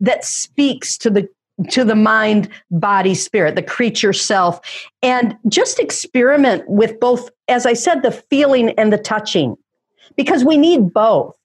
that 0.00 0.24
speaks 0.24 0.98
to 0.98 1.10
the 1.10 1.28
to 1.70 1.84
the 1.84 1.94
mind, 1.94 2.48
body, 2.70 3.14
spirit, 3.14 3.54
the 3.54 3.62
creature 3.62 4.12
self, 4.12 4.60
and 5.02 5.36
just 5.48 5.78
experiment 5.78 6.68
with 6.68 6.98
both, 6.98 7.30
as 7.46 7.64
I 7.64 7.74
said, 7.74 8.02
the 8.02 8.10
feeling 8.10 8.70
and 8.70 8.92
the 8.92 8.98
touching 8.98 9.56
because 10.16 10.44
we 10.44 10.56
need 10.56 10.92
both. 10.92 11.36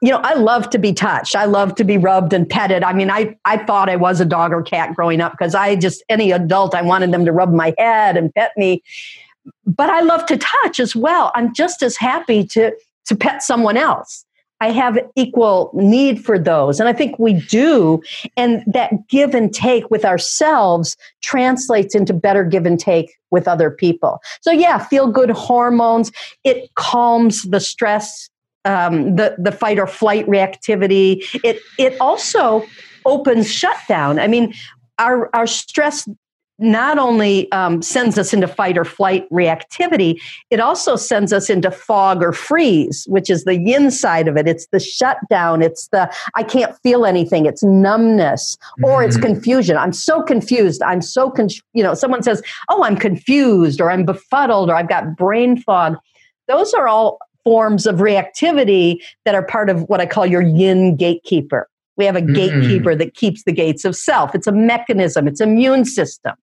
you 0.00 0.10
know, 0.10 0.18
I 0.18 0.34
love 0.34 0.70
to 0.70 0.78
be 0.78 0.92
touched. 0.92 1.34
I 1.34 1.44
love 1.44 1.74
to 1.76 1.84
be 1.84 1.98
rubbed 1.98 2.32
and 2.32 2.48
petted. 2.48 2.82
I 2.82 2.92
mean, 2.92 3.10
I, 3.10 3.36
I 3.44 3.58
thought 3.58 3.88
I 3.88 3.96
was 3.96 4.20
a 4.20 4.24
dog 4.24 4.52
or 4.52 4.62
cat 4.62 4.94
growing 4.94 5.20
up 5.20 5.32
because 5.32 5.54
I 5.54 5.76
just, 5.76 6.02
any 6.08 6.30
adult, 6.30 6.74
I 6.74 6.82
wanted 6.82 7.12
them 7.12 7.24
to 7.24 7.32
rub 7.32 7.52
my 7.52 7.74
head 7.78 8.16
and 8.16 8.32
pet 8.34 8.52
me. 8.56 8.82
But 9.66 9.90
I 9.90 10.00
love 10.00 10.26
to 10.26 10.36
touch 10.36 10.78
as 10.78 10.94
well. 10.94 11.32
I'm 11.34 11.52
just 11.52 11.82
as 11.82 11.96
happy 11.96 12.44
to, 12.48 12.72
to 13.06 13.16
pet 13.16 13.42
someone 13.42 13.76
else. 13.76 14.24
I 14.62 14.70
have 14.70 14.96
equal 15.16 15.72
need 15.74 16.24
for 16.24 16.38
those. 16.38 16.78
And 16.78 16.88
I 16.88 16.92
think 16.92 17.18
we 17.18 17.32
do. 17.32 18.00
And 18.36 18.62
that 18.68 19.08
give 19.08 19.34
and 19.34 19.52
take 19.52 19.90
with 19.90 20.04
ourselves 20.04 20.96
translates 21.20 21.96
into 21.96 22.14
better 22.14 22.44
give 22.44 22.64
and 22.64 22.78
take 22.78 23.18
with 23.32 23.48
other 23.48 23.72
people. 23.72 24.20
So, 24.40 24.52
yeah, 24.52 24.78
feel 24.78 25.08
good 25.08 25.30
hormones. 25.30 26.12
It 26.44 26.72
calms 26.76 27.42
the 27.42 27.58
stress, 27.58 28.30
um, 28.64 29.16
the, 29.16 29.34
the 29.36 29.50
fight 29.50 29.80
or 29.80 29.88
flight 29.88 30.28
reactivity. 30.28 31.24
It, 31.42 31.58
it 31.76 32.00
also 32.00 32.64
opens 33.04 33.50
shutdown. 33.50 34.20
I 34.20 34.28
mean, 34.28 34.54
our, 35.00 35.28
our 35.34 35.48
stress 35.48 36.08
not 36.58 36.98
only 36.98 37.50
um, 37.52 37.82
sends 37.82 38.18
us 38.18 38.32
into 38.32 38.46
fight 38.46 38.78
or 38.78 38.84
flight 38.84 39.28
reactivity, 39.30 40.20
it 40.50 40.60
also 40.60 40.96
sends 40.96 41.32
us 41.32 41.50
into 41.50 41.70
fog 41.70 42.22
or 42.22 42.32
freeze, 42.32 43.04
which 43.08 43.28
is 43.28 43.44
the 43.44 43.58
yin 43.58 43.90
side 43.90 44.28
of 44.28 44.36
it. 44.36 44.46
It's 44.46 44.66
the 44.68 44.78
shutdown. 44.78 45.62
It's 45.62 45.88
the 45.88 46.12
I 46.34 46.42
can't 46.42 46.76
feel 46.82 47.04
anything. 47.04 47.46
It's 47.46 47.62
numbness 47.62 48.56
or 48.82 49.00
mm-hmm. 49.00 49.08
it's 49.08 49.16
confusion. 49.16 49.76
I'm 49.76 49.92
so 49.92 50.22
confused. 50.22 50.82
I'm 50.82 51.02
so 51.02 51.30
con- 51.30 51.48
you 51.72 51.82
know. 51.82 51.94
Someone 51.94 52.22
says, 52.22 52.42
"Oh, 52.68 52.84
I'm 52.84 52.96
confused," 52.96 53.80
or 53.80 53.90
"I'm 53.90 54.04
befuddled," 54.04 54.70
or 54.70 54.76
"I've 54.76 54.88
got 54.88 55.16
brain 55.16 55.60
fog." 55.60 55.96
Those 56.48 56.74
are 56.74 56.86
all 56.86 57.18
forms 57.44 57.86
of 57.86 57.96
reactivity 57.96 58.98
that 59.24 59.34
are 59.34 59.44
part 59.44 59.68
of 59.68 59.82
what 59.88 60.00
I 60.00 60.06
call 60.06 60.26
your 60.26 60.42
yin 60.42 60.96
gatekeeper. 60.96 61.68
We 61.96 62.04
have 62.04 62.16
a 62.16 62.20
mm-hmm. 62.20 62.34
gatekeeper 62.34 62.94
that 62.94 63.14
keeps 63.14 63.42
the 63.44 63.52
gates 63.52 63.84
of 63.84 63.96
self. 63.96 64.34
It's 64.34 64.46
a 64.46 64.52
mechanism, 64.52 65.26
it's 65.26 65.40
immune 65.40 65.84
system 65.84 66.34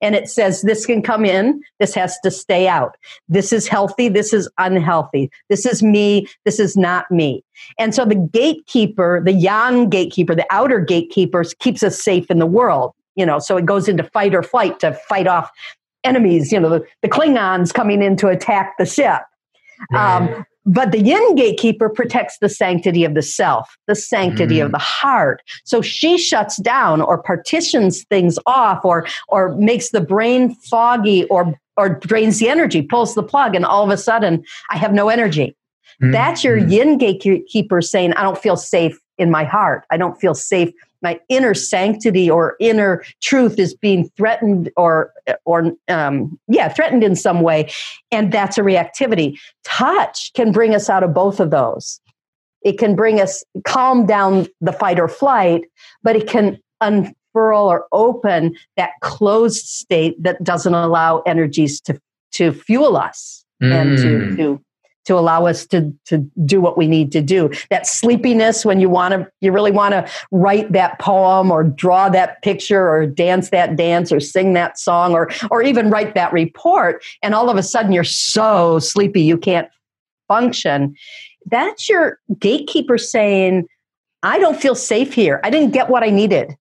and 0.00 0.14
it 0.14 0.28
says 0.28 0.62
this 0.62 0.86
can 0.86 1.02
come 1.02 1.24
in, 1.24 1.62
this 1.78 1.94
has 1.94 2.18
to 2.20 2.30
stay 2.30 2.68
out. 2.68 2.96
This 3.28 3.52
is 3.52 3.66
healthy, 3.68 4.08
this 4.08 4.32
is 4.32 4.48
unhealthy. 4.58 5.30
This 5.48 5.66
is 5.66 5.82
me, 5.82 6.26
this 6.44 6.58
is 6.58 6.76
not 6.76 7.10
me. 7.10 7.44
And 7.78 7.94
so 7.94 8.04
the 8.04 8.14
gatekeeper, 8.14 9.22
the 9.24 9.32
yang 9.32 9.88
gatekeeper, 9.88 10.34
the 10.34 10.46
outer 10.50 10.80
gatekeepers 10.80 11.54
keeps 11.54 11.82
us 11.82 12.02
safe 12.02 12.30
in 12.30 12.38
the 12.38 12.46
world. 12.46 12.92
You 13.14 13.26
know, 13.26 13.38
so 13.38 13.58
it 13.58 13.66
goes 13.66 13.88
into 13.88 14.04
fight 14.04 14.34
or 14.34 14.42
flight 14.42 14.80
to 14.80 14.94
fight 14.94 15.26
off 15.26 15.50
enemies, 16.04 16.50
you 16.50 16.58
know, 16.58 16.70
the, 16.70 16.86
the 17.02 17.08
Klingons 17.08 17.72
coming 17.72 18.02
in 18.02 18.16
to 18.16 18.28
attack 18.28 18.74
the 18.78 18.86
ship. 18.86 19.20
Right. 19.90 20.16
Um, 20.16 20.46
but 20.64 20.92
the 20.92 21.00
yin 21.00 21.34
gatekeeper 21.34 21.88
protects 21.88 22.38
the 22.38 22.48
sanctity 22.48 23.04
of 23.04 23.14
the 23.14 23.22
self, 23.22 23.76
the 23.86 23.94
sanctity 23.94 24.56
mm. 24.56 24.64
of 24.64 24.72
the 24.72 24.78
heart. 24.78 25.42
So 25.64 25.82
she 25.82 26.18
shuts 26.18 26.56
down 26.58 27.00
or 27.00 27.22
partitions 27.22 28.04
things 28.04 28.38
off 28.46 28.84
or 28.84 29.06
or 29.28 29.54
makes 29.56 29.90
the 29.90 30.00
brain 30.00 30.54
foggy 30.54 31.24
or 31.24 31.54
or 31.76 31.88
drains 31.88 32.38
the 32.38 32.48
energy, 32.48 32.82
pulls 32.82 33.14
the 33.14 33.22
plug, 33.22 33.54
and 33.54 33.64
all 33.64 33.82
of 33.82 33.90
a 33.90 33.96
sudden 33.96 34.44
I 34.70 34.76
have 34.76 34.92
no 34.92 35.08
energy. 35.08 35.56
Mm. 36.02 36.12
That's 36.12 36.44
your 36.44 36.58
mm. 36.58 36.70
yin 36.70 36.98
gatekeeper 36.98 37.80
saying, 37.80 38.12
I 38.14 38.22
don't 38.22 38.38
feel 38.38 38.56
safe 38.56 38.98
in 39.18 39.30
my 39.30 39.44
heart. 39.44 39.84
I 39.90 39.96
don't 39.96 40.20
feel 40.20 40.34
safe 40.34 40.70
my 41.02 41.20
inner 41.28 41.54
sanctity 41.54 42.30
or 42.30 42.56
inner 42.60 43.04
truth 43.20 43.58
is 43.58 43.74
being 43.74 44.10
threatened 44.16 44.70
or 44.76 45.12
or 45.44 45.72
um, 45.88 46.38
yeah 46.48 46.68
threatened 46.68 47.04
in 47.04 47.16
some 47.16 47.40
way 47.40 47.70
and 48.10 48.32
that's 48.32 48.58
a 48.58 48.62
reactivity 48.62 49.38
touch 49.64 50.32
can 50.34 50.52
bring 50.52 50.74
us 50.74 50.88
out 50.88 51.02
of 51.02 51.12
both 51.12 51.40
of 51.40 51.50
those 51.50 52.00
it 52.62 52.78
can 52.78 52.94
bring 52.94 53.20
us 53.20 53.44
calm 53.64 54.06
down 54.06 54.46
the 54.60 54.72
fight 54.72 54.98
or 54.98 55.08
flight 55.08 55.62
but 56.02 56.16
it 56.16 56.28
can 56.28 56.58
unfurl 56.80 57.70
or 57.70 57.86
open 57.92 58.54
that 58.76 58.92
closed 59.00 59.66
state 59.66 60.20
that 60.22 60.42
doesn't 60.42 60.74
allow 60.74 61.20
energies 61.26 61.80
to 61.80 62.00
to 62.32 62.52
fuel 62.52 62.96
us 62.96 63.44
mm. 63.62 63.72
and 63.72 63.98
to, 63.98 64.04
mm. 64.04 64.36
to 64.36 64.64
to 65.04 65.18
allow 65.18 65.46
us 65.46 65.66
to 65.66 65.92
to 66.06 66.18
do 66.44 66.60
what 66.60 66.76
we 66.76 66.86
need 66.86 67.12
to 67.12 67.22
do. 67.22 67.50
That 67.70 67.86
sleepiness 67.86 68.64
when 68.64 68.80
you 68.80 68.88
want 68.88 69.12
to 69.12 69.30
you 69.40 69.52
really 69.52 69.70
want 69.70 69.92
to 69.92 70.08
write 70.30 70.72
that 70.72 70.98
poem 70.98 71.50
or 71.50 71.64
draw 71.64 72.08
that 72.10 72.42
picture 72.42 72.88
or 72.88 73.06
dance 73.06 73.50
that 73.50 73.76
dance 73.76 74.12
or 74.12 74.20
sing 74.20 74.52
that 74.54 74.78
song 74.78 75.12
or 75.12 75.30
or 75.50 75.62
even 75.62 75.90
write 75.90 76.14
that 76.14 76.32
report 76.32 77.04
and 77.22 77.34
all 77.34 77.50
of 77.50 77.56
a 77.56 77.62
sudden 77.62 77.92
you're 77.92 78.04
so 78.04 78.78
sleepy 78.78 79.22
you 79.22 79.36
can't 79.36 79.68
function. 80.28 80.94
That's 81.46 81.88
your 81.88 82.18
gatekeeper 82.38 82.98
saying 82.98 83.66
i 84.22 84.38
don't 84.38 84.60
feel 84.60 84.74
safe 84.74 85.12
here. 85.12 85.40
I 85.42 85.50
didn't 85.50 85.72
get 85.72 85.88
what 85.88 86.02
i 86.02 86.10
needed 86.10 86.56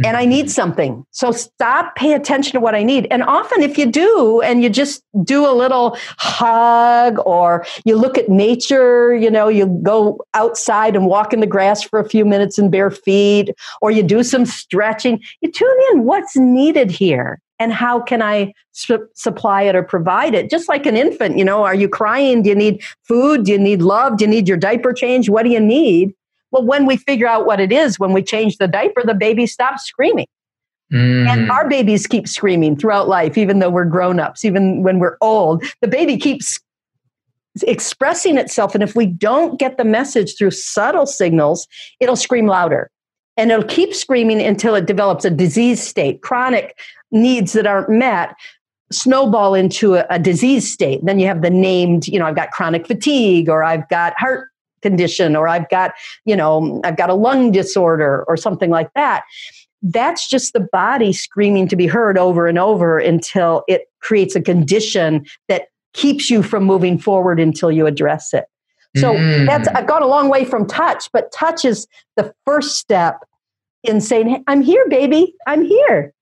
Mm-hmm. 0.00 0.06
and 0.06 0.16
I 0.16 0.24
need 0.24 0.50
something. 0.50 1.04
So 1.10 1.30
stop, 1.30 1.94
pay 1.94 2.14
attention 2.14 2.52
to 2.52 2.60
what 2.60 2.74
I 2.74 2.82
need. 2.82 3.06
And 3.10 3.22
often, 3.22 3.60
if 3.60 3.76
you 3.76 3.84
do, 3.84 4.40
and 4.40 4.62
you 4.62 4.70
just 4.70 5.02
do 5.22 5.46
a 5.46 5.52
little 5.52 5.98
hug 6.16 7.18
or 7.26 7.66
you 7.84 7.96
look 7.96 8.16
at 8.16 8.30
nature, 8.30 9.14
you 9.14 9.30
know, 9.30 9.48
you 9.48 9.66
go 9.82 10.24
outside 10.32 10.96
and 10.96 11.06
walk 11.06 11.34
in 11.34 11.40
the 11.40 11.46
grass 11.46 11.82
for 11.82 12.00
a 12.00 12.08
few 12.08 12.24
minutes 12.24 12.58
in 12.58 12.70
bare 12.70 12.90
feet, 12.90 13.50
or 13.82 13.90
you 13.90 14.02
do 14.02 14.22
some 14.22 14.46
stretching, 14.46 15.20
you 15.42 15.52
tune 15.52 15.76
in 15.92 16.04
what's 16.04 16.34
needed 16.34 16.90
here 16.90 17.38
and 17.58 17.70
how 17.70 18.00
can 18.00 18.22
I 18.22 18.54
su- 18.72 19.06
supply 19.14 19.62
it 19.62 19.76
or 19.76 19.82
provide 19.82 20.32
it? 20.32 20.48
Just 20.48 20.66
like 20.66 20.86
an 20.86 20.96
infant, 20.96 21.36
you 21.36 21.44
know, 21.44 21.62
are 21.62 21.74
you 21.74 21.90
crying? 21.90 22.42
Do 22.42 22.48
you 22.48 22.54
need 22.54 22.82
food? 23.04 23.44
Do 23.44 23.52
you 23.52 23.58
need 23.58 23.82
love? 23.82 24.16
Do 24.16 24.24
you 24.24 24.30
need 24.30 24.48
your 24.48 24.56
diaper 24.56 24.94
change? 24.94 25.28
What 25.28 25.42
do 25.42 25.50
you 25.50 25.60
need? 25.60 26.14
Well, 26.50 26.64
when 26.64 26.86
we 26.86 26.96
figure 26.96 27.26
out 27.26 27.46
what 27.46 27.60
it 27.60 27.72
is, 27.72 27.98
when 27.98 28.12
we 28.12 28.22
change 28.22 28.58
the 28.58 28.68
diaper, 28.68 29.02
the 29.04 29.14
baby 29.14 29.46
stops 29.46 29.84
screaming. 29.84 30.26
Mm. 30.92 31.28
And 31.28 31.50
our 31.50 31.68
babies 31.68 32.06
keep 32.06 32.26
screaming 32.26 32.76
throughout 32.76 33.08
life, 33.08 33.38
even 33.38 33.60
though 33.60 33.70
we're 33.70 33.84
grown 33.84 34.18
ups, 34.18 34.44
even 34.44 34.82
when 34.82 34.98
we're 34.98 35.16
old. 35.20 35.64
The 35.80 35.88
baby 35.88 36.16
keeps 36.16 36.58
expressing 37.62 38.38
itself. 38.38 38.74
And 38.74 38.82
if 38.82 38.96
we 38.96 39.06
don't 39.06 39.58
get 39.58 39.76
the 39.76 39.84
message 39.84 40.36
through 40.36 40.50
subtle 40.50 41.06
signals, 41.06 41.68
it'll 42.00 42.16
scream 42.16 42.46
louder. 42.46 42.90
And 43.36 43.50
it'll 43.50 43.64
keep 43.64 43.94
screaming 43.94 44.40
until 44.40 44.74
it 44.74 44.86
develops 44.86 45.24
a 45.24 45.30
disease 45.30 45.80
state, 45.80 46.22
chronic 46.22 46.78
needs 47.12 47.52
that 47.52 47.66
aren't 47.66 47.88
met 47.88 48.34
snowball 48.92 49.54
into 49.54 49.94
a, 49.94 50.06
a 50.10 50.18
disease 50.18 50.70
state. 50.70 51.00
Then 51.04 51.18
you 51.20 51.26
have 51.26 51.42
the 51.42 51.50
named, 51.50 52.08
you 52.08 52.18
know, 52.18 52.26
I've 52.26 52.36
got 52.36 52.50
chronic 52.50 52.86
fatigue 52.86 53.48
or 53.48 53.62
I've 53.62 53.88
got 53.88 54.14
heart 54.18 54.48
condition 54.82 55.36
or 55.36 55.48
I've 55.48 55.68
got, 55.68 55.92
you 56.24 56.36
know, 56.36 56.80
I've 56.84 56.96
got 56.96 57.10
a 57.10 57.14
lung 57.14 57.52
disorder 57.52 58.24
or 58.28 58.36
something 58.36 58.70
like 58.70 58.92
that. 58.94 59.24
That's 59.82 60.28
just 60.28 60.52
the 60.52 60.66
body 60.72 61.12
screaming 61.12 61.68
to 61.68 61.76
be 61.76 61.86
heard 61.86 62.18
over 62.18 62.46
and 62.46 62.58
over 62.58 62.98
until 62.98 63.64
it 63.66 63.86
creates 64.00 64.34
a 64.34 64.40
condition 64.40 65.24
that 65.48 65.68
keeps 65.94 66.30
you 66.30 66.42
from 66.42 66.64
moving 66.64 66.98
forward 66.98 67.40
until 67.40 67.70
you 67.70 67.86
address 67.86 68.32
it. 68.32 68.44
So 68.96 69.14
mm. 69.14 69.46
that's 69.46 69.68
I've 69.68 69.86
gone 69.86 70.02
a 70.02 70.06
long 70.06 70.28
way 70.28 70.44
from 70.44 70.66
touch, 70.66 71.08
but 71.12 71.32
touch 71.32 71.64
is 71.64 71.86
the 72.16 72.34
first 72.44 72.76
step 72.78 73.20
in 73.84 74.00
saying, 74.00 74.28
hey, 74.28 74.42
I'm 74.46 74.62
here, 74.62 74.86
baby. 74.88 75.34
I'm 75.46 75.64
here. 75.64 76.12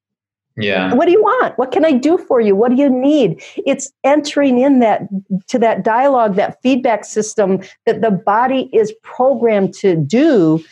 Yeah. 0.60 0.92
What 0.92 1.06
do 1.06 1.12
you 1.12 1.22
want? 1.22 1.56
What 1.56 1.70
can 1.70 1.84
I 1.84 1.92
do 1.92 2.18
for 2.18 2.40
you? 2.40 2.56
What 2.56 2.70
do 2.70 2.76
you 2.76 2.90
need? 2.90 3.40
It's 3.64 3.92
entering 4.02 4.58
in 4.58 4.80
that 4.80 5.02
to 5.46 5.58
that 5.60 5.84
dialogue, 5.84 6.34
that 6.34 6.60
feedback 6.62 7.04
system 7.04 7.62
that 7.86 8.00
the 8.00 8.10
body 8.10 8.68
is 8.72 8.92
programmed 9.02 9.72
to 9.74 9.94
do 9.94 10.64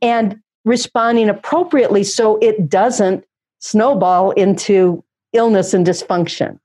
and 0.00 0.40
responding 0.64 1.28
appropriately 1.28 2.04
so 2.04 2.38
it 2.38 2.70
doesn't 2.70 3.24
snowball 3.58 4.30
into 4.30 5.04
illness 5.34 5.74
and 5.74 5.86
dysfunction. 5.86 6.58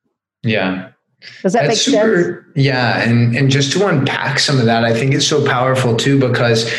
Yeah. 0.43 0.91
Does 1.41 1.51
that 1.51 1.67
That's 1.67 1.85
make 1.85 1.95
super, 1.95 2.45
sense? 2.45 2.65
Yeah. 2.65 3.01
And, 3.01 3.35
and 3.35 3.51
just 3.51 3.73
to 3.73 3.85
unpack 3.87 4.39
some 4.39 4.57
of 4.57 4.65
that, 4.65 4.85
I 4.85 4.93
think 4.93 5.13
it's 5.13 5.27
so 5.27 5.45
powerful 5.45 5.97
too, 5.97 6.17
because 6.17 6.73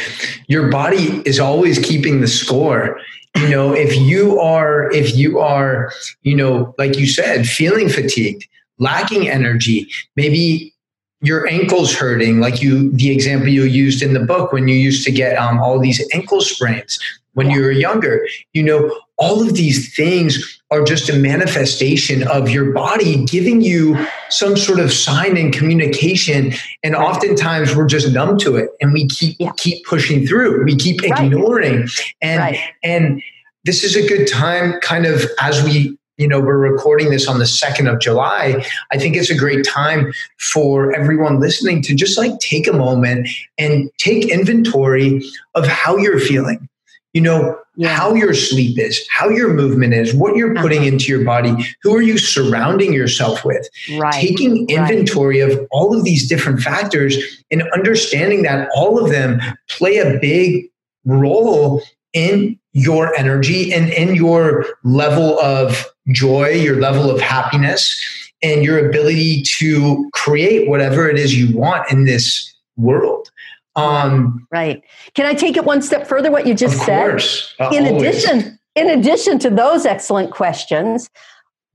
your 0.48 0.70
body 0.70 1.20
is 1.26 1.38
always 1.38 1.78
keeping 1.78 2.22
the 2.22 2.26
score. 2.26 2.98
You 3.36 3.48
know, 3.48 3.72
if 3.72 3.96
you 3.96 4.38
are, 4.40 4.90
if 4.92 5.16
you 5.16 5.38
are, 5.38 5.92
you 6.22 6.34
know, 6.34 6.74
like 6.78 6.98
you 6.98 7.06
said, 7.06 7.46
feeling 7.46 7.88
fatigued, 7.88 8.46
lacking 8.78 9.28
energy, 9.28 9.88
maybe 10.16 10.74
your 11.22 11.46
ankles 11.48 11.94
hurting, 11.94 12.40
like 12.40 12.62
you, 12.62 12.90
the 12.92 13.10
example 13.10 13.48
you 13.48 13.64
used 13.64 14.02
in 14.02 14.14
the 14.14 14.20
book 14.20 14.52
when 14.52 14.68
you 14.68 14.74
used 14.74 15.04
to 15.04 15.12
get 15.12 15.36
um, 15.36 15.58
all 15.58 15.78
these 15.78 16.06
ankle 16.12 16.40
sprains 16.40 16.98
when 17.34 17.50
you 17.50 17.60
were 17.60 17.70
younger, 17.70 18.26
you 18.52 18.62
know, 18.62 18.90
all 19.16 19.42
of 19.42 19.54
these 19.54 19.94
things 19.94 20.60
are 20.70 20.82
just 20.82 21.10
a 21.10 21.12
manifestation 21.14 22.26
of 22.28 22.48
your 22.48 22.72
body 22.72 23.24
giving 23.26 23.60
you 23.60 24.06
some 24.30 24.56
sort 24.56 24.80
of 24.80 24.92
sign 24.92 25.36
and 25.36 25.52
communication 25.52 26.52
and 26.82 26.96
oftentimes 26.96 27.76
we're 27.76 27.86
just 27.86 28.12
numb 28.12 28.38
to 28.38 28.56
it 28.56 28.70
and 28.80 28.92
we 28.92 29.06
keep 29.06 29.36
yeah. 29.38 29.52
keep 29.56 29.84
pushing 29.84 30.26
through 30.26 30.64
we 30.64 30.74
keep 30.74 31.02
ignoring 31.04 31.80
right. 31.80 32.14
and 32.22 32.40
right. 32.40 32.60
and 32.82 33.22
this 33.64 33.84
is 33.84 33.94
a 33.94 34.06
good 34.08 34.26
time 34.26 34.80
kind 34.80 35.06
of 35.06 35.24
as 35.40 35.62
we 35.64 35.96
you 36.16 36.28
know 36.28 36.40
we're 36.40 36.58
recording 36.58 37.10
this 37.10 37.28
on 37.28 37.38
the 37.38 37.44
2nd 37.44 37.92
of 37.92 38.00
july 38.00 38.64
i 38.92 38.96
think 38.96 39.16
it's 39.16 39.30
a 39.30 39.36
great 39.36 39.66
time 39.66 40.12
for 40.38 40.94
everyone 40.94 41.40
listening 41.40 41.82
to 41.82 41.94
just 41.94 42.16
like 42.16 42.38
take 42.38 42.66
a 42.66 42.72
moment 42.72 43.28
and 43.58 43.90
take 43.98 44.30
inventory 44.30 45.22
of 45.54 45.66
how 45.66 45.96
you're 45.96 46.20
feeling 46.20 46.69
you 47.12 47.20
know 47.20 47.58
yeah. 47.76 47.88
how 47.88 48.14
your 48.14 48.34
sleep 48.34 48.78
is 48.78 49.06
how 49.12 49.28
your 49.28 49.52
movement 49.52 49.94
is 49.94 50.14
what 50.14 50.36
you're 50.36 50.54
putting 50.54 50.80
uh-huh. 50.80 50.88
into 50.88 51.06
your 51.06 51.24
body 51.24 51.52
who 51.82 51.94
are 51.94 52.02
you 52.02 52.18
surrounding 52.18 52.92
yourself 52.92 53.44
with 53.44 53.68
right. 53.98 54.12
taking 54.12 54.68
inventory 54.68 55.42
right. 55.42 55.52
of 55.52 55.66
all 55.70 55.96
of 55.96 56.04
these 56.04 56.28
different 56.28 56.60
factors 56.60 57.16
and 57.50 57.62
understanding 57.72 58.42
that 58.42 58.68
all 58.74 59.02
of 59.02 59.10
them 59.10 59.40
play 59.68 59.98
a 59.98 60.18
big 60.18 60.66
role 61.04 61.82
in 62.12 62.58
your 62.72 63.14
energy 63.16 63.72
and 63.72 63.90
in 63.90 64.14
your 64.14 64.66
level 64.84 65.38
of 65.40 65.86
joy 66.12 66.48
your 66.48 66.80
level 66.80 67.10
of 67.10 67.20
happiness 67.20 68.00
and 68.42 68.64
your 68.64 68.88
ability 68.88 69.42
to 69.42 70.08
create 70.14 70.68
whatever 70.68 71.08
it 71.08 71.18
is 71.18 71.36
you 71.36 71.56
want 71.56 71.90
in 71.90 72.04
this 72.04 72.54
world 72.76 73.30
um, 73.76 74.46
right. 74.50 74.82
Can 75.14 75.26
I 75.26 75.34
take 75.34 75.56
it 75.56 75.64
one 75.64 75.82
step 75.82 76.06
further? 76.06 76.30
What 76.30 76.46
you 76.46 76.54
just 76.54 76.76
of 76.76 76.82
said. 76.82 77.10
Course. 77.10 77.54
Uh, 77.60 77.70
in 77.72 77.86
always. 77.86 78.02
addition, 78.02 78.58
in 78.74 78.90
addition 78.90 79.38
to 79.40 79.50
those 79.50 79.86
excellent 79.86 80.30
questions, 80.32 81.08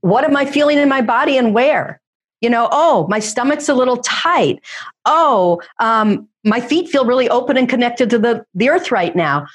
what 0.00 0.24
am 0.24 0.36
I 0.36 0.44
feeling 0.44 0.78
in 0.78 0.88
my 0.88 1.02
body 1.02 1.36
and 1.36 1.54
where? 1.54 2.00
You 2.40 2.50
know, 2.50 2.68
oh, 2.70 3.06
my 3.08 3.18
stomach's 3.18 3.68
a 3.68 3.74
little 3.74 3.96
tight. 3.98 4.60
Oh, 5.06 5.60
um, 5.80 6.28
my 6.44 6.60
feet 6.60 6.88
feel 6.88 7.06
really 7.06 7.28
open 7.28 7.56
and 7.56 7.68
connected 7.68 8.10
to 8.10 8.18
the, 8.18 8.44
the 8.54 8.68
earth 8.68 8.90
right 8.90 9.16
now. 9.16 9.46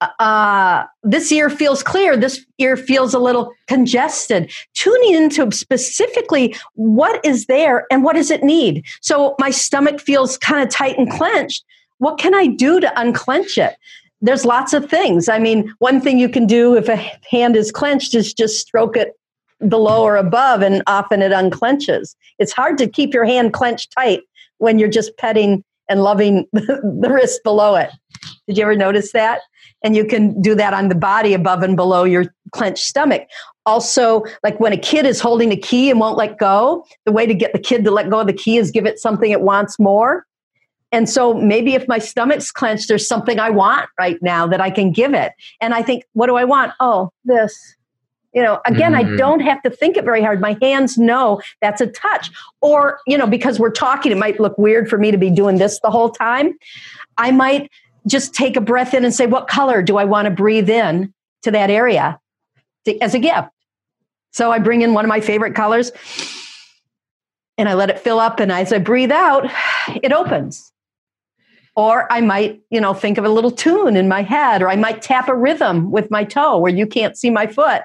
Uh, 0.00 0.84
this 1.02 1.32
ear 1.32 1.50
feels 1.50 1.82
clear. 1.82 2.16
This 2.16 2.46
ear 2.58 2.76
feels 2.76 3.12
a 3.12 3.18
little 3.18 3.52
congested. 3.66 4.52
Tuning 4.74 5.14
into 5.14 5.50
specifically 5.50 6.54
what 6.74 7.22
is 7.24 7.46
there 7.46 7.86
and 7.90 8.04
what 8.04 8.14
does 8.14 8.30
it 8.30 8.44
need. 8.44 8.84
So 9.00 9.34
my 9.40 9.50
stomach 9.50 10.00
feels 10.00 10.38
kind 10.38 10.62
of 10.62 10.72
tight 10.72 10.96
and 10.96 11.10
clenched 11.10 11.64
what 11.98 12.18
can 12.18 12.34
I 12.34 12.46
do 12.46 12.80
to 12.80 13.00
unclench 13.00 13.58
it? 13.58 13.76
There's 14.20 14.44
lots 14.44 14.72
of 14.72 14.90
things. 14.90 15.28
I 15.28 15.38
mean, 15.38 15.72
one 15.78 16.00
thing 16.00 16.18
you 16.18 16.28
can 16.28 16.46
do 16.46 16.76
if 16.76 16.88
a 16.88 16.96
hand 17.30 17.54
is 17.54 17.70
clenched 17.70 18.14
is 18.14 18.32
just 18.32 18.60
stroke 18.60 18.96
it 18.96 19.12
below 19.68 20.02
or 20.02 20.16
above, 20.16 20.62
and 20.62 20.82
often 20.86 21.22
it 21.22 21.32
unclenches. 21.32 22.14
It's 22.38 22.52
hard 22.52 22.78
to 22.78 22.88
keep 22.88 23.12
your 23.12 23.24
hand 23.24 23.52
clenched 23.52 23.92
tight 23.92 24.22
when 24.58 24.78
you're 24.78 24.88
just 24.88 25.16
petting 25.18 25.64
and 25.88 26.02
loving 26.02 26.46
the 26.52 27.08
wrist 27.10 27.42
below 27.42 27.74
it. 27.74 27.90
Did 28.46 28.56
you 28.56 28.64
ever 28.64 28.76
notice 28.76 29.12
that? 29.12 29.40
And 29.82 29.94
you 29.94 30.04
can 30.04 30.40
do 30.42 30.54
that 30.56 30.74
on 30.74 30.88
the 30.88 30.94
body 30.94 31.34
above 31.34 31.62
and 31.62 31.76
below 31.76 32.04
your 32.04 32.26
clenched 32.52 32.84
stomach. 32.84 33.28
Also, 33.64 34.24
like 34.42 34.58
when 34.58 34.72
a 34.72 34.76
kid 34.76 35.06
is 35.06 35.20
holding 35.20 35.52
a 35.52 35.56
key 35.56 35.90
and 35.90 36.00
won't 36.00 36.16
let 36.16 36.38
go, 36.38 36.84
the 37.04 37.12
way 37.12 37.26
to 37.26 37.34
get 37.34 37.52
the 37.52 37.58
kid 37.58 37.84
to 37.84 37.90
let 37.90 38.10
go 38.10 38.20
of 38.20 38.26
the 38.26 38.32
key 38.32 38.56
is 38.56 38.70
give 38.70 38.86
it 38.86 38.98
something 38.98 39.30
it 39.30 39.42
wants 39.42 39.78
more. 39.78 40.26
And 40.90 41.08
so 41.08 41.34
maybe 41.34 41.74
if 41.74 41.86
my 41.86 41.98
stomach's 41.98 42.50
clenched, 42.50 42.88
there's 42.88 43.06
something 43.06 43.38
I 43.38 43.50
want 43.50 43.88
right 43.98 44.20
now 44.22 44.46
that 44.46 44.60
I 44.60 44.70
can 44.70 44.90
give 44.90 45.12
it. 45.12 45.32
And 45.60 45.74
I 45.74 45.82
think, 45.82 46.04
what 46.14 46.26
do 46.26 46.36
I 46.36 46.44
want? 46.44 46.72
Oh, 46.80 47.10
this. 47.24 47.56
You 48.34 48.42
know, 48.42 48.60
again, 48.66 48.92
mm-hmm. 48.92 49.14
I 49.14 49.16
don't 49.16 49.40
have 49.40 49.62
to 49.62 49.70
think 49.70 49.96
it 49.96 50.04
very 50.04 50.22
hard. 50.22 50.40
My 50.40 50.56
hands 50.62 50.96
know 50.96 51.40
that's 51.60 51.80
a 51.80 51.86
touch. 51.86 52.30
Or, 52.60 53.00
you 53.06 53.18
know, 53.18 53.26
because 53.26 53.58
we're 53.58 53.70
talking, 53.70 54.12
it 54.12 54.18
might 54.18 54.40
look 54.40 54.56
weird 54.58 54.88
for 54.88 54.98
me 54.98 55.10
to 55.10 55.18
be 55.18 55.30
doing 55.30 55.58
this 55.58 55.80
the 55.80 55.90
whole 55.90 56.10
time. 56.10 56.54
I 57.16 57.32
might 57.32 57.70
just 58.06 58.34
take 58.34 58.56
a 58.56 58.60
breath 58.60 58.94
in 58.94 59.04
and 59.04 59.14
say, 59.14 59.26
what 59.26 59.48
color 59.48 59.82
do 59.82 59.98
I 59.98 60.04
want 60.04 60.26
to 60.26 60.30
breathe 60.30 60.70
in 60.70 61.12
to 61.42 61.50
that 61.50 61.70
area 61.70 62.18
to, 62.84 62.98
as 63.00 63.14
a 63.14 63.18
gift? 63.18 63.48
So 64.30 64.52
I 64.52 64.58
bring 64.58 64.82
in 64.82 64.94
one 64.94 65.04
of 65.04 65.08
my 65.08 65.20
favorite 65.20 65.54
colors 65.54 65.90
and 67.56 67.68
I 67.68 67.74
let 67.74 67.90
it 67.90 67.98
fill 67.98 68.20
up. 68.20 68.40
And 68.40 68.52
as 68.52 68.72
I 68.72 68.78
breathe 68.78 69.10
out, 69.10 69.50
it 70.02 70.12
opens 70.12 70.72
or 71.78 72.12
I 72.12 72.20
might, 72.20 72.60
you 72.70 72.80
know, 72.80 72.92
think 72.92 73.18
of 73.18 73.24
a 73.24 73.28
little 73.28 73.52
tune 73.52 73.96
in 73.96 74.08
my 74.08 74.22
head, 74.22 74.62
or 74.62 74.68
I 74.68 74.74
might 74.74 75.00
tap 75.00 75.28
a 75.28 75.34
rhythm 75.34 75.92
with 75.92 76.10
my 76.10 76.24
toe 76.24 76.58
where 76.58 76.72
you 76.72 76.88
can't 76.88 77.16
see 77.16 77.30
my 77.30 77.46
foot. 77.46 77.82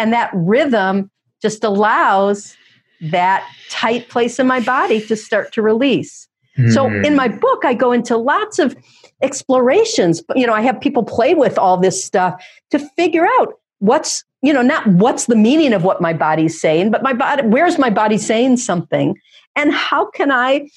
And 0.00 0.12
that 0.12 0.32
rhythm 0.34 1.12
just 1.40 1.62
allows 1.62 2.56
that 3.00 3.48
tight 3.70 4.08
place 4.08 4.40
in 4.40 4.48
my 4.48 4.58
body 4.58 5.00
to 5.06 5.14
start 5.14 5.52
to 5.52 5.62
release. 5.62 6.26
Mm. 6.58 6.72
So 6.72 6.86
in 6.86 7.14
my 7.14 7.28
book, 7.28 7.64
I 7.64 7.72
go 7.72 7.92
into 7.92 8.16
lots 8.16 8.58
of 8.58 8.76
explorations. 9.22 10.24
You 10.34 10.48
know, 10.48 10.52
I 10.52 10.62
have 10.62 10.80
people 10.80 11.04
play 11.04 11.36
with 11.36 11.56
all 11.56 11.76
this 11.76 12.04
stuff 12.04 12.44
to 12.72 12.80
figure 12.96 13.28
out 13.38 13.54
what's, 13.78 14.24
you 14.42 14.52
know, 14.52 14.62
not 14.62 14.88
what's 14.88 15.26
the 15.26 15.36
meaning 15.36 15.72
of 15.72 15.84
what 15.84 16.00
my 16.00 16.12
body's 16.12 16.60
saying, 16.60 16.90
but 16.90 17.00
my 17.04 17.12
body, 17.12 17.46
where's 17.46 17.78
my 17.78 17.90
body 17.90 18.18
saying 18.18 18.56
something? 18.56 19.16
And 19.54 19.72
how 19.72 20.10
can 20.10 20.32
I 20.32 20.68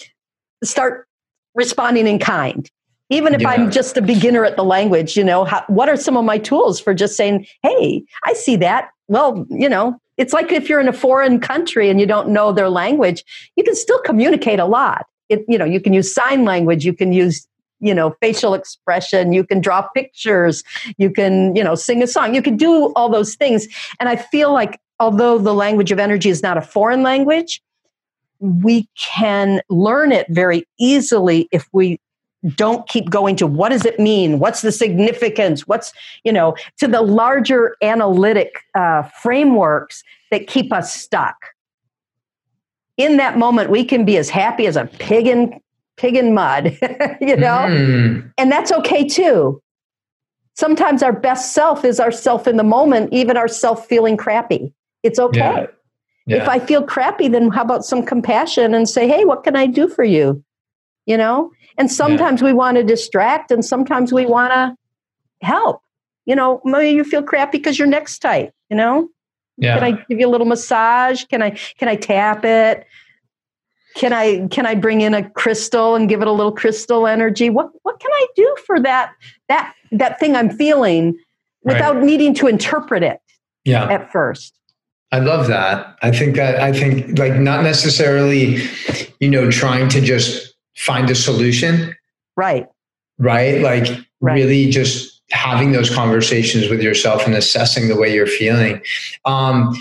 start 0.64 1.08
responding 1.60 2.08
in 2.08 2.18
kind. 2.18 2.72
Even 3.12 3.34
if 3.36 3.42
yeah. 3.42 3.50
i'm 3.50 3.70
just 3.70 3.98
a 3.98 4.02
beginner 4.02 4.46
at 4.46 4.56
the 4.56 4.64
language 4.64 5.18
you 5.18 5.24
know 5.24 5.44
how, 5.44 5.64
what 5.68 5.90
are 5.90 5.98
some 5.98 6.16
of 6.16 6.24
my 6.24 6.38
tools 6.38 6.80
for 6.80 6.94
just 6.94 7.16
saying 7.16 7.46
hey 7.62 8.04
i 8.24 8.34
see 8.34 8.56
that. 8.56 8.90
Well 9.08 9.46
you 9.50 9.70
know 9.70 10.00
it's 10.18 10.34
like 10.34 10.52
if 10.52 10.70
you're 10.70 10.80
in 10.80 10.88
a 10.88 10.94
foreign 10.94 11.40
country 11.40 11.90
and 11.90 12.00
you 12.00 12.06
don't 12.06 12.30
know 12.30 12.52
their 12.52 12.70
language 12.70 13.24
you 13.58 13.64
can 13.64 13.76
still 13.76 14.00
communicate 14.00 14.60
a 14.60 14.66
lot. 14.66 15.06
It, 15.28 15.44
you 15.48 15.58
know 15.58 15.66
you 15.66 15.82
can 15.86 15.94
use 15.94 16.14
sign 16.14 16.46
language 16.46 16.86
you 16.86 16.94
can 16.94 17.12
use 17.12 17.48
you 17.80 17.94
know 17.94 18.16
facial 18.22 18.54
expression 18.54 19.34
you 19.34 19.44
can 19.44 19.60
draw 19.62 19.82
pictures 20.00 20.64
you 20.98 21.10
can 21.12 21.56
you 21.56 21.64
know 21.64 21.76
sing 21.76 22.02
a 22.02 22.08
song 22.08 22.34
you 22.36 22.42
can 22.42 22.58
do 22.58 22.72
all 22.96 23.10
those 23.10 23.36
things. 23.36 23.68
And 24.00 24.08
i 24.14 24.16
feel 24.16 24.54
like 24.54 24.80
although 25.00 25.38
the 25.50 25.54
language 25.66 25.92
of 25.92 26.00
energy 26.00 26.30
is 26.30 26.42
not 26.44 26.58
a 26.58 26.62
foreign 26.62 27.04
language 27.04 27.62
we 28.40 28.88
can 28.96 29.62
learn 29.70 30.12
it 30.12 30.28
very 30.30 30.66
easily 30.80 31.48
if 31.52 31.68
we 31.74 32.00
don't 32.56 32.88
keep 32.88 33.10
going 33.10 33.36
to 33.36 33.46
what 33.46 33.70
does 33.70 33.86
it 33.86 34.00
mean? 34.00 34.40
What's 34.40 34.62
the 34.62 34.72
significance? 34.72 35.68
What's 35.68 35.92
you 36.24 36.32
know 36.32 36.56
to 36.78 36.88
the 36.88 37.02
larger 37.02 37.76
analytic 37.82 38.64
uh, 38.76 39.04
frameworks 39.04 40.04
that 40.32 40.48
keep 40.48 40.72
us 40.72 40.94
stuck. 40.94 41.36
In 42.98 43.18
that 43.18 43.38
moment 43.38 43.70
we 43.70 43.84
can 43.84 44.06
be 44.06 44.18
as 44.18 44.30
happy 44.30 44.68
as 44.68 44.78
a 44.78 44.86
pig 44.86 45.28
in 45.28 45.60
pig 45.98 46.16
in 46.16 46.34
mud 46.34 46.78
you 47.22 47.36
know? 47.36 47.66
Mm. 47.68 48.32
and 48.38 48.52
that's 48.52 48.72
okay 48.72 49.06
too. 49.06 49.62
Sometimes 50.56 51.04
our 51.04 51.14
best 51.14 51.54
self 51.54 51.84
is 51.84 52.00
our 52.00 52.12
self 52.12 52.48
in 52.48 52.58
the 52.58 52.64
moment 52.64 53.12
even 53.12 53.36
our 53.36 53.48
self 53.50 53.86
feeling 53.86 54.16
crappy. 54.16 54.74
It's 55.04 55.20
okay. 55.20 55.40
Yeah. 55.40 55.68
Yeah. 56.30 56.44
if 56.44 56.48
i 56.48 56.60
feel 56.60 56.84
crappy 56.84 57.28
then 57.28 57.50
how 57.50 57.64
about 57.64 57.84
some 57.84 58.06
compassion 58.06 58.74
and 58.74 58.88
say 58.88 59.08
hey 59.08 59.26
what 59.26 59.44
can 59.44 59.56
i 59.56 59.66
do 59.66 59.88
for 59.88 60.04
you 60.04 60.44
you 61.06 61.18
know 61.18 61.52
and 61.80 61.90
sometimes 61.90 62.42
yeah. 62.42 62.48
we 62.48 62.54
want 62.54 62.76
to 62.76 62.84
distract 62.84 63.52
and 63.52 63.64
sometimes 63.64 64.12
we 64.12 64.26
want 64.26 64.52
to 64.52 64.76
help. 65.42 65.82
You 66.26 66.36
know, 66.36 66.62
maybe 66.66 66.92
you 66.92 67.04
feel 67.04 67.24
crappy 67.24 67.58
because 67.58 67.80
your 67.80 67.88
neck's 67.88 68.20
tight, 68.20 68.52
you 68.70 68.76
know? 68.76 69.10
Yeah. 69.58 69.76
Can 69.76 69.84
I 69.84 70.06
give 70.10 70.20
you 70.20 70.28
a 70.28 70.30
little 70.30 70.46
massage? 70.46 71.24
Can 71.26 71.42
I 71.42 71.52
can 71.78 71.88
I 71.88 71.96
tap 71.96 72.46
it? 72.46 72.86
Can 73.96 74.14
I 74.14 74.48
can 74.48 74.66
I 74.66 74.76
bring 74.76 75.02
in 75.02 75.14
a 75.14 75.30
crystal 75.32 75.96
and 75.96 76.08
give 76.08 76.22
it 76.22 76.28
a 76.28 76.32
little 76.32 76.52
crystal 76.52 77.08
energy? 77.08 77.50
What 77.50 77.70
what 77.84 78.00
can 78.00 78.12
I 78.12 78.28
do 78.36 78.56
for 78.66 78.80
that 78.82 79.14
that 79.48 79.74
that 79.92 80.20
thing 80.20 80.36
I'm 80.36 80.50
feeling 80.50 81.18
without 81.64 81.96
right. 81.96 82.06
needing 82.06 82.34
to 82.36 82.48
interpret 82.48 83.04
it 83.04 83.20
yeah. 83.66 83.90
at 83.90 84.12
first? 84.12 84.59
I 85.12 85.20
love 85.20 85.48
that. 85.48 85.98
I 86.02 86.12
think 86.12 86.36
that 86.36 86.62
I 86.62 86.72
think 86.72 87.18
like 87.18 87.36
not 87.36 87.64
necessarily, 87.64 88.62
you 89.20 89.30
know, 89.30 89.50
trying 89.50 89.90
to 89.90 90.02
just 90.02 90.54
find 90.76 91.10
a 91.10 91.16
solution. 91.16 91.96
Right. 92.36 92.68
Right. 93.18 93.62
Like 93.62 93.90
right. 94.22 94.34
really 94.34 94.70
just 94.70 95.22
having 95.32 95.72
those 95.72 95.94
conversations 95.94 96.70
with 96.70 96.82
yourself 96.82 97.26
and 97.26 97.36
assessing 97.36 97.88
the 97.88 97.96
way 97.96 98.14
you're 98.14 98.28
feeling. 98.28 98.82
Um, 99.26 99.76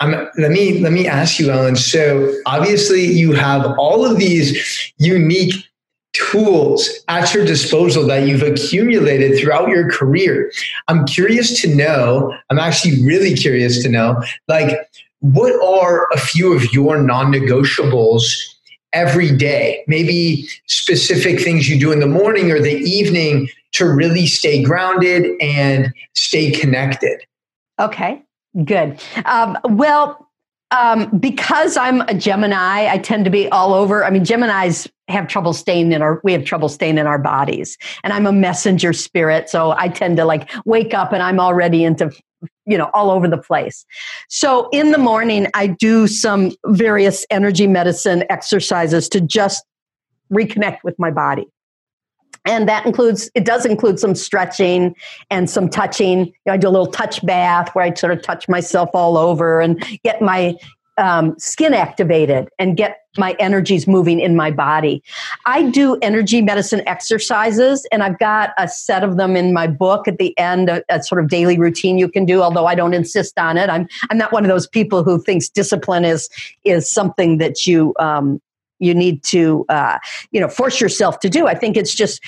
I'm, 0.00 0.28
let 0.36 0.50
me 0.50 0.80
let 0.80 0.92
me 0.92 1.06
ask 1.06 1.38
you, 1.38 1.50
Ellen. 1.50 1.76
So 1.76 2.34
obviously, 2.44 3.04
you 3.04 3.32
have 3.32 3.78
all 3.78 4.04
of 4.04 4.18
these 4.18 4.92
unique 4.98 5.54
tools 6.12 6.88
at 7.08 7.32
your 7.32 7.44
disposal 7.44 8.06
that 8.06 8.26
you've 8.26 8.42
accumulated 8.42 9.38
throughout 9.38 9.68
your 9.68 9.90
career. 9.90 10.52
I'm 10.88 11.06
curious 11.06 11.60
to 11.62 11.74
know. 11.74 12.36
I'm 12.50 12.58
actually 12.58 13.02
really 13.04 13.34
curious 13.34 13.82
to 13.82 13.88
know, 13.88 14.22
like, 14.48 14.76
what 15.20 15.52
are 15.64 16.08
a 16.12 16.18
few 16.18 16.52
of 16.52 16.72
your 16.74 17.00
non-negotiables 17.00 18.24
every 18.92 19.34
day, 19.34 19.84
maybe 19.86 20.46
specific 20.66 21.40
things 21.40 21.68
you 21.68 21.80
do 21.80 21.92
in 21.92 22.00
the 22.00 22.06
morning 22.06 22.50
or 22.50 22.60
the 22.60 22.76
evening 22.76 23.48
to 23.72 23.86
really 23.86 24.26
stay 24.26 24.62
grounded 24.62 25.26
and 25.40 25.94
stay 26.14 26.50
connected. 26.50 27.22
Okay, 27.80 28.22
good. 28.64 29.00
Um, 29.24 29.56
well, 29.64 30.28
um, 30.72 31.06
because 31.18 31.76
I'm 31.76 32.00
a 32.02 32.14
Gemini, 32.14 32.88
I 32.90 32.98
tend 32.98 33.24
to 33.26 33.30
be 33.30 33.48
all 33.50 33.74
over. 33.74 34.04
I 34.04 34.10
mean, 34.10 34.24
Geminis 34.24 34.90
have 35.08 35.28
trouble 35.28 35.52
staying 35.52 35.92
in 35.92 36.00
our, 36.00 36.20
we 36.24 36.32
have 36.32 36.44
trouble 36.44 36.68
staying 36.68 36.96
in 36.98 37.06
our 37.06 37.18
bodies. 37.18 37.76
And 38.02 38.12
I'm 38.12 38.26
a 38.26 38.32
messenger 38.32 38.92
spirit. 38.92 39.50
So 39.50 39.72
I 39.72 39.88
tend 39.88 40.16
to 40.16 40.24
like 40.24 40.50
wake 40.64 40.94
up 40.94 41.12
and 41.12 41.22
I'm 41.22 41.38
already 41.38 41.84
into 41.84 42.10
you 42.66 42.76
know 42.76 42.90
all 42.92 43.10
over 43.10 43.28
the 43.28 43.38
place 43.38 43.84
so 44.28 44.68
in 44.72 44.90
the 44.90 44.98
morning 44.98 45.46
i 45.54 45.66
do 45.66 46.08
some 46.08 46.50
various 46.66 47.24
energy 47.30 47.68
medicine 47.68 48.24
exercises 48.30 49.08
to 49.08 49.20
just 49.20 49.64
reconnect 50.32 50.78
with 50.82 50.98
my 50.98 51.10
body 51.10 51.46
and 52.44 52.68
that 52.68 52.84
includes 52.86 53.30
it 53.34 53.44
does 53.44 53.64
include 53.64 53.98
some 53.98 54.14
stretching 54.14 54.94
and 55.30 55.48
some 55.48 55.68
touching 55.68 56.26
you 56.26 56.32
know, 56.46 56.52
i 56.52 56.56
do 56.56 56.68
a 56.68 56.70
little 56.70 56.86
touch 56.86 57.24
bath 57.24 57.74
where 57.74 57.84
i 57.84 57.94
sort 57.94 58.12
of 58.12 58.22
touch 58.22 58.48
myself 58.48 58.90
all 58.94 59.16
over 59.16 59.60
and 59.60 59.84
get 60.04 60.20
my 60.20 60.56
um, 60.98 61.34
skin 61.38 61.74
activated 61.74 62.48
and 62.58 62.76
get 62.76 62.98
my 63.18 63.34
energies 63.38 63.86
moving 63.86 64.20
in 64.20 64.36
my 64.36 64.50
body. 64.50 65.02
I 65.46 65.64
do 65.64 65.98
energy 66.02 66.42
medicine 66.42 66.86
exercises, 66.86 67.86
and 67.92 68.02
I've 68.02 68.18
got 68.18 68.50
a 68.58 68.68
set 68.68 69.02
of 69.02 69.16
them 69.16 69.36
in 69.36 69.52
my 69.52 69.66
book 69.66 70.08
at 70.08 70.18
the 70.18 70.36
end, 70.38 70.68
a, 70.68 70.82
a, 70.88 71.02
sort 71.02 71.22
of 71.22 71.28
daily 71.28 71.58
routine 71.58 71.98
you 71.98 72.08
can 72.08 72.24
do. 72.24 72.42
Although 72.42 72.66
I 72.66 72.74
don't 72.74 72.94
insist 72.94 73.38
on 73.38 73.58
it, 73.58 73.68
I'm 73.68 73.86
I'm 74.10 74.18
not 74.18 74.32
one 74.32 74.44
of 74.44 74.48
those 74.48 74.66
people 74.66 75.02
who 75.02 75.20
thinks 75.20 75.48
discipline 75.48 76.04
is 76.04 76.28
is 76.64 76.90
something 76.90 77.38
that 77.38 77.66
you 77.66 77.94
um, 77.98 78.40
you 78.82 78.94
need 78.94 79.22
to 79.24 79.64
uh, 79.68 79.98
you 80.30 80.40
know 80.40 80.48
force 80.48 80.80
yourself 80.80 81.20
to 81.20 81.28
do. 81.28 81.46
I 81.46 81.54
think 81.54 81.76
it's 81.76 81.94
just 81.94 82.22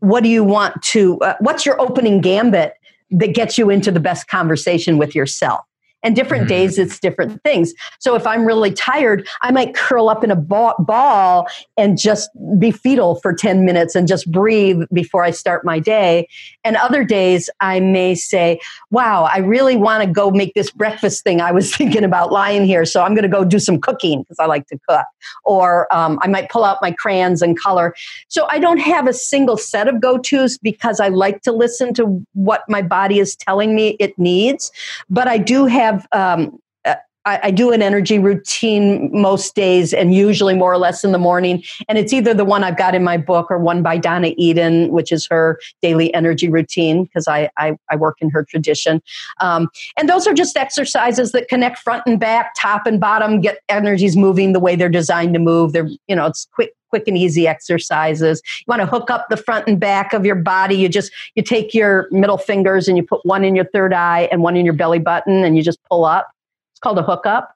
what 0.00 0.22
do 0.22 0.28
you 0.28 0.44
want 0.44 0.80
to 0.82 1.18
uh, 1.20 1.34
what's 1.40 1.64
your 1.64 1.80
opening 1.80 2.20
gambit 2.20 2.74
that 3.10 3.34
gets 3.34 3.58
you 3.58 3.70
into 3.70 3.90
the 3.90 4.00
best 4.00 4.28
conversation 4.28 4.98
with 4.98 5.14
yourself 5.14 5.64
and 6.02 6.16
different 6.16 6.42
mm-hmm. 6.42 6.48
days 6.48 6.78
it's 6.78 6.98
different 6.98 7.42
things. 7.42 7.74
So 7.98 8.14
if 8.14 8.26
i'm 8.26 8.44
really 8.44 8.72
tired 8.72 9.28
i 9.42 9.50
might 9.50 9.74
curl 9.74 10.08
up 10.08 10.24
in 10.24 10.30
a 10.30 10.36
ball 10.36 11.46
and 11.76 11.98
just 11.98 12.30
be 12.58 12.70
fetal 12.70 13.16
for 13.16 13.32
10 13.32 13.64
minutes 13.64 13.94
and 13.94 14.08
just 14.08 14.30
breathe 14.30 14.82
before 14.92 15.24
i 15.24 15.30
start 15.30 15.64
my 15.64 15.78
day. 15.78 16.28
And 16.64 16.76
other 16.76 17.04
days 17.04 17.50
i 17.60 17.80
may 17.80 18.14
say 18.14 18.60
wow 18.90 19.24
i 19.24 19.38
really 19.38 19.76
want 19.76 20.02
to 20.02 20.10
go 20.10 20.30
make 20.30 20.54
this 20.54 20.70
breakfast 20.70 21.24
thing 21.24 21.40
i 21.40 21.52
was 21.52 21.74
thinking 21.80 22.04
about 22.04 22.32
lying 22.32 22.64
here 22.64 22.84
so 22.84 23.02
i'm 23.02 23.14
going 23.14 23.22
to 23.22 23.28
go 23.28 23.44
do 23.44 23.58
some 23.58 23.80
cooking 23.80 24.22
because 24.22 24.38
i 24.38 24.46
like 24.46 24.66
to 24.68 24.78
cook. 24.88 25.06
Or 25.44 25.92
um, 25.94 26.18
i 26.22 26.28
might 26.28 26.50
pull 26.50 26.64
out 26.64 26.78
my 26.80 26.92
crayons 26.92 27.42
and 27.42 27.58
color. 27.58 27.94
So 28.28 28.46
i 28.48 28.58
don't 28.58 28.78
have 28.78 29.06
a 29.06 29.12
single 29.12 29.56
set 29.56 29.88
of 29.88 30.00
go-to's 30.00 30.58
because 30.58 31.00
i 31.00 31.08
like 31.08 31.42
to 31.42 31.52
listen 31.52 31.94
to 31.94 32.24
what 32.34 32.62
my 32.68 32.82
body 32.82 33.18
is 33.18 33.36
telling 33.36 33.74
me 33.74 33.96
it 34.00 34.18
needs 34.18 34.70
but 35.08 35.28
i 35.28 35.38
do 35.38 35.66
have 35.66 35.89
have 35.90 36.06
um, 36.12 36.58
uh, 36.84 36.94
I, 37.26 37.40
I, 37.44 37.50
do 37.50 37.70
an 37.72 37.82
energy 37.82 38.18
routine 38.18 39.10
most 39.12 39.54
days 39.54 39.92
and 39.92 40.14
usually 40.14 40.54
more 40.54 40.72
or 40.72 40.78
less 40.78 41.04
in 41.04 41.12
the 41.12 41.18
morning. 41.18 41.62
And 41.88 41.98
it's 41.98 42.12
either 42.12 42.32
the 42.32 42.44
one 42.44 42.64
I've 42.64 42.78
got 42.78 42.94
in 42.94 43.04
my 43.04 43.18
book 43.18 43.50
or 43.50 43.58
one 43.58 43.82
by 43.82 43.98
Donna 43.98 44.32
Eden, 44.38 44.90
which 44.90 45.12
is 45.12 45.26
her 45.30 45.60
daily 45.82 46.12
energy 46.14 46.48
routine, 46.48 47.04
because 47.04 47.28
I, 47.28 47.50
I, 47.58 47.76
I, 47.90 47.96
work 47.96 48.16
in 48.20 48.30
her 48.30 48.44
tradition. 48.44 49.02
Um, 49.40 49.68
and 49.98 50.08
those 50.08 50.26
are 50.26 50.32
just 50.32 50.56
exercises 50.56 51.32
that 51.32 51.48
connect 51.48 51.78
front 51.78 52.04
and 52.06 52.18
back, 52.18 52.54
top 52.56 52.86
and 52.86 52.98
bottom, 52.98 53.40
get 53.40 53.58
energies 53.68 54.16
moving 54.16 54.54
the 54.54 54.60
way 54.60 54.74
they're 54.74 54.88
designed 54.88 55.34
to 55.34 55.40
move. 55.40 55.72
They're, 55.72 55.90
you 56.08 56.16
know, 56.16 56.26
it's 56.26 56.48
quick, 56.54 56.72
quick 56.90 57.04
and 57.06 57.16
easy 57.16 57.48
exercises. 57.48 58.42
You 58.58 58.64
want 58.66 58.80
to 58.80 58.86
hook 58.86 59.10
up 59.10 59.28
the 59.30 59.36
front 59.36 59.66
and 59.66 59.80
back 59.80 60.12
of 60.12 60.26
your 60.26 60.34
body. 60.34 60.76
You 60.76 60.88
just 60.88 61.12
you 61.34 61.42
take 61.42 61.72
your 61.72 62.08
middle 62.10 62.38
fingers 62.38 62.88
and 62.88 62.96
you 62.96 63.02
put 63.02 63.24
one 63.24 63.44
in 63.44 63.56
your 63.56 63.64
third 63.66 63.94
eye 63.94 64.28
and 64.30 64.42
one 64.42 64.56
in 64.56 64.64
your 64.64 64.74
belly 64.74 64.98
button 64.98 65.44
and 65.44 65.56
you 65.56 65.62
just 65.62 65.78
pull 65.84 66.04
up. 66.04 66.28
It's 66.72 66.80
called 66.80 66.98
a 66.98 67.02
hook 67.02 67.24
up. 67.26 67.54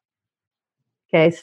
Okay. 1.13 1.37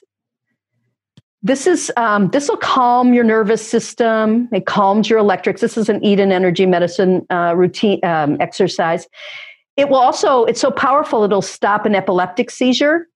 This 1.43 1.65
is 1.65 1.91
um, 1.97 2.29
this 2.29 2.49
will 2.49 2.57
calm 2.57 3.13
your 3.13 3.23
nervous 3.23 3.67
system. 3.67 4.47
It 4.51 4.67
calms 4.67 5.09
your 5.09 5.17
electrics. 5.17 5.59
This 5.59 5.75
is 5.75 5.89
an 5.89 6.03
Eden 6.03 6.31
Energy 6.31 6.67
Medicine 6.67 7.25
uh, 7.31 7.55
routine 7.55 7.99
um, 8.03 8.37
exercise. 8.39 9.07
It 9.75 9.89
will 9.89 9.97
also. 9.97 10.45
It's 10.45 10.61
so 10.61 10.69
powerful. 10.69 11.23
It'll 11.23 11.41
stop 11.41 11.87
an 11.87 11.95
epileptic 11.95 12.51
seizure 12.51 13.07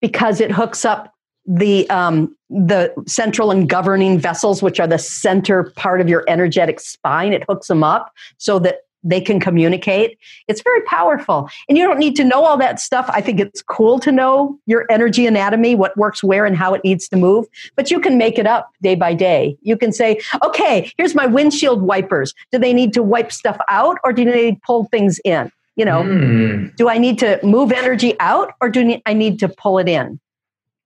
because 0.00 0.40
it 0.40 0.50
hooks 0.50 0.84
up 0.84 1.13
the 1.46 1.88
um, 1.90 2.34
the 2.50 2.94
central 3.06 3.50
and 3.50 3.68
governing 3.68 4.18
vessels, 4.18 4.62
which 4.62 4.80
are 4.80 4.86
the 4.86 4.98
center 4.98 5.72
part 5.76 6.00
of 6.00 6.08
your 6.08 6.24
energetic 6.28 6.80
spine. 6.80 7.32
It 7.32 7.44
hooks 7.48 7.68
them 7.68 7.82
up 7.82 8.12
so 8.38 8.58
that 8.60 8.80
they 9.04 9.20
can 9.20 9.38
communicate. 9.38 10.18
It's 10.48 10.62
very 10.62 10.80
powerful. 10.82 11.48
And 11.68 11.76
you 11.76 11.84
don't 11.86 11.98
need 11.98 12.16
to 12.16 12.24
know 12.24 12.44
all 12.44 12.56
that 12.56 12.80
stuff. 12.80 13.08
I 13.10 13.20
think 13.20 13.38
it's 13.38 13.62
cool 13.62 13.98
to 14.00 14.10
know 14.10 14.58
your 14.66 14.86
energy 14.90 15.26
anatomy, 15.26 15.74
what 15.74 15.96
works 15.96 16.24
where 16.24 16.46
and 16.46 16.56
how 16.56 16.72
it 16.72 16.82
needs 16.82 17.06
to 17.08 17.16
move, 17.16 17.46
but 17.76 17.90
you 17.90 18.00
can 18.00 18.16
make 18.16 18.38
it 18.38 18.46
up 18.46 18.70
day 18.82 18.94
by 18.94 19.12
day. 19.12 19.58
You 19.60 19.76
can 19.76 19.92
say, 19.92 20.20
okay, 20.42 20.90
here's 20.96 21.14
my 21.14 21.26
windshield 21.26 21.82
wipers. 21.82 22.34
Do 22.50 22.58
they 22.58 22.72
need 22.72 22.94
to 22.94 23.02
wipe 23.02 23.30
stuff 23.30 23.58
out 23.68 23.98
or 24.02 24.12
do 24.12 24.24
they 24.24 24.46
need 24.46 24.54
to 24.54 24.60
pull 24.66 24.86
things 24.86 25.20
in? 25.24 25.52
You 25.76 25.84
know, 25.84 26.02
mm. 26.02 26.74
do 26.76 26.88
I 26.88 26.98
need 26.98 27.18
to 27.18 27.40
move 27.42 27.72
energy 27.72 28.18
out 28.20 28.52
or 28.60 28.70
do 28.70 29.00
I 29.04 29.12
need 29.12 29.38
to 29.40 29.48
pull 29.48 29.78
it 29.78 29.88
in? 29.88 30.20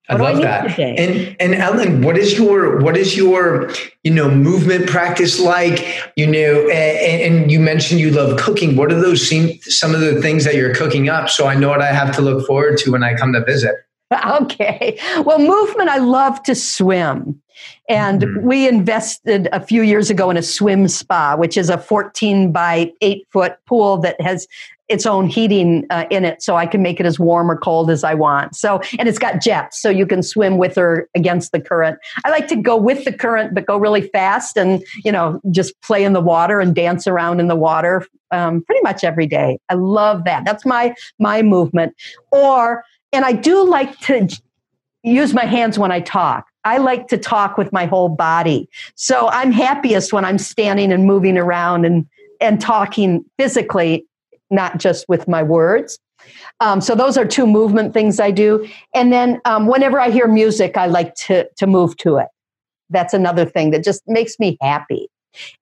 I 0.09 0.16
love 0.16 0.38
I 0.38 0.42
that. 0.42 0.78
And 0.78 1.36
and 1.38 1.54
Ellen, 1.54 2.02
what 2.02 2.16
is 2.16 2.38
your 2.38 2.80
what 2.80 2.96
is 2.96 3.16
your 3.16 3.70
you 4.04 4.11
know 4.11 4.30
movement 4.30 4.88
practice 4.88 5.38
like? 5.38 6.11
You 6.16 6.26
know, 6.26 6.68
and, 6.68 7.34
and 7.34 7.52
you 7.52 7.61
mentioned 7.61 8.00
you 8.00 8.11
love 8.11 8.38
cooking. 8.38 8.74
What 8.76 8.90
are 8.90 9.00
those 9.00 9.28
some 9.28 9.94
of 9.94 10.00
the 10.00 10.20
things 10.22 10.44
that 10.44 10.54
you're 10.54 10.74
cooking 10.74 11.09
up? 11.09 11.28
So 11.28 11.46
I 11.46 11.54
know 11.54 11.68
what 11.68 11.82
I 11.82 11.92
have 11.92 12.14
to 12.16 12.22
look 12.22 12.46
forward 12.46 12.78
to 12.78 12.92
when 12.92 13.02
I 13.02 13.14
come 13.14 13.32
to 13.32 13.44
visit. 13.44 13.74
Okay. 14.40 14.98
Well, 15.26 15.38
movement. 15.38 15.90
I 15.90 15.98
love 15.98 16.42
to 16.44 16.54
swim. 16.54 17.42
And 17.88 18.22
mm-hmm. 18.22 18.46
we 18.46 18.66
invested 18.68 19.48
a 19.52 19.61
few 19.61 19.82
years 19.82 20.09
ago 20.09 20.30
in 20.30 20.36
a 20.36 20.42
swim 20.42 20.88
spa, 20.88 21.36
which 21.36 21.56
is 21.56 21.68
a 21.68 21.76
14 21.78 22.52
by 22.52 22.92
8 23.02 23.26
foot 23.30 23.56
pool 23.66 23.98
that 23.98 24.20
has 24.20 24.46
its 24.89 25.05
own 25.05 25.26
heating 25.26 25.84
uh, 25.91 26.07
in 26.11 26.24
it 26.24 26.43
so 26.43 26.57
I 26.57 26.66
can 26.66 26.82
make 26.82 26.99
it 26.99 27.07
as 27.07 27.18
warm 27.18 27.51
or 27.51 27.57
cold 27.57 27.91
as 27.91 28.05
I 28.05 28.14
want. 28.14 28.57
So, 28.57 28.80
and 28.99 29.09
it's 29.09 29.18
got 29.18 29.41
jets 29.41 29.80
so 29.80 29.91
you 29.91 30.07
can 30.07 30.22
swim 30.22 30.57
with 30.57 30.78
or 30.78 31.09
against 31.14 31.53
the 31.53 31.61
current. 31.61 31.99
I 32.24 32.30
like 32.30 32.49
to 32.49 32.57
go 32.57 32.76
with 32.76 33.05
the 33.05 33.12
current, 33.12 33.55
but 33.55 33.66
go 33.66 33.76
really 33.76 34.09
fast 34.09 34.57
and, 34.57 34.82
you 35.05 35.12
know, 35.12 35.41
just 35.51 35.78
play 35.82 36.05
in 36.05 36.14
the 36.14 36.20
water 36.20 36.59
and 36.61 36.74
dance 36.74 37.07
around 37.07 37.41
in 37.41 37.49
the 37.49 37.57
water 37.57 38.07
um, 38.30 38.62
pretty 38.64 38.82
much 38.82 39.05
every 39.05 39.26
day. 39.26 39.59
I 39.68 39.74
love 39.74 40.24
that. 40.24 40.45
That's 40.45 40.64
my, 40.64 40.95
my 41.18 41.43
movement. 41.43 41.95
Or, 42.32 42.82
and 43.12 43.24
I 43.24 43.32
do 43.32 43.68
like 43.68 43.99
to 44.01 44.28
use 45.03 45.34
my 45.34 45.45
hands 45.45 45.78
when 45.78 45.93
I 45.93 46.01
talk. 46.01 46.47
I 46.64 46.78
like 46.78 47.09
to 47.09 47.18
talk 47.18 47.57
with 47.57 47.72
my 47.72 47.86
whole 47.86 48.09
body. 48.09 48.68
So 48.95 49.28
I'm 49.28 49.53
happiest 49.53 50.12
when 50.12 50.24
I'm 50.24 50.39
standing 50.39 50.93
and 50.93 51.05
moving 51.05 51.39
around 51.39 51.84
and, 51.84 52.07
and 52.41 52.61
talking 52.61 53.24
physically 53.39 54.07
not 54.51 54.78
just 54.78 55.09
with 55.09 55.28
my 55.28 55.42
words. 55.42 55.99
Um, 56.61 56.80
so 56.80 56.94
those 56.94 57.16
are 57.16 57.24
two 57.24 57.46
movement 57.46 57.94
things 57.94 58.18
I 58.18 58.30
do. 58.30 58.66
And 58.94 59.12
then 59.12 59.40
um, 59.44 59.66
whenever 59.66 60.01
I 60.01 60.11
hear 60.11 60.26
music, 60.26 60.76
I 60.76 60.86
like 60.86 61.14
to 61.26 61.49
to 61.57 61.66
move 61.66 61.96
to 61.99 62.16
it. 62.16 62.28
That's 62.90 63.14
another 63.14 63.44
thing 63.44 63.70
that 63.70 63.84
just 63.84 64.03
makes 64.07 64.38
me 64.38 64.59
happy. 64.61 65.09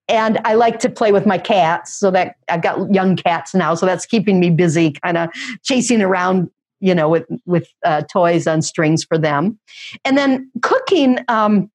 And 0.08 0.38
I 0.44 0.54
like 0.54 0.78
to 0.80 0.88
play 0.88 1.12
with 1.12 1.26
my 1.26 1.38
cats, 1.38 1.92
so 1.92 2.10
that 2.12 2.36
I've 2.48 2.62
got 2.62 2.92
young 2.94 3.16
cats 3.16 3.54
now, 3.54 3.74
so 3.74 3.84
that's 3.84 4.06
keeping 4.06 4.40
me 4.40 4.48
busy, 4.48 4.92
kind 5.04 5.18
of 5.18 5.28
chasing 5.62 6.00
around, 6.00 6.48
you 6.80 6.94
know, 6.94 7.08
with 7.08 7.26
with 7.44 7.68
uh, 7.84 8.02
toys 8.10 8.46
on 8.46 8.62
strings 8.62 9.04
for 9.04 9.18
them. 9.18 9.58
And 10.04 10.16
then 10.16 10.50
cooking. 10.62 11.18
Um, 11.28 11.70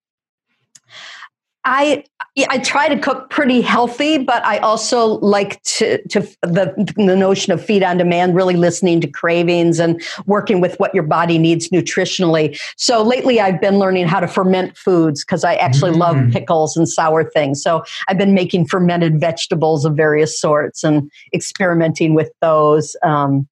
I 1.64 2.04
I 2.50 2.60
try 2.60 2.88
to 2.88 2.98
cook 2.98 3.30
pretty 3.30 3.62
healthy, 3.62 4.18
but 4.18 4.44
I 4.46 4.58
also 4.60 5.20
like 5.20 5.62
to 5.64 6.02
to 6.08 6.22
the 6.42 6.94
the 6.96 7.16
notion 7.16 7.54
of 7.54 7.64
feed 7.64 7.84
on 7.84 7.98
demand, 7.98 8.36
really 8.36 8.56
listening 8.56 9.02
to 9.02 9.08
cravings 9.08 9.80
and 9.80 10.02
working 10.26 10.62
with 10.62 10.80
what 10.80 10.94
your 10.96 11.04
body 11.04 11.38
needs 11.38 11.70
nutritionally. 11.70 12.60
So 12.78 13.04
lately, 13.04 13.40
I've 13.40 13.62
been 13.62 13.80
learning 13.80 14.08
how 14.08 14.22
to 14.22 14.28
ferment 14.28 14.78
foods 14.78 15.24
because 15.24 15.44
I 15.44 15.56
actually 15.56 15.92
mm. 15.92 15.98
love 15.98 16.32
pickles 16.32 16.76
and 16.78 16.88
sour 16.90 17.30
things. 17.30 17.62
So 17.62 17.84
I've 18.08 18.18
been 18.18 18.34
making 18.34 18.68
fermented 18.68 19.20
vegetables 19.20 19.86
of 19.86 19.96
various 19.96 20.40
sorts 20.40 20.84
and 20.84 21.12
experimenting 21.34 22.16
with 22.16 22.32
those. 22.42 22.96
Um, 23.04 23.48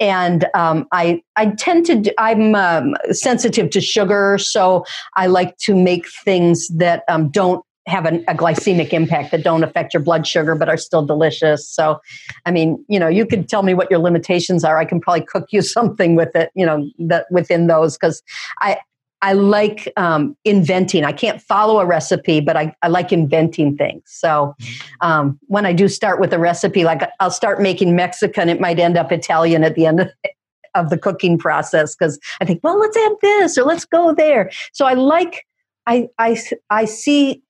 and 0.00 0.46
um, 0.54 0.88
I 0.92 1.22
I 1.36 1.50
tend 1.50 1.86
to 1.86 1.96
do, 1.96 2.10
I'm 2.18 2.54
um, 2.54 2.96
sensitive 3.10 3.70
to 3.70 3.80
sugar, 3.80 4.38
so 4.38 4.84
I 5.16 5.26
like 5.26 5.56
to 5.58 5.76
make 5.76 6.06
things 6.24 6.66
that 6.68 7.04
um, 7.08 7.28
don't 7.28 7.64
have 7.86 8.06
an, 8.06 8.24
a 8.28 8.34
glycemic 8.34 8.92
impact 8.92 9.30
that 9.32 9.42
don't 9.42 9.64
affect 9.64 9.92
your 9.92 10.02
blood 10.02 10.26
sugar 10.26 10.54
but 10.54 10.68
are 10.68 10.76
still 10.76 11.04
delicious. 11.04 11.68
So, 11.68 11.98
I 12.46 12.50
mean, 12.50 12.82
you 12.88 12.98
know, 12.98 13.08
you 13.08 13.26
could 13.26 13.48
tell 13.48 13.62
me 13.62 13.74
what 13.74 13.90
your 13.90 14.00
limitations 14.00 14.64
are. 14.64 14.78
I 14.78 14.84
can 14.84 15.00
probably 15.00 15.24
cook 15.24 15.48
you 15.50 15.62
something 15.76 16.14
with 16.14 16.34
it, 16.34 16.50
you 16.54 16.64
know, 16.64 16.88
that 16.98 17.26
within 17.30 17.66
those 17.66 17.96
because 17.96 18.22
I 18.60 18.78
I 19.22 19.34
like 19.34 19.92
um, 19.96 20.36
inventing. 20.44 21.04
I 21.04 21.12
can't 21.12 21.42
follow 21.42 21.78
a 21.78 21.86
recipe, 21.86 22.40
but 22.40 22.56
I, 22.56 22.74
I 22.82 22.88
like 22.88 23.12
inventing 23.12 23.76
things. 23.76 24.02
So 24.06 24.54
um, 25.00 25.38
when 25.46 25.66
I 25.66 25.72
do 25.72 25.88
start 25.88 26.20
with 26.20 26.32
a 26.32 26.38
recipe, 26.38 26.84
like 26.84 27.02
I'll 27.20 27.30
start 27.30 27.60
making 27.60 27.94
Mexican, 27.94 28.48
it 28.48 28.60
might 28.60 28.78
end 28.78 28.96
up 28.96 29.12
Italian 29.12 29.62
at 29.62 29.74
the 29.74 29.86
end 29.86 30.00
of, 30.00 30.10
of 30.74 30.90
the 30.90 30.96
cooking 30.96 31.36
process 31.36 31.94
because 31.94 32.18
I 32.40 32.44
think, 32.44 32.60
well, 32.62 32.78
let's 32.78 32.96
add 32.96 33.12
this 33.20 33.58
or 33.58 33.64
let's 33.64 33.84
go 33.84 34.14
there. 34.14 34.50
So 34.72 34.86
I 34.86 34.94
like, 34.94 35.44
I, 35.86 36.08
I, 36.18 36.40
I 36.70 36.84
see 36.86 37.42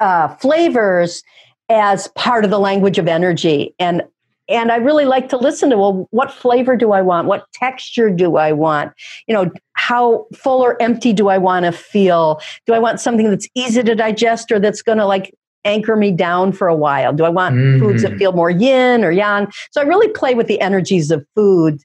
uh, 0.00 0.28
flavors 0.36 1.22
as 1.68 2.08
part 2.08 2.44
of 2.44 2.50
the 2.50 2.58
language 2.58 2.98
of 2.98 3.08
energy. 3.08 3.74
And 3.78 4.02
and 4.48 4.70
I 4.70 4.76
really 4.76 5.04
like 5.04 5.28
to 5.30 5.36
listen 5.36 5.70
to 5.70 5.76
well, 5.76 6.06
what 6.10 6.30
flavor 6.30 6.76
do 6.76 6.92
I 6.92 7.02
want? 7.02 7.26
What 7.26 7.50
texture 7.52 8.10
do 8.10 8.36
I 8.36 8.52
want? 8.52 8.92
You 9.26 9.34
know, 9.34 9.50
how 9.74 10.26
full 10.34 10.60
or 10.62 10.80
empty 10.80 11.12
do 11.12 11.28
I 11.28 11.38
want 11.38 11.64
to 11.64 11.72
feel? 11.72 12.40
Do 12.66 12.74
I 12.74 12.78
want 12.78 13.00
something 13.00 13.28
that's 13.28 13.48
easy 13.54 13.82
to 13.82 13.94
digest 13.94 14.52
or 14.52 14.58
that's 14.58 14.82
going 14.82 14.98
to 14.98 15.06
like 15.06 15.34
anchor 15.64 15.96
me 15.96 16.12
down 16.12 16.52
for 16.52 16.68
a 16.68 16.76
while? 16.76 17.12
Do 17.12 17.24
I 17.24 17.28
want 17.28 17.56
mm. 17.56 17.78
foods 17.78 18.02
that 18.02 18.16
feel 18.16 18.32
more 18.32 18.50
yin 18.50 19.04
or 19.04 19.10
yang? 19.10 19.50
So 19.72 19.80
I 19.80 19.84
really 19.84 20.08
play 20.08 20.34
with 20.34 20.46
the 20.46 20.60
energies 20.60 21.10
of 21.10 21.26
food 21.34 21.80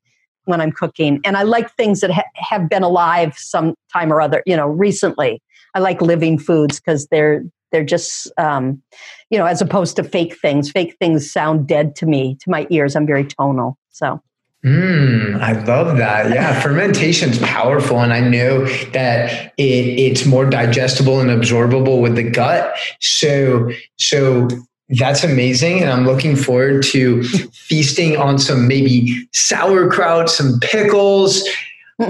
when 0.45 0.59
I'm 0.59 0.71
cooking, 0.71 1.21
and 1.23 1.37
I 1.37 1.43
like 1.43 1.71
things 1.75 2.01
that 2.01 2.11
ha- 2.11 2.23
have 2.35 2.67
been 2.67 2.83
alive 2.83 3.35
some 3.37 3.75
time 3.93 4.11
or 4.11 4.21
other. 4.21 4.43
You 4.45 4.55
know, 4.55 4.67
recently. 4.67 5.41
I 5.73 5.79
like 5.79 6.01
living 6.01 6.37
foods 6.37 6.81
because 6.81 7.07
they're 7.11 7.45
they're 7.71 7.83
just, 7.83 8.31
um, 8.37 8.81
you 9.29 9.37
know, 9.37 9.45
as 9.45 9.61
opposed 9.61 9.95
to 9.95 10.03
fake 10.03 10.37
things. 10.39 10.71
Fake 10.71 10.95
things 10.99 11.31
sound 11.31 11.67
dead 11.67 11.95
to 11.97 12.05
me, 12.05 12.37
to 12.41 12.49
my 12.49 12.67
ears. 12.69 12.95
I'm 12.95 13.07
very 13.07 13.25
tonal. 13.25 13.77
So. 13.89 14.21
Mm, 14.63 15.41
I 15.41 15.53
love 15.63 15.97
that. 15.97 16.31
Yeah, 16.31 16.59
fermentation 16.61 17.31
is 17.31 17.39
powerful, 17.39 17.99
and 17.99 18.13
I 18.13 18.19
know 18.19 18.65
that 18.91 19.53
it, 19.57 19.99
it's 19.99 20.25
more 20.25 20.47
digestible 20.47 21.19
and 21.19 21.31
absorbable 21.31 21.99
with 21.99 22.15
the 22.15 22.29
gut. 22.29 22.75
So, 22.99 23.71
so 23.97 24.47
that's 24.89 25.23
amazing, 25.23 25.81
and 25.81 25.89
I'm 25.89 26.05
looking 26.05 26.35
forward 26.35 26.83
to 26.83 27.23
feasting 27.23 28.17
on 28.17 28.37
some 28.37 28.67
maybe 28.67 29.27
sauerkraut, 29.33 30.29
some 30.29 30.59
pickles. 30.59 31.43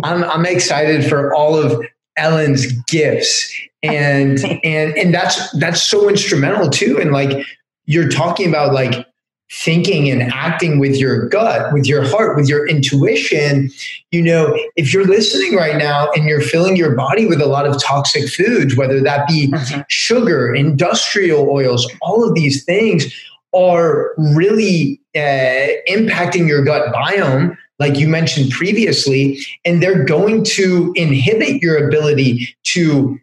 I'm, 0.03 0.23
I'm 0.23 0.45
excited 0.45 1.07
for 1.07 1.33
all 1.33 1.55
of 1.55 1.81
Ellen's 2.17 2.71
gifts. 2.83 3.51
And 3.83 4.39
and 4.63 4.97
and 4.97 5.13
that's 5.13 5.51
that's 5.59 5.81
so 5.81 6.09
instrumental 6.09 6.69
too. 6.69 6.99
And 6.99 7.11
like 7.11 7.45
you're 7.85 8.09
talking 8.09 8.47
about 8.47 8.73
like 8.73 9.07
thinking 9.53 10.09
and 10.09 10.31
acting 10.31 10.79
with 10.79 10.95
your 10.95 11.27
gut 11.27 11.73
with 11.73 11.85
your 11.85 12.07
heart 12.07 12.37
with 12.37 12.47
your 12.47 12.65
intuition. 12.67 13.69
You 14.11 14.21
know 14.21 14.57
if 14.77 14.93
you're 14.93 15.05
listening 15.05 15.55
right 15.55 15.75
now 15.75 16.09
and 16.15 16.23
you're 16.25 16.41
filling 16.41 16.77
your 16.77 16.95
body 16.95 17.25
with 17.25 17.41
a 17.41 17.47
lot 17.47 17.67
of 17.67 17.81
toxic 17.81 18.29
foods 18.29 18.77
whether 18.77 19.01
that 19.01 19.27
be 19.27 19.47
mm-hmm. 19.47 19.81
sugar 19.89 20.55
industrial 20.55 21.49
oils 21.49 21.89
all 22.01 22.27
of 22.27 22.33
these 22.33 22.63
things 22.63 23.13
are 23.53 24.13
really 24.17 25.01
uh, 25.15 25.67
impacting 25.89 26.47
your 26.47 26.63
gut 26.63 26.93
biome 26.93 27.57
like 27.81 27.97
you 27.97 28.07
mentioned 28.07 28.51
previously 28.51 29.39
and 29.65 29.81
they're 29.81 30.05
going 30.05 30.43
to 30.43 30.93
inhibit 30.95 31.61
your 31.63 31.87
ability 31.87 32.55
to 32.63 33.19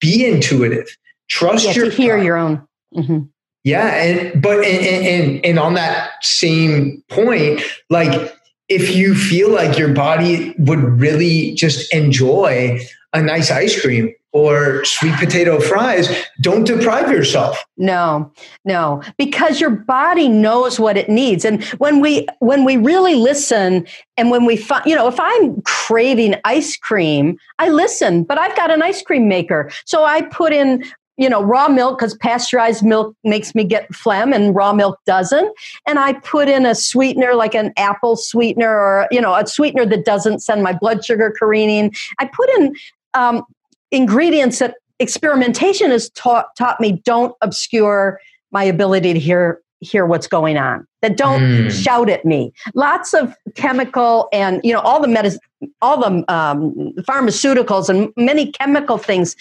be 0.00 0.26
intuitive 0.26 0.88
trust 1.28 1.66
yeah, 1.66 1.72
your 1.74 1.84
to 1.84 1.90
hear 1.90 2.16
your 2.16 2.36
own 2.36 2.66
mm-hmm. 2.96 3.20
yeah 3.64 4.02
and 4.02 4.42
but 4.42 4.64
and, 4.64 5.06
and 5.06 5.44
and 5.44 5.58
on 5.58 5.74
that 5.74 6.12
same 6.22 7.04
point 7.08 7.60
like 7.90 8.34
if 8.68 8.96
you 8.96 9.14
feel 9.14 9.50
like 9.50 9.78
your 9.78 9.92
body 9.92 10.54
would 10.58 10.80
really 10.80 11.52
just 11.54 11.92
enjoy 11.92 12.80
a 13.12 13.22
nice 13.22 13.50
ice 13.50 13.78
cream 13.80 14.12
or 14.32 14.84
sweet 14.84 15.14
potato 15.14 15.58
fries, 15.58 16.08
don't 16.40 16.64
deprive 16.64 17.10
yourself. 17.10 17.64
No, 17.76 18.30
no, 18.64 19.02
because 19.16 19.60
your 19.60 19.70
body 19.70 20.28
knows 20.28 20.78
what 20.78 20.96
it 20.96 21.08
needs. 21.08 21.44
And 21.44 21.64
when 21.78 22.00
we 22.00 22.26
when 22.40 22.64
we 22.64 22.76
really 22.76 23.14
listen 23.14 23.86
and 24.16 24.30
when 24.30 24.44
we 24.44 24.56
find, 24.56 24.84
you 24.86 24.94
know, 24.94 25.08
if 25.08 25.18
I'm 25.18 25.62
craving 25.62 26.34
ice 26.44 26.76
cream, 26.76 27.38
I 27.58 27.68
listen, 27.68 28.24
but 28.24 28.38
I've 28.38 28.56
got 28.56 28.70
an 28.70 28.82
ice 28.82 29.02
cream 29.02 29.28
maker. 29.28 29.70
So 29.86 30.04
I 30.04 30.22
put 30.22 30.52
in 30.52 30.84
you 31.18 31.28
know, 31.28 31.42
raw 31.42 31.68
milk 31.68 31.98
because 31.98 32.16
pasteurized 32.16 32.84
milk 32.84 33.14
makes 33.24 33.52
me 33.52 33.64
get 33.64 33.92
phlegm 33.92 34.32
and 34.32 34.54
raw 34.54 34.72
milk 34.72 35.00
doesn't. 35.04 35.52
And 35.84 35.98
I 35.98 36.12
put 36.12 36.48
in 36.48 36.64
a 36.64 36.76
sweetener 36.76 37.34
like 37.34 37.56
an 37.56 37.72
apple 37.76 38.16
sweetener 38.16 38.70
or, 38.70 39.08
you 39.10 39.20
know, 39.20 39.34
a 39.34 39.44
sweetener 39.44 39.84
that 39.86 40.04
doesn't 40.04 40.38
send 40.38 40.62
my 40.62 40.72
blood 40.72 41.04
sugar 41.04 41.34
careening. 41.36 41.92
I 42.20 42.26
put 42.26 42.48
in 42.50 42.76
um, 43.14 43.42
ingredients 43.90 44.58
that 44.58 44.74
experimentation 44.98 45.90
has 45.90 46.10
taught 46.10 46.54
taught 46.56 46.80
me 46.80 47.00
don't 47.04 47.34
obscure 47.40 48.20
my 48.50 48.64
ability 48.64 49.12
to 49.12 49.18
hear 49.18 49.60
hear 49.80 50.06
what's 50.06 50.26
going 50.26 50.56
on 50.56 50.86
that 51.02 51.16
don't 51.16 51.40
mm. 51.40 51.70
shout 51.70 52.10
at 52.10 52.24
me. 52.24 52.52
Lots 52.74 53.14
of 53.14 53.34
chemical 53.54 54.28
and 54.32 54.60
you 54.64 54.72
know 54.72 54.80
all 54.80 55.00
the 55.00 55.08
medicine 55.08 55.40
all 55.82 55.98
the 55.98 56.24
um, 56.32 56.92
pharmaceuticals 57.00 57.88
and 57.88 58.12
many 58.16 58.52
chemical 58.52 58.98
things 58.98 59.36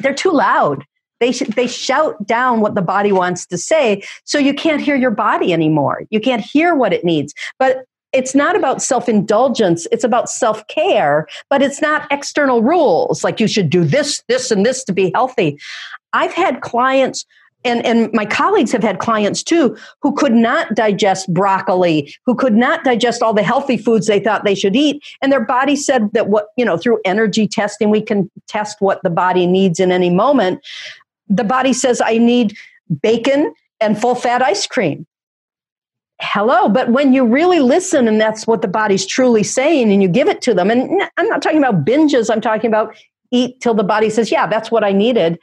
they're 0.00 0.14
too 0.14 0.32
loud. 0.32 0.84
They 1.20 1.32
sh- 1.32 1.54
they 1.54 1.68
shout 1.68 2.26
down 2.26 2.60
what 2.60 2.74
the 2.74 2.82
body 2.82 3.12
wants 3.12 3.46
to 3.46 3.58
say 3.58 4.02
so 4.24 4.38
you 4.38 4.54
can't 4.54 4.80
hear 4.80 4.96
your 4.96 5.10
body 5.10 5.52
anymore. 5.52 6.02
You 6.10 6.20
can't 6.20 6.42
hear 6.42 6.74
what 6.74 6.92
it 6.92 7.04
needs. 7.04 7.32
But 7.58 7.84
it's 8.12 8.34
not 8.34 8.56
about 8.56 8.82
self 8.82 9.08
indulgence, 9.08 9.86
it's 9.90 10.04
about 10.04 10.28
self 10.28 10.66
care, 10.68 11.26
but 11.48 11.62
it's 11.62 11.80
not 11.80 12.06
external 12.10 12.62
rules 12.62 13.24
like 13.24 13.40
you 13.40 13.48
should 13.48 13.70
do 13.70 13.84
this, 13.84 14.22
this, 14.28 14.50
and 14.50 14.64
this 14.64 14.84
to 14.84 14.92
be 14.92 15.10
healthy. 15.14 15.58
I've 16.12 16.32
had 16.32 16.60
clients 16.60 17.24
and, 17.64 17.84
and 17.86 18.12
my 18.12 18.26
colleagues 18.26 18.72
have 18.72 18.82
had 18.82 18.98
clients 18.98 19.42
too 19.42 19.76
who 20.00 20.12
could 20.12 20.32
not 20.32 20.74
digest 20.74 21.32
broccoli, 21.32 22.14
who 22.26 22.34
could 22.34 22.54
not 22.54 22.84
digest 22.84 23.22
all 23.22 23.32
the 23.32 23.42
healthy 23.42 23.76
foods 23.76 24.06
they 24.06 24.20
thought 24.20 24.44
they 24.44 24.54
should 24.54 24.74
eat. 24.74 25.02
And 25.20 25.30
their 25.30 25.44
body 25.44 25.76
said 25.76 26.12
that 26.12 26.28
what, 26.28 26.48
you 26.56 26.64
know, 26.64 26.76
through 26.76 27.00
energy 27.04 27.46
testing, 27.46 27.90
we 27.90 28.02
can 28.02 28.30
test 28.48 28.80
what 28.80 29.02
the 29.02 29.10
body 29.10 29.46
needs 29.46 29.78
in 29.78 29.92
any 29.92 30.10
moment. 30.10 30.60
The 31.28 31.44
body 31.44 31.72
says, 31.72 32.02
I 32.04 32.18
need 32.18 32.56
bacon 33.00 33.54
and 33.80 34.00
full 34.00 34.16
fat 34.16 34.42
ice 34.42 34.66
cream 34.66 35.06
hello. 36.22 36.68
But 36.68 36.90
when 36.90 37.12
you 37.12 37.26
really 37.26 37.60
listen 37.60 38.06
and 38.06 38.20
that's 38.20 38.46
what 38.46 38.62
the 38.62 38.68
body's 38.68 39.04
truly 39.04 39.42
saying 39.42 39.92
and 39.92 40.02
you 40.02 40.08
give 40.08 40.28
it 40.28 40.40
to 40.42 40.54
them 40.54 40.70
and 40.70 41.02
i'm 41.16 41.28
not 41.28 41.42
talking 41.42 41.58
about 41.58 41.84
binges 41.84 42.30
i'm 42.30 42.40
talking 42.40 42.68
about 42.68 42.94
eat 43.30 43.60
till 43.60 43.74
the 43.74 43.84
body 43.84 44.08
says 44.08 44.30
yeah 44.30 44.46
that's 44.46 44.70
what 44.70 44.84
i 44.84 44.92
needed. 44.92 45.38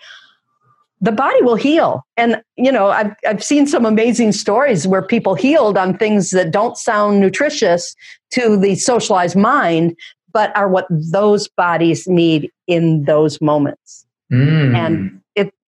The 1.02 1.14
body 1.14 1.42
will 1.44 1.56
heal. 1.56 2.06
And 2.18 2.42
you 2.56 2.72
know 2.72 2.90
i've, 2.90 3.14
I've 3.28 3.44
seen 3.44 3.68
some 3.68 3.86
amazing 3.86 4.32
stories 4.32 4.88
where 4.88 5.02
people 5.02 5.36
healed 5.36 5.78
on 5.78 5.98
things 5.98 6.32
that 6.32 6.52
don't 6.52 6.78
sound 6.78 7.20
nutritious 7.20 7.96
to 8.32 8.58
the 8.58 8.76
socialized 8.76 9.36
mind 9.36 9.96
but 10.32 10.56
are 10.56 10.70
what 10.70 10.86
those 10.90 11.48
bodies 11.48 12.08
need 12.08 12.52
in 12.68 13.04
those 13.06 13.42
moments. 13.42 14.06
Mm. 14.32 14.76
and 14.76 15.19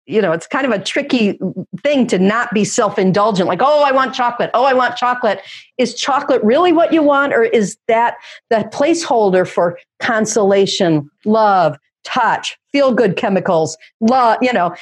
you 0.06 0.20
know, 0.20 0.32
it's 0.32 0.46
kind 0.46 0.66
of 0.66 0.72
a 0.72 0.78
tricky 0.82 1.38
thing 1.82 2.06
to 2.08 2.18
not 2.18 2.52
be 2.52 2.64
self 2.64 2.98
indulgent, 2.98 3.48
like, 3.48 3.62
oh, 3.62 3.82
I 3.82 3.92
want 3.92 4.14
chocolate. 4.14 4.50
Oh, 4.54 4.64
I 4.64 4.74
want 4.74 4.96
chocolate. 4.96 5.40
Is 5.78 5.94
chocolate 5.94 6.42
really 6.42 6.72
what 6.72 6.92
you 6.92 7.02
want, 7.02 7.32
or 7.32 7.42
is 7.42 7.76
that 7.88 8.16
the 8.50 8.68
placeholder 8.72 9.48
for 9.48 9.78
consolation, 10.00 11.10
love, 11.24 11.76
touch, 12.04 12.58
feel 12.72 12.92
good 12.92 13.16
chemicals, 13.16 13.76
love, 14.00 14.38
you 14.42 14.52
know? 14.52 14.74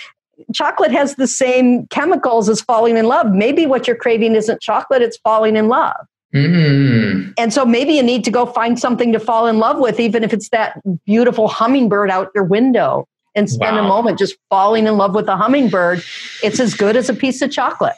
Chocolate 0.53 0.91
has 0.91 1.15
the 1.15 1.29
same 1.29 1.87
chemicals 1.89 2.49
as 2.49 2.61
falling 2.61 2.97
in 2.97 3.07
love. 3.07 3.33
Maybe 3.33 3.65
what 3.65 3.87
you're 3.87 3.97
craving 3.97 4.35
isn't 4.35 4.61
chocolate, 4.61 5.03
it's 5.03 5.17
falling 5.19 5.57
in 5.57 5.69
love. 5.69 5.97
Mm. 6.35 7.35
And 7.39 7.53
so 7.53 7.65
maybe 7.65 7.93
you 7.93 8.03
need 8.03 8.25
to 8.25 8.31
go 8.31 8.47
find 8.47 8.79
something 8.79 9.13
to 9.13 9.21
fall 9.21 9.47
in 9.47 9.59
love 9.59 9.79
with, 9.79 10.01
even 10.01 10.25
if 10.25 10.33
it's 10.33 10.49
that 10.49 10.81
beautiful 11.05 11.47
hummingbird 11.47 12.11
out 12.11 12.31
your 12.35 12.45
window 12.45 13.07
and 13.35 13.49
spend 13.51 13.77
wow. 13.77 13.85
a 13.85 13.89
moment 13.89 14.19
just 14.19 14.37
falling 14.51 14.87
in 14.87 14.97
love 14.97 15.15
with 15.15 15.29
a 15.29 15.37
hummingbird, 15.37 16.03
it's 16.43 16.61
as 16.61 16.75
good 16.75 16.97
as 16.97 17.09
a 17.09 17.15
piece 17.15 17.43
of 17.43 17.51
chocolate. 17.51 17.95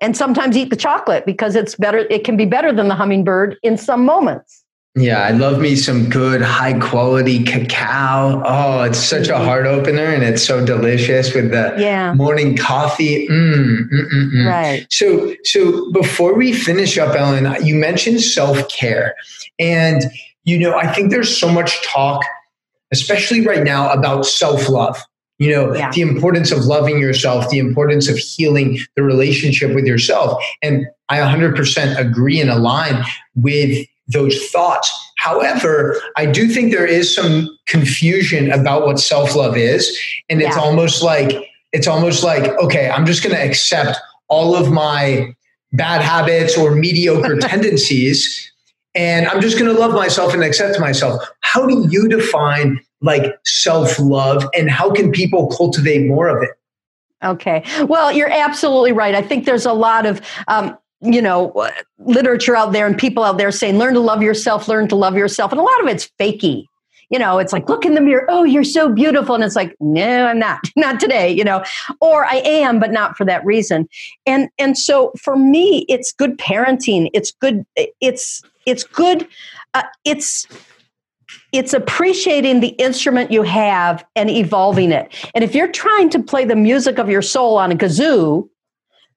And 0.00 0.16
sometimes 0.16 0.56
eat 0.56 0.70
the 0.70 0.76
chocolate 0.76 1.26
because 1.26 1.54
it's 1.54 1.74
better, 1.74 1.98
it 2.10 2.24
can 2.24 2.36
be 2.36 2.46
better 2.46 2.72
than 2.72 2.88
the 2.88 2.94
hummingbird 2.94 3.56
in 3.62 3.76
some 3.76 4.04
moments. 4.04 4.64
Yeah, 4.96 5.22
I 5.22 5.30
love 5.30 5.60
me 5.60 5.76
some 5.76 6.08
good 6.08 6.42
high 6.42 6.78
quality 6.78 7.44
cacao. 7.44 8.42
Oh, 8.44 8.82
it's 8.82 8.98
such 8.98 9.28
a 9.28 9.32
mm-hmm. 9.32 9.44
heart 9.44 9.66
opener 9.66 10.04
and 10.04 10.24
it's 10.24 10.42
so 10.42 10.64
delicious 10.64 11.32
with 11.32 11.52
the 11.52 11.76
yeah. 11.78 12.12
morning 12.14 12.56
coffee. 12.56 13.28
Mm, 13.28 13.54
mm, 13.54 14.12
mm, 14.12 14.32
mm, 14.32 14.46
right. 14.48 14.86
So, 14.90 15.34
so 15.44 15.92
before 15.92 16.34
we 16.34 16.52
finish 16.52 16.98
up, 16.98 17.14
Ellen, 17.14 17.64
you 17.64 17.76
mentioned 17.76 18.20
self 18.20 18.68
care, 18.68 19.14
and 19.60 20.10
you 20.42 20.58
know 20.58 20.76
I 20.76 20.92
think 20.92 21.12
there's 21.12 21.38
so 21.38 21.48
much 21.48 21.86
talk 21.86 22.24
especially 22.92 23.46
right 23.46 23.64
now, 23.64 23.90
about 23.90 24.26
self 24.26 24.68
love. 24.68 25.00
You 25.38 25.50
know, 25.52 25.74
yeah. 25.74 25.90
the 25.90 26.02
importance 26.02 26.50
of 26.52 26.66
loving 26.66 26.98
yourself, 26.98 27.48
the 27.48 27.58
importance 27.58 28.10
of 28.10 28.18
healing 28.18 28.78
the 28.94 29.02
relationship 29.02 29.74
with 29.74 29.86
yourself. 29.86 30.42
And 30.60 30.84
I 31.08 31.16
100% 31.16 31.98
agree 31.98 32.42
and 32.42 32.50
align 32.50 33.02
with 33.34 33.86
those 34.06 34.50
thoughts. 34.50 34.92
However, 35.16 35.98
I 36.16 36.26
do 36.26 36.46
think 36.48 36.72
there 36.72 36.86
is 36.86 37.14
some 37.14 37.48
confusion 37.66 38.52
about 38.52 38.84
what 38.84 39.00
self 39.00 39.34
love 39.34 39.56
is. 39.56 39.98
And 40.28 40.42
it's 40.42 40.56
yeah. 40.56 40.62
almost 40.62 41.02
like, 41.02 41.32
it's 41.72 41.86
almost 41.86 42.22
like, 42.22 42.50
okay, 42.58 42.90
I'm 42.90 43.06
just 43.06 43.22
going 43.22 43.34
to 43.34 43.42
accept 43.42 43.98
all 44.28 44.54
of 44.54 44.70
my 44.70 45.34
bad 45.72 46.02
habits 46.02 46.58
or 46.58 46.74
mediocre 46.74 47.36
tendencies 47.40 48.49
and 48.94 49.26
I'm 49.28 49.40
just 49.40 49.58
going 49.58 49.72
to 49.72 49.78
love 49.78 49.92
myself 49.92 50.34
and 50.34 50.42
accept 50.42 50.80
myself. 50.80 51.22
How 51.40 51.66
do 51.66 51.86
you 51.90 52.08
define 52.08 52.80
like 53.00 53.38
self 53.44 53.98
love 53.98 54.48
and 54.54 54.70
how 54.70 54.92
can 54.92 55.12
people 55.12 55.48
cultivate 55.48 56.06
more 56.06 56.28
of 56.28 56.42
it? 56.42 56.50
Okay. 57.22 57.64
Well, 57.84 58.12
you're 58.12 58.30
absolutely 58.30 58.92
right. 58.92 59.14
I 59.14 59.22
think 59.22 59.44
there's 59.44 59.66
a 59.66 59.72
lot 59.72 60.06
of, 60.06 60.20
um, 60.48 60.76
you 61.02 61.20
know, 61.20 61.70
literature 61.98 62.56
out 62.56 62.72
there 62.72 62.86
and 62.86 62.96
people 62.96 63.22
out 63.22 63.38
there 63.38 63.50
saying, 63.52 63.78
learn 63.78 63.94
to 63.94 64.00
love 64.00 64.22
yourself, 64.22 64.68
learn 64.68 64.88
to 64.88 64.96
love 64.96 65.16
yourself. 65.16 65.52
And 65.52 65.60
a 65.60 65.64
lot 65.64 65.80
of 65.82 65.88
it's 65.88 66.10
fakey. 66.18 66.64
You 67.10 67.18
know, 67.18 67.38
it's 67.38 67.52
like, 67.52 67.68
look 67.68 67.84
in 67.84 67.94
the 67.94 68.00
mirror. 68.00 68.24
Oh, 68.28 68.44
you're 68.44 68.64
so 68.64 68.88
beautiful. 68.88 69.34
And 69.34 69.44
it's 69.44 69.56
like, 69.56 69.76
no, 69.80 70.26
I'm 70.26 70.38
not, 70.38 70.60
not 70.76 71.00
today, 71.00 71.30
you 71.30 71.44
know, 71.44 71.64
or 72.00 72.24
I 72.24 72.36
am, 72.36 72.78
but 72.78 72.92
not 72.92 73.16
for 73.16 73.24
that 73.26 73.44
reason. 73.44 73.88
And, 74.26 74.48
and 74.58 74.78
so 74.78 75.12
for 75.20 75.36
me, 75.36 75.84
it's 75.88 76.12
good 76.12 76.38
parenting. 76.38 77.10
It's 77.12 77.32
good. 77.32 77.66
It's, 78.00 78.42
it's 78.66 78.84
good. 78.84 79.26
Uh, 79.74 79.82
it's 80.04 80.46
it's 81.52 81.72
appreciating 81.72 82.60
the 82.60 82.68
instrument 82.68 83.30
you 83.30 83.42
have 83.42 84.04
and 84.14 84.30
evolving 84.30 84.92
it. 84.92 85.12
And 85.34 85.42
if 85.42 85.54
you're 85.54 85.70
trying 85.70 86.10
to 86.10 86.22
play 86.22 86.44
the 86.44 86.56
music 86.56 86.98
of 86.98 87.08
your 87.08 87.22
soul 87.22 87.56
on 87.56 87.72
a 87.72 87.76
kazoo, 87.76 88.48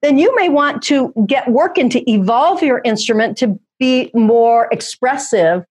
then 0.02 0.18
you 0.18 0.34
may 0.36 0.48
want 0.48 0.82
to 0.82 1.12
get 1.26 1.48
working 1.50 1.88
to 1.90 2.10
evolve 2.10 2.62
your 2.62 2.80
instrument 2.84 3.38
to 3.38 3.58
be 3.78 4.10
more 4.14 4.68
expressive 4.70 5.64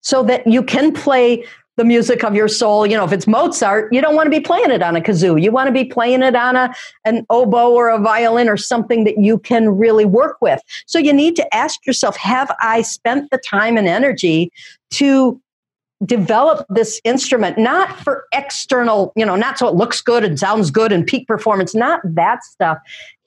so 0.00 0.22
that 0.24 0.46
you 0.46 0.62
can 0.62 0.92
play 0.92 1.44
the 1.78 1.84
music 1.84 2.24
of 2.24 2.34
your 2.34 2.48
soul. 2.48 2.86
You 2.86 2.96
know, 2.96 3.04
if 3.04 3.12
it's 3.12 3.26
Mozart, 3.26 3.92
you 3.92 4.00
don't 4.00 4.16
want 4.16 4.26
to 4.26 4.30
be 4.30 4.40
playing 4.40 4.70
it 4.70 4.82
on 4.82 4.96
a 4.96 5.00
kazoo. 5.00 5.40
You 5.40 5.52
want 5.52 5.68
to 5.68 5.72
be 5.72 5.84
playing 5.84 6.22
it 6.22 6.34
on 6.34 6.56
a 6.56 6.74
an 7.04 7.24
oboe 7.30 7.72
or 7.72 7.88
a 7.88 7.98
violin 7.98 8.48
or 8.48 8.56
something 8.56 9.04
that 9.04 9.18
you 9.18 9.38
can 9.38 9.70
really 9.70 10.04
work 10.04 10.36
with. 10.42 10.60
So 10.86 10.98
you 10.98 11.12
need 11.12 11.36
to 11.36 11.54
ask 11.54 11.86
yourself, 11.86 12.16
have 12.16 12.54
I 12.60 12.82
spent 12.82 13.30
the 13.30 13.38
time 13.38 13.76
and 13.76 13.86
energy 13.86 14.50
to 14.90 15.40
develop 16.04 16.66
this 16.68 17.00
instrument 17.04 17.58
not 17.58 17.96
for 18.00 18.24
external, 18.32 19.12
you 19.16 19.24
know, 19.24 19.36
not 19.36 19.58
so 19.58 19.68
it 19.68 19.74
looks 19.74 20.00
good 20.00 20.24
and 20.24 20.38
sounds 20.38 20.70
good 20.70 20.92
and 20.92 21.06
peak 21.06 21.26
performance, 21.26 21.74
not 21.74 22.00
that 22.04 22.44
stuff. 22.44 22.78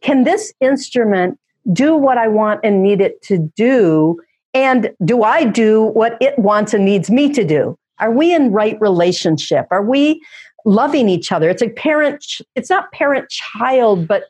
Can 0.02 0.24
this 0.24 0.54
instrument 0.62 1.38
do 1.74 1.96
what 1.96 2.18
I 2.18 2.28
want 2.28 2.62
and 2.64 2.82
need 2.82 3.02
it 3.02 3.22
to 3.24 3.38
do? 3.56 4.20
And 4.54 4.92
do 5.06 5.24
I 5.24 5.46
do 5.46 5.84
what 5.84 6.18
it 6.20 6.38
wants 6.38 6.74
and 6.74 6.86
needs 6.86 7.10
me 7.10 7.32
to 7.34 7.44
do? 7.44 7.78
Are 8.00 8.12
we 8.12 8.34
in 8.34 8.52
right 8.52 8.80
relationship? 8.82 9.68
Are 9.72 9.84
we 9.84 10.22
loving 10.66 11.08
each 11.08 11.32
other? 11.32 11.50
It's 11.50 11.62
a 11.62 11.70
parent, 11.70 12.26
it's 12.56 12.70
not 12.70 12.92
parent 12.92 13.30
child, 13.30 14.08
but 14.08 14.26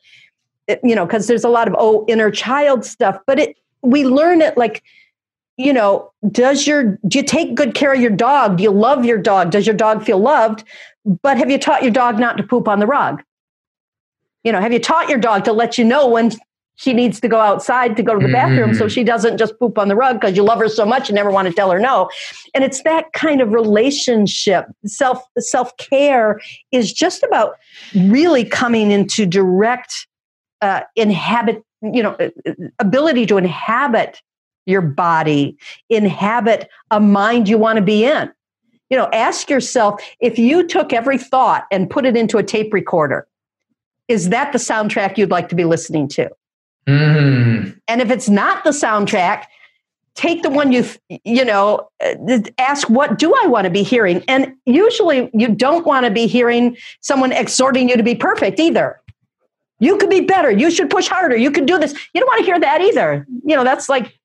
you 0.83 0.95
know, 0.95 1.05
because 1.05 1.27
there's 1.27 1.43
a 1.43 1.49
lot 1.49 1.67
of 1.67 1.75
oh 1.77 2.05
inner 2.07 2.31
child 2.31 2.85
stuff, 2.85 3.17
but 3.25 3.39
it 3.39 3.57
we 3.81 4.05
learn 4.05 4.41
it 4.41 4.57
like, 4.57 4.83
you 5.57 5.73
know, 5.73 6.11
does 6.29 6.67
your 6.67 6.97
do 7.07 7.19
you 7.19 7.23
take 7.23 7.55
good 7.55 7.73
care 7.73 7.93
of 7.93 7.99
your 7.99 8.11
dog? 8.11 8.57
Do 8.57 8.63
you 8.63 8.71
love 8.71 9.05
your 9.05 9.17
dog? 9.17 9.51
Does 9.51 9.65
your 9.65 9.75
dog 9.75 10.03
feel 10.03 10.19
loved? 10.19 10.63
But 11.23 11.37
have 11.37 11.49
you 11.49 11.57
taught 11.57 11.81
your 11.81 11.91
dog 11.91 12.19
not 12.19 12.37
to 12.37 12.43
poop 12.43 12.67
on 12.67 12.79
the 12.79 12.87
rug? 12.87 13.23
You 14.43 14.51
know, 14.51 14.61
have 14.61 14.73
you 14.73 14.79
taught 14.79 15.09
your 15.09 15.19
dog 15.19 15.43
to 15.45 15.53
let 15.53 15.77
you 15.77 15.85
know 15.85 16.07
when 16.07 16.31
she 16.81 16.93
needs 16.93 17.19
to 17.19 17.27
go 17.27 17.39
outside 17.39 17.95
to 17.95 18.01
go 18.01 18.17
to 18.17 18.25
the 18.25 18.33
bathroom 18.33 18.71
mm-hmm. 18.71 18.79
so 18.79 18.87
she 18.87 19.03
doesn't 19.03 19.37
just 19.37 19.57
poop 19.59 19.77
on 19.77 19.87
the 19.87 19.95
rug 19.95 20.19
because 20.19 20.35
you 20.35 20.41
love 20.41 20.57
her 20.57 20.67
so 20.67 20.83
much 20.83 21.09
you 21.09 21.15
never 21.15 21.29
want 21.29 21.47
to 21.47 21.53
tell 21.53 21.69
her 21.69 21.79
no. 21.79 22.09
And 22.55 22.63
it's 22.63 22.81
that 22.83 23.13
kind 23.13 23.39
of 23.39 23.53
relationship 23.53 24.65
self 24.85 25.23
self-care 25.37 26.41
is 26.71 26.91
just 26.91 27.21
about 27.21 27.57
really 27.93 28.43
coming 28.43 28.89
into 28.89 29.27
direct 29.27 30.07
uh, 30.61 30.81
inhabit 30.95 31.63
you 31.83 32.01
know 32.01 32.17
ability 32.79 33.27
to 33.27 33.37
inhabit 33.37 34.19
your 34.65 34.81
body 34.81 35.57
inhabit 35.89 36.67
a 36.89 36.99
mind 36.99 37.47
you 37.47 37.59
want 37.59 37.77
to 37.77 37.83
be 37.83 38.05
in. 38.05 38.31
You 38.89 38.97
know 38.97 39.07
ask 39.13 39.51
yourself 39.51 40.01
if 40.19 40.39
you 40.39 40.67
took 40.67 40.93
every 40.93 41.19
thought 41.19 41.67
and 41.71 41.87
put 41.87 42.07
it 42.07 42.17
into 42.17 42.39
a 42.39 42.43
tape 42.43 42.73
recorder 42.73 43.27
is 44.07 44.29
that 44.29 44.51
the 44.51 44.57
soundtrack 44.57 45.17
you'd 45.17 45.29
like 45.29 45.47
to 45.49 45.55
be 45.55 45.63
listening 45.63 46.07
to 46.09 46.29
Mm. 46.87 47.79
And 47.87 48.01
if 48.01 48.09
it's 48.09 48.29
not 48.29 48.63
the 48.63 48.71
soundtrack, 48.71 49.45
take 50.15 50.43
the 50.43 50.49
one 50.49 50.71
you 50.71 50.85
you 51.23 51.45
know 51.45 51.89
uh, 52.03 52.39
ask 52.57 52.89
what 52.89 53.17
do 53.17 53.33
i 53.41 53.47
want 53.47 53.65
to 53.65 53.71
be 53.71 53.83
hearing? 53.83 54.23
And 54.27 54.53
usually 54.65 55.29
you 55.33 55.47
don't 55.49 55.85
want 55.85 56.05
to 56.05 56.11
be 56.11 56.27
hearing 56.27 56.77
someone 57.01 57.31
exhorting 57.31 57.89
you 57.89 57.97
to 57.97 58.03
be 58.03 58.15
perfect 58.15 58.59
either. 58.59 58.99
You 59.79 59.97
could 59.97 60.09
be 60.09 60.21
better. 60.21 60.51
You 60.51 60.69
should 60.69 60.89
push 60.89 61.07
harder. 61.07 61.35
You 61.35 61.49
could 61.49 61.65
do 61.65 61.79
this. 61.79 61.93
You 62.13 62.21
don't 62.21 62.27
want 62.27 62.39
to 62.39 62.45
hear 62.45 62.59
that 62.59 62.81
either. 62.81 63.25
You 63.45 63.55
know 63.55 63.63
that's 63.63 63.89
like 63.89 64.17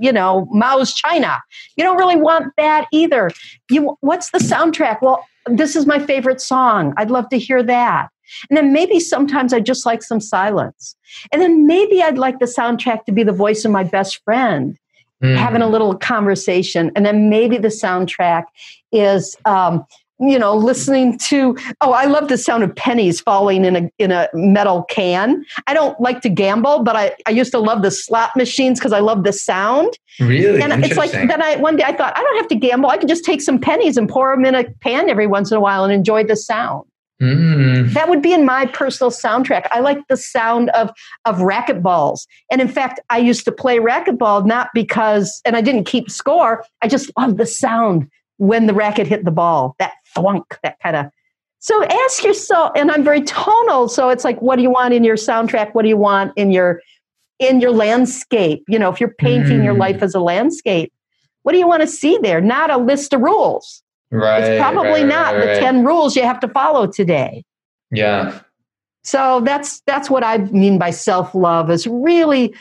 you 0.00 0.12
know 0.12 0.46
mao's 0.50 0.94
china. 0.94 1.42
You 1.76 1.84
don't 1.84 1.96
really 1.96 2.16
want 2.16 2.52
that 2.56 2.86
either. 2.92 3.30
You 3.70 3.96
what's 4.00 4.30
the 4.30 4.38
soundtrack? 4.38 5.02
Well 5.02 5.24
this 5.46 5.74
is 5.74 5.86
my 5.86 5.98
favorite 5.98 6.40
song. 6.40 6.94
I'd 6.96 7.10
love 7.10 7.28
to 7.30 7.38
hear 7.38 7.62
that 7.64 8.10
and 8.48 8.56
then 8.56 8.72
maybe 8.72 9.00
sometimes 9.00 9.52
I 9.52 9.60
just 9.60 9.86
like 9.86 10.02
some 10.02 10.20
silence. 10.20 10.96
And 11.30 11.40
then 11.40 11.66
maybe 11.66 12.02
I'd 12.02 12.18
like 12.18 12.38
the 12.38 12.46
soundtrack 12.46 13.04
to 13.04 13.12
be 13.12 13.22
the 13.22 13.32
voice 13.32 13.64
of 13.64 13.70
my 13.70 13.84
best 13.84 14.22
friend, 14.24 14.78
mm. 15.22 15.36
having 15.36 15.62
a 15.62 15.68
little 15.68 15.96
conversation. 15.96 16.90
And 16.96 17.04
then 17.04 17.28
maybe 17.28 17.58
the 17.58 17.68
soundtrack 17.68 18.44
is, 18.90 19.36
um, 19.44 19.86
you 20.20 20.38
know, 20.38 20.54
listening 20.54 21.18
to 21.18 21.56
oh, 21.80 21.92
I 21.92 22.04
love 22.04 22.28
the 22.28 22.38
sound 22.38 22.62
of 22.62 22.74
pennies 22.76 23.20
falling 23.20 23.64
in 23.64 23.74
a 23.74 23.90
in 23.98 24.12
a 24.12 24.28
metal 24.32 24.84
can. 24.84 25.44
I 25.66 25.74
don't 25.74 26.00
like 26.00 26.20
to 26.20 26.28
gamble, 26.28 26.84
but 26.84 26.94
I, 26.94 27.16
I 27.26 27.30
used 27.30 27.50
to 27.52 27.58
love 27.58 27.82
the 27.82 27.90
slot 27.90 28.36
machines 28.36 28.78
because 28.78 28.92
I 28.92 29.00
love 29.00 29.24
the 29.24 29.32
sound. 29.32 29.98
Really? 30.20 30.62
And 30.62 30.84
it's 30.84 30.96
like 30.96 31.10
then 31.10 31.42
I 31.42 31.56
one 31.56 31.76
day 31.76 31.84
I 31.84 31.96
thought 31.96 32.16
I 32.16 32.22
don't 32.22 32.36
have 32.36 32.48
to 32.48 32.54
gamble. 32.54 32.88
I 32.88 32.98
can 32.98 33.08
just 33.08 33.24
take 33.24 33.42
some 33.42 33.58
pennies 33.58 33.96
and 33.96 34.08
pour 34.08 34.34
them 34.34 34.44
in 34.44 34.54
a 34.54 34.64
pan 34.80 35.10
every 35.10 35.26
once 35.26 35.50
in 35.50 35.56
a 35.56 35.60
while 35.60 35.82
and 35.82 35.92
enjoy 35.92 36.22
the 36.24 36.36
sound. 36.36 36.84
Mm. 37.22 37.92
That 37.92 38.08
would 38.08 38.20
be 38.20 38.32
in 38.32 38.44
my 38.44 38.66
personal 38.66 39.10
soundtrack. 39.10 39.68
I 39.70 39.80
like 39.80 39.98
the 40.08 40.16
sound 40.16 40.70
of 40.70 40.90
of 41.24 41.36
racquetballs. 41.36 42.26
And 42.50 42.60
in 42.60 42.68
fact, 42.68 42.98
I 43.10 43.18
used 43.18 43.44
to 43.44 43.52
play 43.52 43.78
racquetball 43.78 44.44
not 44.44 44.70
because 44.74 45.40
and 45.44 45.56
I 45.56 45.60
didn't 45.60 45.84
keep 45.84 46.10
score. 46.10 46.64
I 46.82 46.88
just 46.88 47.10
loved 47.16 47.38
the 47.38 47.46
sound 47.46 48.08
when 48.38 48.66
the 48.66 48.74
racket 48.74 49.06
hit 49.06 49.24
the 49.24 49.30
ball. 49.30 49.76
That 49.78 49.92
thwunk, 50.16 50.44
that 50.64 50.78
kind 50.80 50.96
of 50.96 51.06
so 51.62 51.84
ask 51.84 52.24
yourself, 52.24 52.72
and 52.74 52.90
I'm 52.90 53.04
very 53.04 53.22
tonal, 53.22 53.88
so 53.88 54.08
it's 54.08 54.24
like, 54.24 54.42
what 54.42 54.56
do 54.56 54.62
you 54.62 54.70
want 54.70 54.94
in 54.94 55.04
your 55.04 55.14
soundtrack? 55.14 55.74
What 55.74 55.82
do 55.82 55.88
you 55.88 55.96
want 55.96 56.32
in 56.36 56.50
your 56.50 56.82
in 57.38 57.60
your 57.60 57.70
landscape? 57.70 58.64
You 58.66 58.80
know, 58.80 58.90
if 58.90 59.00
you're 59.00 59.14
painting 59.14 59.60
mm. 59.60 59.64
your 59.64 59.74
life 59.74 60.02
as 60.02 60.12
a 60.16 60.20
landscape, 60.20 60.92
what 61.42 61.52
do 61.52 61.58
you 61.58 61.68
want 61.68 61.82
to 61.82 61.86
see 61.86 62.18
there? 62.18 62.40
Not 62.40 62.72
a 62.72 62.78
list 62.78 63.12
of 63.12 63.20
rules. 63.20 63.81
Right. 64.12 64.44
It's 64.44 64.60
probably 64.60 64.90
right, 64.90 65.06
not 65.06 65.34
right, 65.34 65.54
the 65.54 65.60
10 65.60 65.84
rules 65.84 66.14
you 66.14 66.22
have 66.22 66.38
to 66.40 66.48
follow 66.48 66.86
today. 66.86 67.44
Yeah. 67.90 68.40
So 69.04 69.40
that's 69.40 69.80
that's 69.80 70.08
what 70.08 70.22
I 70.22 70.38
mean 70.38 70.78
by 70.78 70.90
self-love 70.90 71.70
is 71.70 71.86
really 71.86 72.54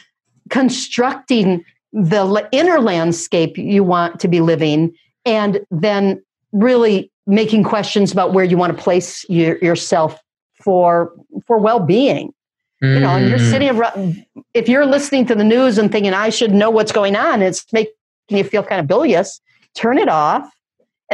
constructing 0.49 1.64
the 1.93 2.47
inner 2.52 2.80
landscape 2.80 3.58
you 3.58 3.84
want 3.84 4.20
to 4.22 4.28
be 4.28 4.39
living 4.39 4.95
and 5.26 5.60
then 5.70 6.24
really 6.52 7.12
making 7.28 7.64
questions 7.64 8.12
about 8.12 8.34
where 8.34 8.45
you 8.45 8.58
want 8.58 8.76
to 8.76 8.82
place 8.82 9.26
your, 9.30 9.58
yourself 9.60 10.20
for 10.56 11.14
for 11.45 11.58
well-being 11.58 12.34
you 12.82 12.99
know 12.99 13.10
and 13.10 13.30
you're 13.30 13.39
mm. 13.39 13.49
sitting 13.49 14.26
if 14.54 14.68
you're 14.68 14.86
listening 14.86 15.26
to 15.26 15.36
the 15.36 15.43
news 15.43 15.78
and 15.78 15.91
thinking 15.91 16.14
i 16.14 16.30
should 16.30 16.52
know 16.52 16.70
what's 16.70 16.91
going 16.91 17.16
on 17.16 17.41
it's 17.41 17.66
making 17.74 17.93
you 18.30 18.43
feel 18.43 18.64
kind 18.64 18.80
of 18.80 18.88
bilious 18.88 19.41
turn 19.76 19.97
it 19.97 20.10
off 20.10 20.52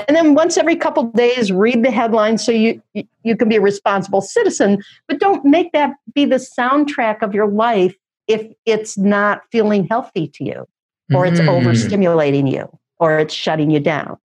and 0.07 0.15
then 0.15 0.35
once 0.35 0.57
every 0.57 0.75
couple 0.75 1.03
days 1.11 1.51
read 1.51 1.83
the 1.83 1.91
headlines 1.91 2.45
so 2.45 2.51
you 2.51 2.81
you 3.23 3.35
can 3.35 3.49
be 3.49 3.55
a 3.55 3.61
responsible 3.61 4.21
citizen 4.21 4.81
but 5.07 5.19
don't 5.19 5.43
make 5.43 5.71
that 5.71 5.93
be 6.13 6.25
the 6.25 6.35
soundtrack 6.35 7.21
of 7.21 7.33
your 7.33 7.47
life 7.47 7.95
if 8.27 8.45
it's 8.65 8.97
not 8.97 9.41
feeling 9.51 9.87
healthy 9.87 10.27
to 10.27 10.43
you 10.43 10.67
or 11.13 11.25
it's 11.25 11.39
mm. 11.39 11.47
overstimulating 11.47 12.51
you 12.51 12.67
or 12.99 13.19
it's 13.19 13.33
shutting 13.33 13.71
you 13.71 13.79
down 13.79 14.17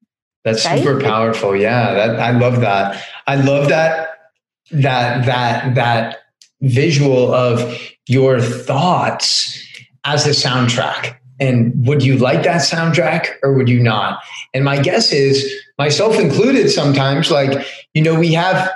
that's 0.45 0.65
right? 0.67 0.83
super 0.83 1.01
powerful 1.01 1.57
yeah 1.57 1.95
that 1.95 2.19
i 2.21 2.31
love 2.31 2.61
that 2.61 3.03
i 3.27 3.37
love 3.37 3.69
that 3.69 4.31
that 4.71 5.25
that 5.25 5.75
that 5.75 6.19
visual 6.61 7.33
of 7.35 7.81
your 8.07 8.41
thoughts 8.41 9.59
as 10.05 10.25
the 10.25 10.31
soundtrack 10.31 11.17
and 11.43 11.87
would 11.87 12.05
you 12.05 12.17
like 12.17 12.45
that 12.45 12.61
soundtrack 12.61 13.27
or 13.43 13.53
would 13.53 13.69
you 13.69 13.83
not? 13.83 14.23
And 14.55 14.65
my 14.65 14.81
guess 14.81 15.13
is 15.13 15.53
myself 15.77 16.19
included 16.19 16.71
sometimes 16.71 17.31
like 17.31 17.67
you 17.95 18.03
know 18.03 18.19
we 18.19 18.33
have 18.33 18.71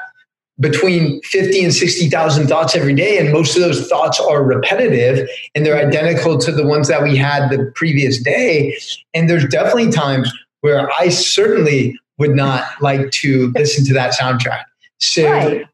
between 0.59 1.21
50 1.23 1.65
and 1.65 1.75
60,000 1.75 2.47
thoughts 2.47 2.75
every 2.75 2.95
day 2.95 3.19
and 3.19 3.31
most 3.31 3.57
of 3.57 3.63
those 3.63 3.89
thoughts 3.89 4.19
are 4.19 4.43
repetitive 4.43 5.29
and 5.55 5.67
they're 5.67 5.77
identical 5.77 6.39
to 6.39 6.51
the 6.51 6.67
ones 6.67 6.89
that 6.89 7.03
we 7.03 7.15
had 7.15 7.51
the 7.51 7.71
previous 7.75 8.23
day. 8.23 8.75
And 9.13 9.29
there's 9.29 9.47
definitely 9.49 9.93
times 9.93 10.33
where 10.63 10.91
I 10.99 11.11
certainly 11.11 11.99
would 12.19 12.35
not 12.35 12.65
like 12.81 13.11
to 13.11 13.53
listen 13.55 13.85
to 13.85 13.93
that 13.93 14.15
soundtrack. 14.15 14.65
So 14.99 15.31
right. 15.31 15.67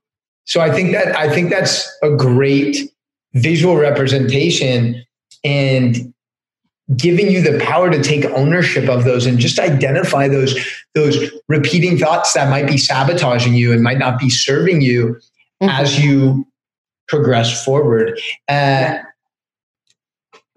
so 0.45 0.61
I 0.61 0.73
think 0.73 0.93
that 0.93 1.17
I 1.17 1.33
think 1.33 1.51
that's 1.51 1.89
a 2.03 2.11
great 2.11 2.93
visual 3.35 3.77
representation 3.77 5.05
and 5.45 6.13
giving 6.97 7.31
you 7.31 7.41
the 7.41 7.63
power 7.65 7.91
to 7.91 8.03
take 8.03 8.25
ownership 8.27 8.89
of 8.89 9.05
those 9.05 9.25
and 9.25 9.39
just 9.39 9.59
identify 9.59 10.29
those 10.29 10.59
those 10.95 11.31
repeating 11.49 11.97
thoughts 11.97 12.33
that 12.33 12.51
might 12.51 12.67
be 12.67 12.77
sabotaging 12.77 13.55
you 13.55 13.73
and 13.73 13.83
might 13.83 13.99
not 13.99 14.19
be 14.19 14.29
serving 14.29 14.81
you 14.81 15.17
mm-hmm. 15.63 15.69
as 15.69 16.05
you 16.05 16.47
progress 17.09 17.65
forward 17.65 18.19
uh, 18.49 18.99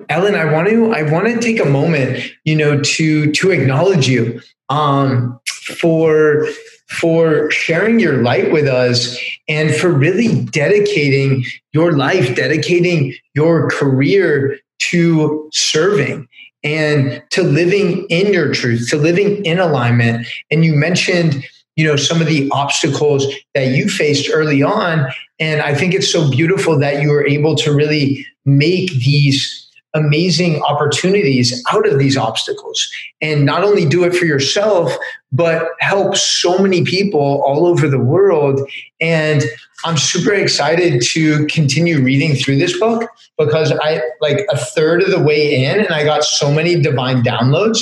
ellen 0.09 0.36
i 0.36 0.51
want 0.51 0.67
to 0.67 0.91
i 0.93 1.03
want 1.03 1.28
to 1.28 1.39
take 1.39 1.59
a 1.59 1.65
moment 1.65 2.23
you 2.43 2.55
know 2.55 2.82
to 2.82 3.32
to 3.32 3.51
acknowledge 3.51 4.07
you 4.07 4.41
um, 4.69 5.39
for 5.45 6.47
for 6.88 7.49
sharing 7.51 7.99
your 7.99 8.23
light 8.23 8.51
with 8.51 8.67
us 8.67 9.17
and 9.47 9.73
for 9.76 9.89
really 9.89 10.43
dedicating 10.45 11.45
your 11.71 11.93
life 11.93 12.36
dedicating 12.36 13.13
your 13.36 13.69
career 13.69 14.57
to 14.80 15.49
serving 15.53 16.28
and 16.63 17.23
to 17.30 17.43
living 17.43 18.05
in 18.09 18.34
your 18.34 18.53
truth, 18.53 18.89
to 18.89 18.97
living 18.97 19.45
in 19.45 19.59
alignment. 19.59 20.28
And 20.49 20.65
you 20.65 20.73
mentioned, 20.73 21.45
you 21.76 21.86
know, 21.86 21.95
some 21.95 22.21
of 22.21 22.28
the 22.28 22.49
obstacles 22.51 23.26
that 23.53 23.67
you 23.67 23.88
faced 23.88 24.30
early 24.34 24.63
on. 24.63 25.07
And 25.39 25.61
I 25.61 25.76
think 25.76 25.93
it's 25.93 26.11
so 26.11 26.30
beautiful 26.30 26.80
that 26.80 27.01
you 27.01 27.09
were 27.09 27.26
able 27.28 27.55
to 27.57 27.73
really 27.73 28.26
make 28.45 28.89
these 28.91 29.64
amazing 29.95 30.61
opportunities 30.61 31.63
out 31.71 31.87
of 31.87 31.97
these 31.97 32.15
obstacles. 32.17 32.87
And 33.21 33.45
not 33.45 33.63
only 33.63 33.85
do 33.85 34.03
it 34.03 34.15
for 34.15 34.25
yourself 34.25 34.95
but 35.31 35.67
help 35.79 36.15
so 36.15 36.57
many 36.59 36.85
people 36.85 37.41
all 37.43 37.65
over 37.65 37.87
the 37.87 37.99
world. 37.99 38.61
And 39.01 39.43
i'm 39.83 39.97
super 39.97 40.33
excited 40.33 41.01
to 41.01 41.45
continue 41.47 42.01
reading 42.01 42.35
through 42.35 42.57
this 42.57 42.79
book 42.79 43.09
because 43.37 43.71
i 43.81 44.01
like 44.21 44.45
a 44.49 44.57
third 44.57 45.03
of 45.03 45.11
the 45.11 45.21
way 45.21 45.63
in 45.63 45.79
and 45.79 45.93
i 45.93 46.03
got 46.03 46.23
so 46.23 46.51
many 46.51 46.81
divine 46.81 47.23
downloads. 47.23 47.79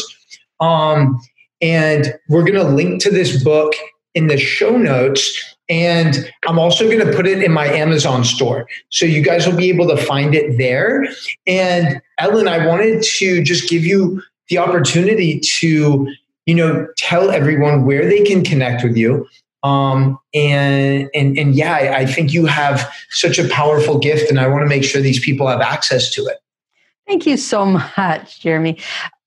Um, 0.59 1.19
and 1.61 2.13
we're 2.29 2.43
going 2.43 2.55
to 2.55 2.63
link 2.63 3.01
to 3.03 3.09
this 3.09 3.43
book 3.43 3.73
in 4.13 4.27
the 4.27 4.37
show 4.37 4.77
notes 4.77 5.52
and 5.69 6.29
I'm 6.47 6.59
also 6.59 6.85
going 6.85 7.05
to 7.05 7.13
put 7.13 7.25
it 7.25 7.41
in 7.41 7.51
my 7.51 7.67
Amazon 7.67 8.23
store. 8.23 8.67
So 8.89 9.05
you 9.05 9.21
guys 9.21 9.47
will 9.47 9.55
be 9.55 9.69
able 9.69 9.87
to 9.87 9.97
find 9.97 10.35
it 10.35 10.57
there. 10.57 11.05
And 11.47 12.01
Ellen, 12.19 12.47
I 12.47 12.65
wanted 12.65 13.03
to 13.03 13.43
just 13.43 13.69
give 13.69 13.83
you 13.85 14.21
the 14.49 14.57
opportunity 14.57 15.39
to, 15.39 16.13
you 16.45 16.55
know, 16.55 16.87
tell 16.97 17.31
everyone 17.31 17.85
where 17.85 18.07
they 18.07 18.23
can 18.23 18.43
connect 18.43 18.83
with 18.83 18.97
you. 18.97 19.27
Um, 19.63 20.19
and, 20.33 21.09
and, 21.15 21.37
and 21.37 21.55
yeah, 21.55 21.73
I, 21.73 21.97
I 21.99 22.05
think 22.05 22.33
you 22.33 22.45
have 22.45 22.93
such 23.11 23.39
a 23.39 23.47
powerful 23.47 23.97
gift 23.97 24.29
and 24.29 24.39
I 24.39 24.47
want 24.47 24.63
to 24.63 24.67
make 24.67 24.83
sure 24.83 25.01
these 25.01 25.23
people 25.23 25.47
have 25.47 25.61
access 25.61 26.11
to 26.11 26.25
it. 26.25 26.39
Thank 27.07 27.25
you 27.25 27.37
so 27.37 27.65
much, 27.97 28.41
Jeremy. 28.41 28.79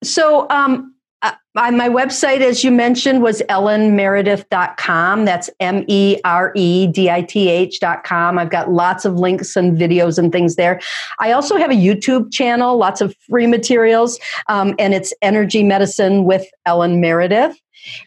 So, 0.05 0.47
um, 0.51 0.95
uh, 1.23 1.33
my 1.55 1.89
website, 1.89 2.41
as 2.41 2.63
you 2.63 2.71
mentioned, 2.71 3.23
was 3.23 3.41
ellenmeredith.com. 3.49 5.25
That's 5.25 5.49
M 5.61 5.85
E 5.89 6.19
R 6.25 6.53
E 6.55 6.87
D 6.87 7.11
I 7.11 7.23
T 7.23 7.49
H.com. 7.49 8.39
I've 8.39 8.51
got 8.51 8.71
lots 8.71 9.05
of 9.05 9.15
links 9.15 9.57
and 9.57 9.77
videos 9.77 10.19
and 10.19 10.31
things 10.31 10.57
there. 10.57 10.81
I 11.19 11.33
also 11.33 11.57
have 11.57 11.71
a 11.71 11.75
YouTube 11.75 12.31
channel, 12.33 12.77
lots 12.77 13.01
of 13.01 13.15
free 13.29 13.47
materials, 13.47 14.19
um, 14.49 14.75
and 14.79 14.93
it's 14.93 15.15
Energy 15.23 15.63
Medicine 15.63 16.25
with 16.25 16.47
Ellen 16.67 17.01
Meredith. 17.01 17.57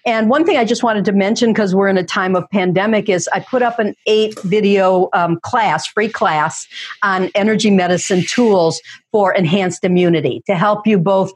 And 0.05 0.29
one 0.29 0.45
thing 0.45 0.57
I 0.57 0.65
just 0.65 0.83
wanted 0.83 1.05
to 1.05 1.11
mention 1.11 1.53
because 1.53 1.73
we're 1.73 1.87
in 1.87 1.97
a 1.97 2.03
time 2.03 2.35
of 2.35 2.43
pandemic 2.51 3.09
is 3.09 3.29
I 3.33 3.39
put 3.39 3.61
up 3.61 3.79
an 3.79 3.95
eight 4.07 4.39
video 4.41 5.09
um, 5.13 5.39
class, 5.41 5.87
free 5.87 6.09
class 6.09 6.67
on 7.01 7.29
energy 7.33 7.71
medicine 7.71 8.23
tools 8.23 8.81
for 9.11 9.33
enhanced 9.33 9.83
immunity 9.83 10.43
to 10.47 10.55
help 10.55 10.85
you 10.85 10.99
both 10.99 11.31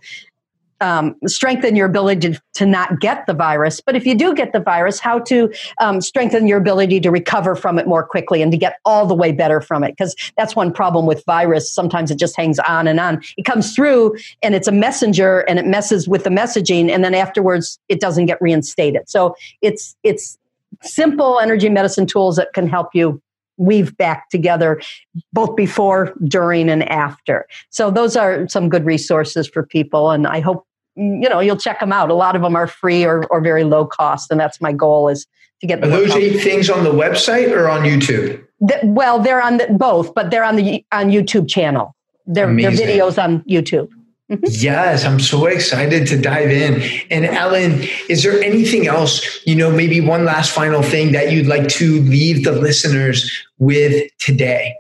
um, 0.84 1.16
strengthen 1.28 1.78
your 1.78 1.88
ability 1.88 2.34
to, 2.34 2.42
to, 2.56 2.66
not 2.66 3.00
get 3.00 3.26
the 3.26 3.34
virus. 3.34 3.80
But 3.80 3.96
if 3.96 4.06
you 4.06 4.16
do 4.16 4.34
get 4.34 4.52
the 4.52 4.60
virus, 4.60 5.00
how 5.00 5.20
to 5.20 5.52
um, 5.80 6.02
strengthen 6.02 6.46
your 6.46 6.58
ability 6.58 7.00
to 7.00 7.10
recover 7.10 7.56
from 7.56 7.80
it 7.80 7.88
more 7.88 8.04
quickly 8.04 8.42
and 8.42 8.52
to 8.52 8.58
get 8.58 8.80
all 8.84 9.06
the 9.06 9.16
way 9.16 9.32
better 9.32 9.62
from 9.62 9.84
it. 9.84 9.92
Because 9.92 10.14
that's 10.38 10.56
one 10.56 10.74
problem 10.74 11.06
with 11.06 11.24
virus. 11.26 11.72
Sometimes 11.72 12.12
it 12.12 12.20
just 12.20 12.36
hangs 12.36 12.60
on 12.60 12.88
and 12.88 13.00
on. 13.00 13.22
It 13.38 13.46
comes 13.46 13.74
through 13.74 14.18
and 14.42 14.54
it's 14.56 14.68
a 14.68 14.74
messenger 14.74 15.40
and 15.42 15.58
it 15.58 15.66
messes 15.66 16.08
with 16.08 16.26
the 16.26 16.30
messaging, 16.30 16.90
and 16.90 17.04
then 17.04 17.14
afterwards 17.14 17.80
it 17.88 18.02
doesn't 18.02 18.26
get 18.26 18.42
reinstated. 18.42 19.10
So 19.10 19.36
it's 19.62 19.96
it's 20.04 20.38
simple 20.82 21.40
energy 21.40 21.70
medicine 21.70 22.08
tools 22.08 22.36
that 22.36 22.52
can 22.54 22.68
help 22.68 22.90
you 22.94 23.22
weave 23.58 23.96
back 23.98 24.30
together 24.30 24.82
both 25.32 25.56
before, 25.56 26.14
during, 26.28 26.70
and 26.70 26.84
after. 26.90 27.48
So 27.70 27.92
those 27.92 28.18
are 28.18 28.48
some 28.50 28.68
good 28.68 28.86
resources 28.86 29.48
for 29.48 29.64
people, 29.64 30.12
and 30.12 30.28
I 30.28 30.40
hope 30.40 30.66
you 30.96 31.30
know 31.30 31.40
you'll 31.40 31.58
check 31.58 31.80
them 31.80 31.92
out. 31.92 32.10
A 32.10 32.14
lot 32.14 32.36
of 32.36 32.42
them 32.42 32.56
are 32.56 32.68
free 32.68 33.04
or, 33.06 33.26
or 33.28 33.42
very 33.42 33.64
low 33.64 33.86
cost, 33.86 34.32
and 34.32 34.40
that's 34.40 34.62
my 34.62 34.72
goal 34.72 35.10
is 35.10 35.26
to 35.62 35.68
get. 35.68 35.82
Those 35.82 36.12
eight 36.16 36.40
things 36.42 36.70
on 36.70 36.84
the 36.84 36.92
website 36.92 37.52
or 37.52 37.70
on 37.70 37.82
YouTube? 37.82 38.44
The, 38.60 38.80
well, 38.84 39.20
they're 39.20 39.42
on 39.42 39.58
the, 39.58 39.68
both, 39.72 40.14
but 40.14 40.32
they're 40.32 40.44
on 40.44 40.56
the 40.56 40.86
on 40.92 41.10
YouTube 41.10 41.50
channel. 41.50 41.96
They're, 42.26 42.48
they're 42.56 42.72
videos 42.72 43.22
on 43.22 43.42
YouTube. 43.42 43.90
Mm-hmm. 44.32 44.46
Yes, 44.50 45.04
I'm 45.04 45.20
so 45.20 45.46
excited 45.48 46.08
to 46.08 46.20
dive 46.20 46.50
in. 46.50 46.82
And 47.12 47.26
Ellen, 47.26 47.84
is 48.08 48.24
there 48.24 48.42
anything 48.42 48.88
else, 48.88 49.46
you 49.46 49.54
know, 49.54 49.70
maybe 49.70 50.00
one 50.00 50.24
last 50.24 50.52
final 50.52 50.82
thing 50.82 51.12
that 51.12 51.32
you'd 51.32 51.48
like 51.48 51.68
to 51.70 52.00
leave 52.02 52.46
the 52.46 52.54
listeners 52.54 53.30
with 53.60 54.10
today? 54.20 54.76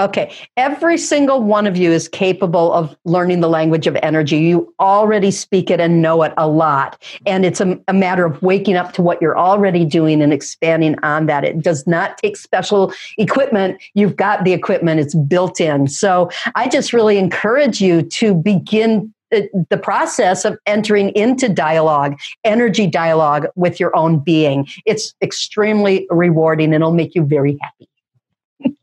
Okay. 0.00 0.32
Every 0.56 0.96
single 0.96 1.42
one 1.42 1.66
of 1.66 1.76
you 1.76 1.90
is 1.90 2.08
capable 2.08 2.72
of 2.72 2.96
learning 3.04 3.40
the 3.40 3.48
language 3.48 3.88
of 3.88 3.96
energy. 3.96 4.36
You 4.36 4.72
already 4.78 5.32
speak 5.32 5.70
it 5.72 5.80
and 5.80 6.00
know 6.00 6.22
it 6.22 6.32
a 6.36 6.46
lot. 6.46 7.02
And 7.26 7.44
it's 7.44 7.60
a, 7.60 7.76
a, 7.88 7.92
matter 7.92 8.24
of 8.24 8.40
waking 8.40 8.76
up 8.76 8.92
to 8.92 9.02
what 9.02 9.20
you're 9.20 9.36
already 9.36 9.84
doing 9.84 10.22
and 10.22 10.32
expanding 10.32 10.96
on 11.02 11.26
that. 11.26 11.44
It 11.44 11.62
does 11.62 11.84
not 11.88 12.16
take 12.18 12.36
special 12.36 12.92
equipment. 13.16 13.82
You've 13.94 14.14
got 14.14 14.44
the 14.44 14.52
equipment, 14.52 15.00
it's 15.00 15.16
built 15.16 15.60
in. 15.60 15.88
So 15.88 16.30
I 16.54 16.68
just 16.68 16.92
really 16.92 17.18
encourage 17.18 17.80
you 17.80 18.02
to 18.02 18.34
begin 18.34 19.12
uh, 19.34 19.40
the 19.68 19.76
process 19.76 20.44
of 20.44 20.56
entering 20.64 21.08
into 21.10 21.48
dialogue, 21.48 22.16
energy 22.44 22.86
dialogue 22.86 23.48
with 23.56 23.80
your 23.80 23.94
own 23.96 24.20
being. 24.20 24.68
It's 24.86 25.12
extremely 25.22 26.06
rewarding 26.08 26.66
and 26.66 26.82
it'll 26.82 26.94
make 26.94 27.16
you 27.16 27.24
very 27.24 27.58
happy. 27.60 27.88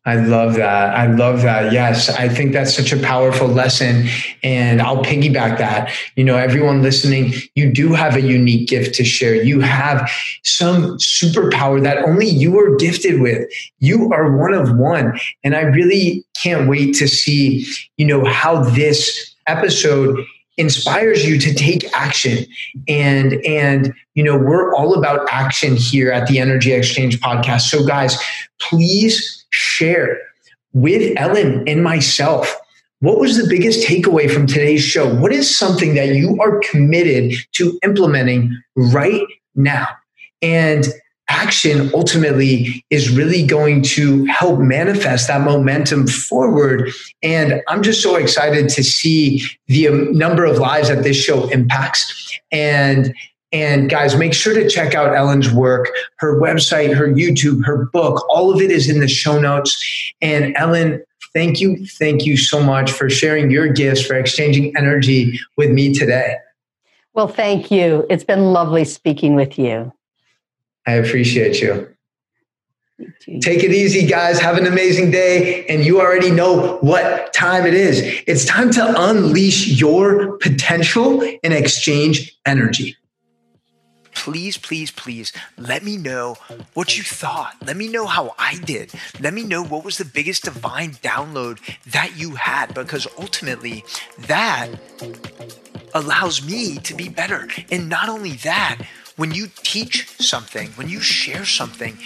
I 0.07 0.15
love 0.15 0.53
that. 0.55 0.95
I 0.95 1.07
love 1.07 1.41
that. 1.41 1.73
Yes, 1.73 2.09
I 2.09 2.29
think 2.29 2.53
that's 2.53 2.75
such 2.75 2.93
a 2.93 2.99
powerful 2.99 3.47
lesson. 3.47 4.07
And 4.43 4.79
I'll 4.79 5.03
piggyback 5.03 5.57
that. 5.57 5.91
You 6.15 6.23
know, 6.23 6.37
everyone 6.37 6.83
listening, 6.83 7.33
you 7.55 7.73
do 7.73 7.93
have 7.93 8.15
a 8.15 8.21
unique 8.21 8.69
gift 8.69 8.93
to 8.95 9.03
share. 9.03 9.33
You 9.33 9.61
have 9.61 10.09
some 10.43 10.97
superpower 10.97 11.81
that 11.81 12.05
only 12.05 12.27
you 12.27 12.59
are 12.59 12.75
gifted 12.75 13.19
with. 13.19 13.49
You 13.79 14.13
are 14.13 14.37
one 14.37 14.53
of 14.53 14.77
one. 14.77 15.19
And 15.43 15.55
I 15.55 15.61
really 15.61 16.23
can't 16.35 16.69
wait 16.69 16.93
to 16.95 17.07
see, 17.07 17.65
you 17.97 18.05
know, 18.05 18.23
how 18.25 18.63
this 18.63 19.35
episode 19.47 20.23
inspires 20.57 21.27
you 21.27 21.37
to 21.37 21.53
take 21.53 21.83
action 21.93 22.45
and 22.87 23.33
and 23.45 23.93
you 24.13 24.23
know 24.23 24.37
we're 24.37 24.73
all 24.73 24.97
about 24.97 25.27
action 25.29 25.75
here 25.75 26.09
at 26.11 26.27
the 26.27 26.39
energy 26.39 26.71
exchange 26.71 27.19
podcast 27.19 27.63
so 27.63 27.85
guys 27.85 28.17
please 28.61 29.44
share 29.55 30.19
with 30.73 31.17
Ellen 31.17 31.67
and 31.67 31.83
myself. 31.83 32.55
What 32.99 33.19
was 33.19 33.37
the 33.37 33.47
biggest 33.47 33.87
takeaway 33.87 34.29
from 34.29 34.47
today's 34.47 34.83
show? 34.83 35.13
What 35.15 35.31
is 35.31 35.55
something 35.55 35.95
that 35.95 36.09
you 36.09 36.37
are 36.41 36.59
committed 36.59 37.33
to 37.53 37.79
implementing 37.83 38.57
right 38.75 39.25
now? 39.55 39.87
And 40.41 40.85
action 41.27 41.89
ultimately 41.93 42.85
is 42.89 43.09
really 43.09 43.45
going 43.45 43.81
to 43.81 44.25
help 44.25 44.59
manifest 44.59 45.27
that 45.27 45.41
momentum 45.41 46.07
forward. 46.07 46.91
And 47.23 47.61
I'm 47.67 47.81
just 47.81 48.03
so 48.03 48.15
excited 48.15 48.69
to 48.69 48.83
see 48.83 49.43
the 49.67 49.87
um, 49.87 50.11
number 50.11 50.45
of 50.45 50.57
lives 50.57 50.89
that 50.89 51.03
this 51.03 51.17
show 51.17 51.47
impacts. 51.49 52.39
And 52.51 53.13
and 53.55 53.89
guys, 53.89 54.17
make 54.17 54.33
sure 54.33 54.53
to 54.53 54.69
check 54.69 54.95
out 54.95 55.15
Ellen's 55.15 55.49
work, 55.49 55.89
her 56.17 56.37
website, 56.41 56.93
her 56.93 57.07
YouTube, 57.07 57.63
her 57.63 57.85
book. 57.85 58.25
All 58.29 58.53
of 58.53 58.59
it 58.61 58.69
is 58.69 58.89
in 58.89 58.99
the 58.99 59.07
show 59.07 59.39
notes. 59.39 60.13
And 60.21 60.53
Ellen, 60.57 61.01
thank 61.33 61.61
you, 61.61 61.85
thank 61.85 62.25
you 62.25 62.35
so 62.35 62.61
much 62.61 62.91
for 62.91 63.09
sharing 63.09 63.49
your 63.49 63.69
gifts, 63.69 64.05
for 64.05 64.15
exchanging 64.15 64.75
energy 64.75 65.39
with 65.55 65.71
me 65.71 65.93
today. 65.93 66.35
Well, 67.13 67.29
thank 67.29 67.71
you. 67.71 68.05
It's 68.09 68.25
been 68.25 68.51
lovely 68.51 68.83
speaking 68.83 69.35
with 69.35 69.57
you. 69.57 69.93
I 70.85 70.95
appreciate 70.95 71.61
you. 71.61 71.87
Take 73.39 73.63
it 73.63 73.71
easy, 73.71 74.05
guys. 74.05 74.37
Have 74.37 74.57
an 74.57 74.67
amazing 74.67 75.11
day. 75.11 75.65
And 75.67 75.85
you 75.85 76.01
already 76.01 76.29
know 76.29 76.75
what 76.79 77.31
time 77.31 77.65
it 77.65 77.73
is. 77.73 78.01
It's 78.27 78.43
time 78.43 78.69
to 78.71 78.93
unleash 79.09 79.79
your 79.79 80.37
potential 80.39 81.21
and 81.41 81.53
exchange 81.53 82.37
energy 82.45 82.97
please, 84.25 84.57
please, 84.57 84.89
please 84.89 85.31
let 85.55 85.83
me 85.83 85.97
know 85.97 86.35
what 86.73 86.97
you 86.97 87.03
thought. 87.03 87.55
Let 87.63 87.77
me 87.77 87.87
know 87.87 88.07
how 88.07 88.33
I 88.39 88.55
did. 88.55 88.91
Let 89.19 89.35
me 89.35 89.43
know 89.43 89.63
what 89.63 89.85
was 89.85 89.99
the 89.99 90.03
biggest 90.03 90.45
divine 90.45 90.93
download 90.93 91.59
that 91.91 92.17
you 92.17 92.31
had 92.31 92.73
because 92.73 93.05
ultimately 93.19 93.85
that 94.21 94.67
allows 95.93 96.43
me 96.43 96.77
to 96.77 96.95
be 96.95 97.07
better. 97.07 97.47
And 97.69 97.87
not 97.87 98.09
only 98.09 98.31
that, 98.37 98.81
when 99.15 99.31
you 99.31 99.45
teach 99.57 100.09
something, 100.17 100.69
when 100.69 100.89
you 100.89 101.01
share 101.01 101.45
something, 101.45 101.99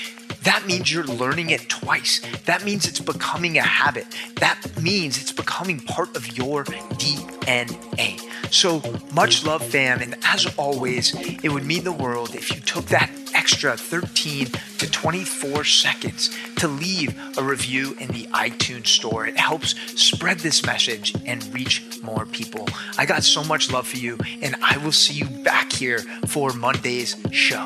that 0.43 0.65
means 0.65 0.91
you're 0.91 1.05
learning 1.05 1.49
it 1.49 1.67
twice. 1.69 2.21
That 2.45 2.63
means 2.63 2.87
it's 2.87 2.99
becoming 2.99 3.57
a 3.57 3.61
habit. 3.61 4.05
That 4.37 4.59
means 4.81 5.19
it's 5.19 5.31
becoming 5.31 5.79
part 5.79 6.15
of 6.15 6.37
your 6.37 6.63
DNA. 6.63 8.19
So 8.51 8.81
much 9.13 9.45
love, 9.45 9.63
fam. 9.63 10.01
And 10.01 10.15
as 10.23 10.45
always, 10.57 11.13
it 11.43 11.49
would 11.49 11.65
mean 11.65 11.83
the 11.83 11.91
world 11.91 12.35
if 12.35 12.53
you 12.53 12.61
took 12.61 12.85
that 12.85 13.11
extra 13.33 13.77
13 13.77 14.47
to 14.79 14.89
24 14.89 15.63
seconds 15.63 16.35
to 16.57 16.67
leave 16.67 17.15
a 17.37 17.43
review 17.43 17.95
in 17.99 18.07
the 18.09 18.25
iTunes 18.27 18.87
store. 18.87 19.27
It 19.27 19.37
helps 19.37 19.75
spread 20.01 20.39
this 20.39 20.65
message 20.65 21.13
and 21.25 21.53
reach 21.53 22.01
more 22.01 22.25
people. 22.25 22.67
I 22.97 23.05
got 23.05 23.23
so 23.23 23.43
much 23.43 23.71
love 23.71 23.87
for 23.87 23.97
you, 23.97 24.17
and 24.41 24.55
I 24.61 24.77
will 24.77 24.91
see 24.91 25.13
you 25.13 25.25
back 25.43 25.71
here 25.71 25.99
for 26.27 26.53
Monday's 26.53 27.15
show. 27.31 27.65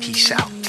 Peace 0.00 0.32
out. 0.32 0.59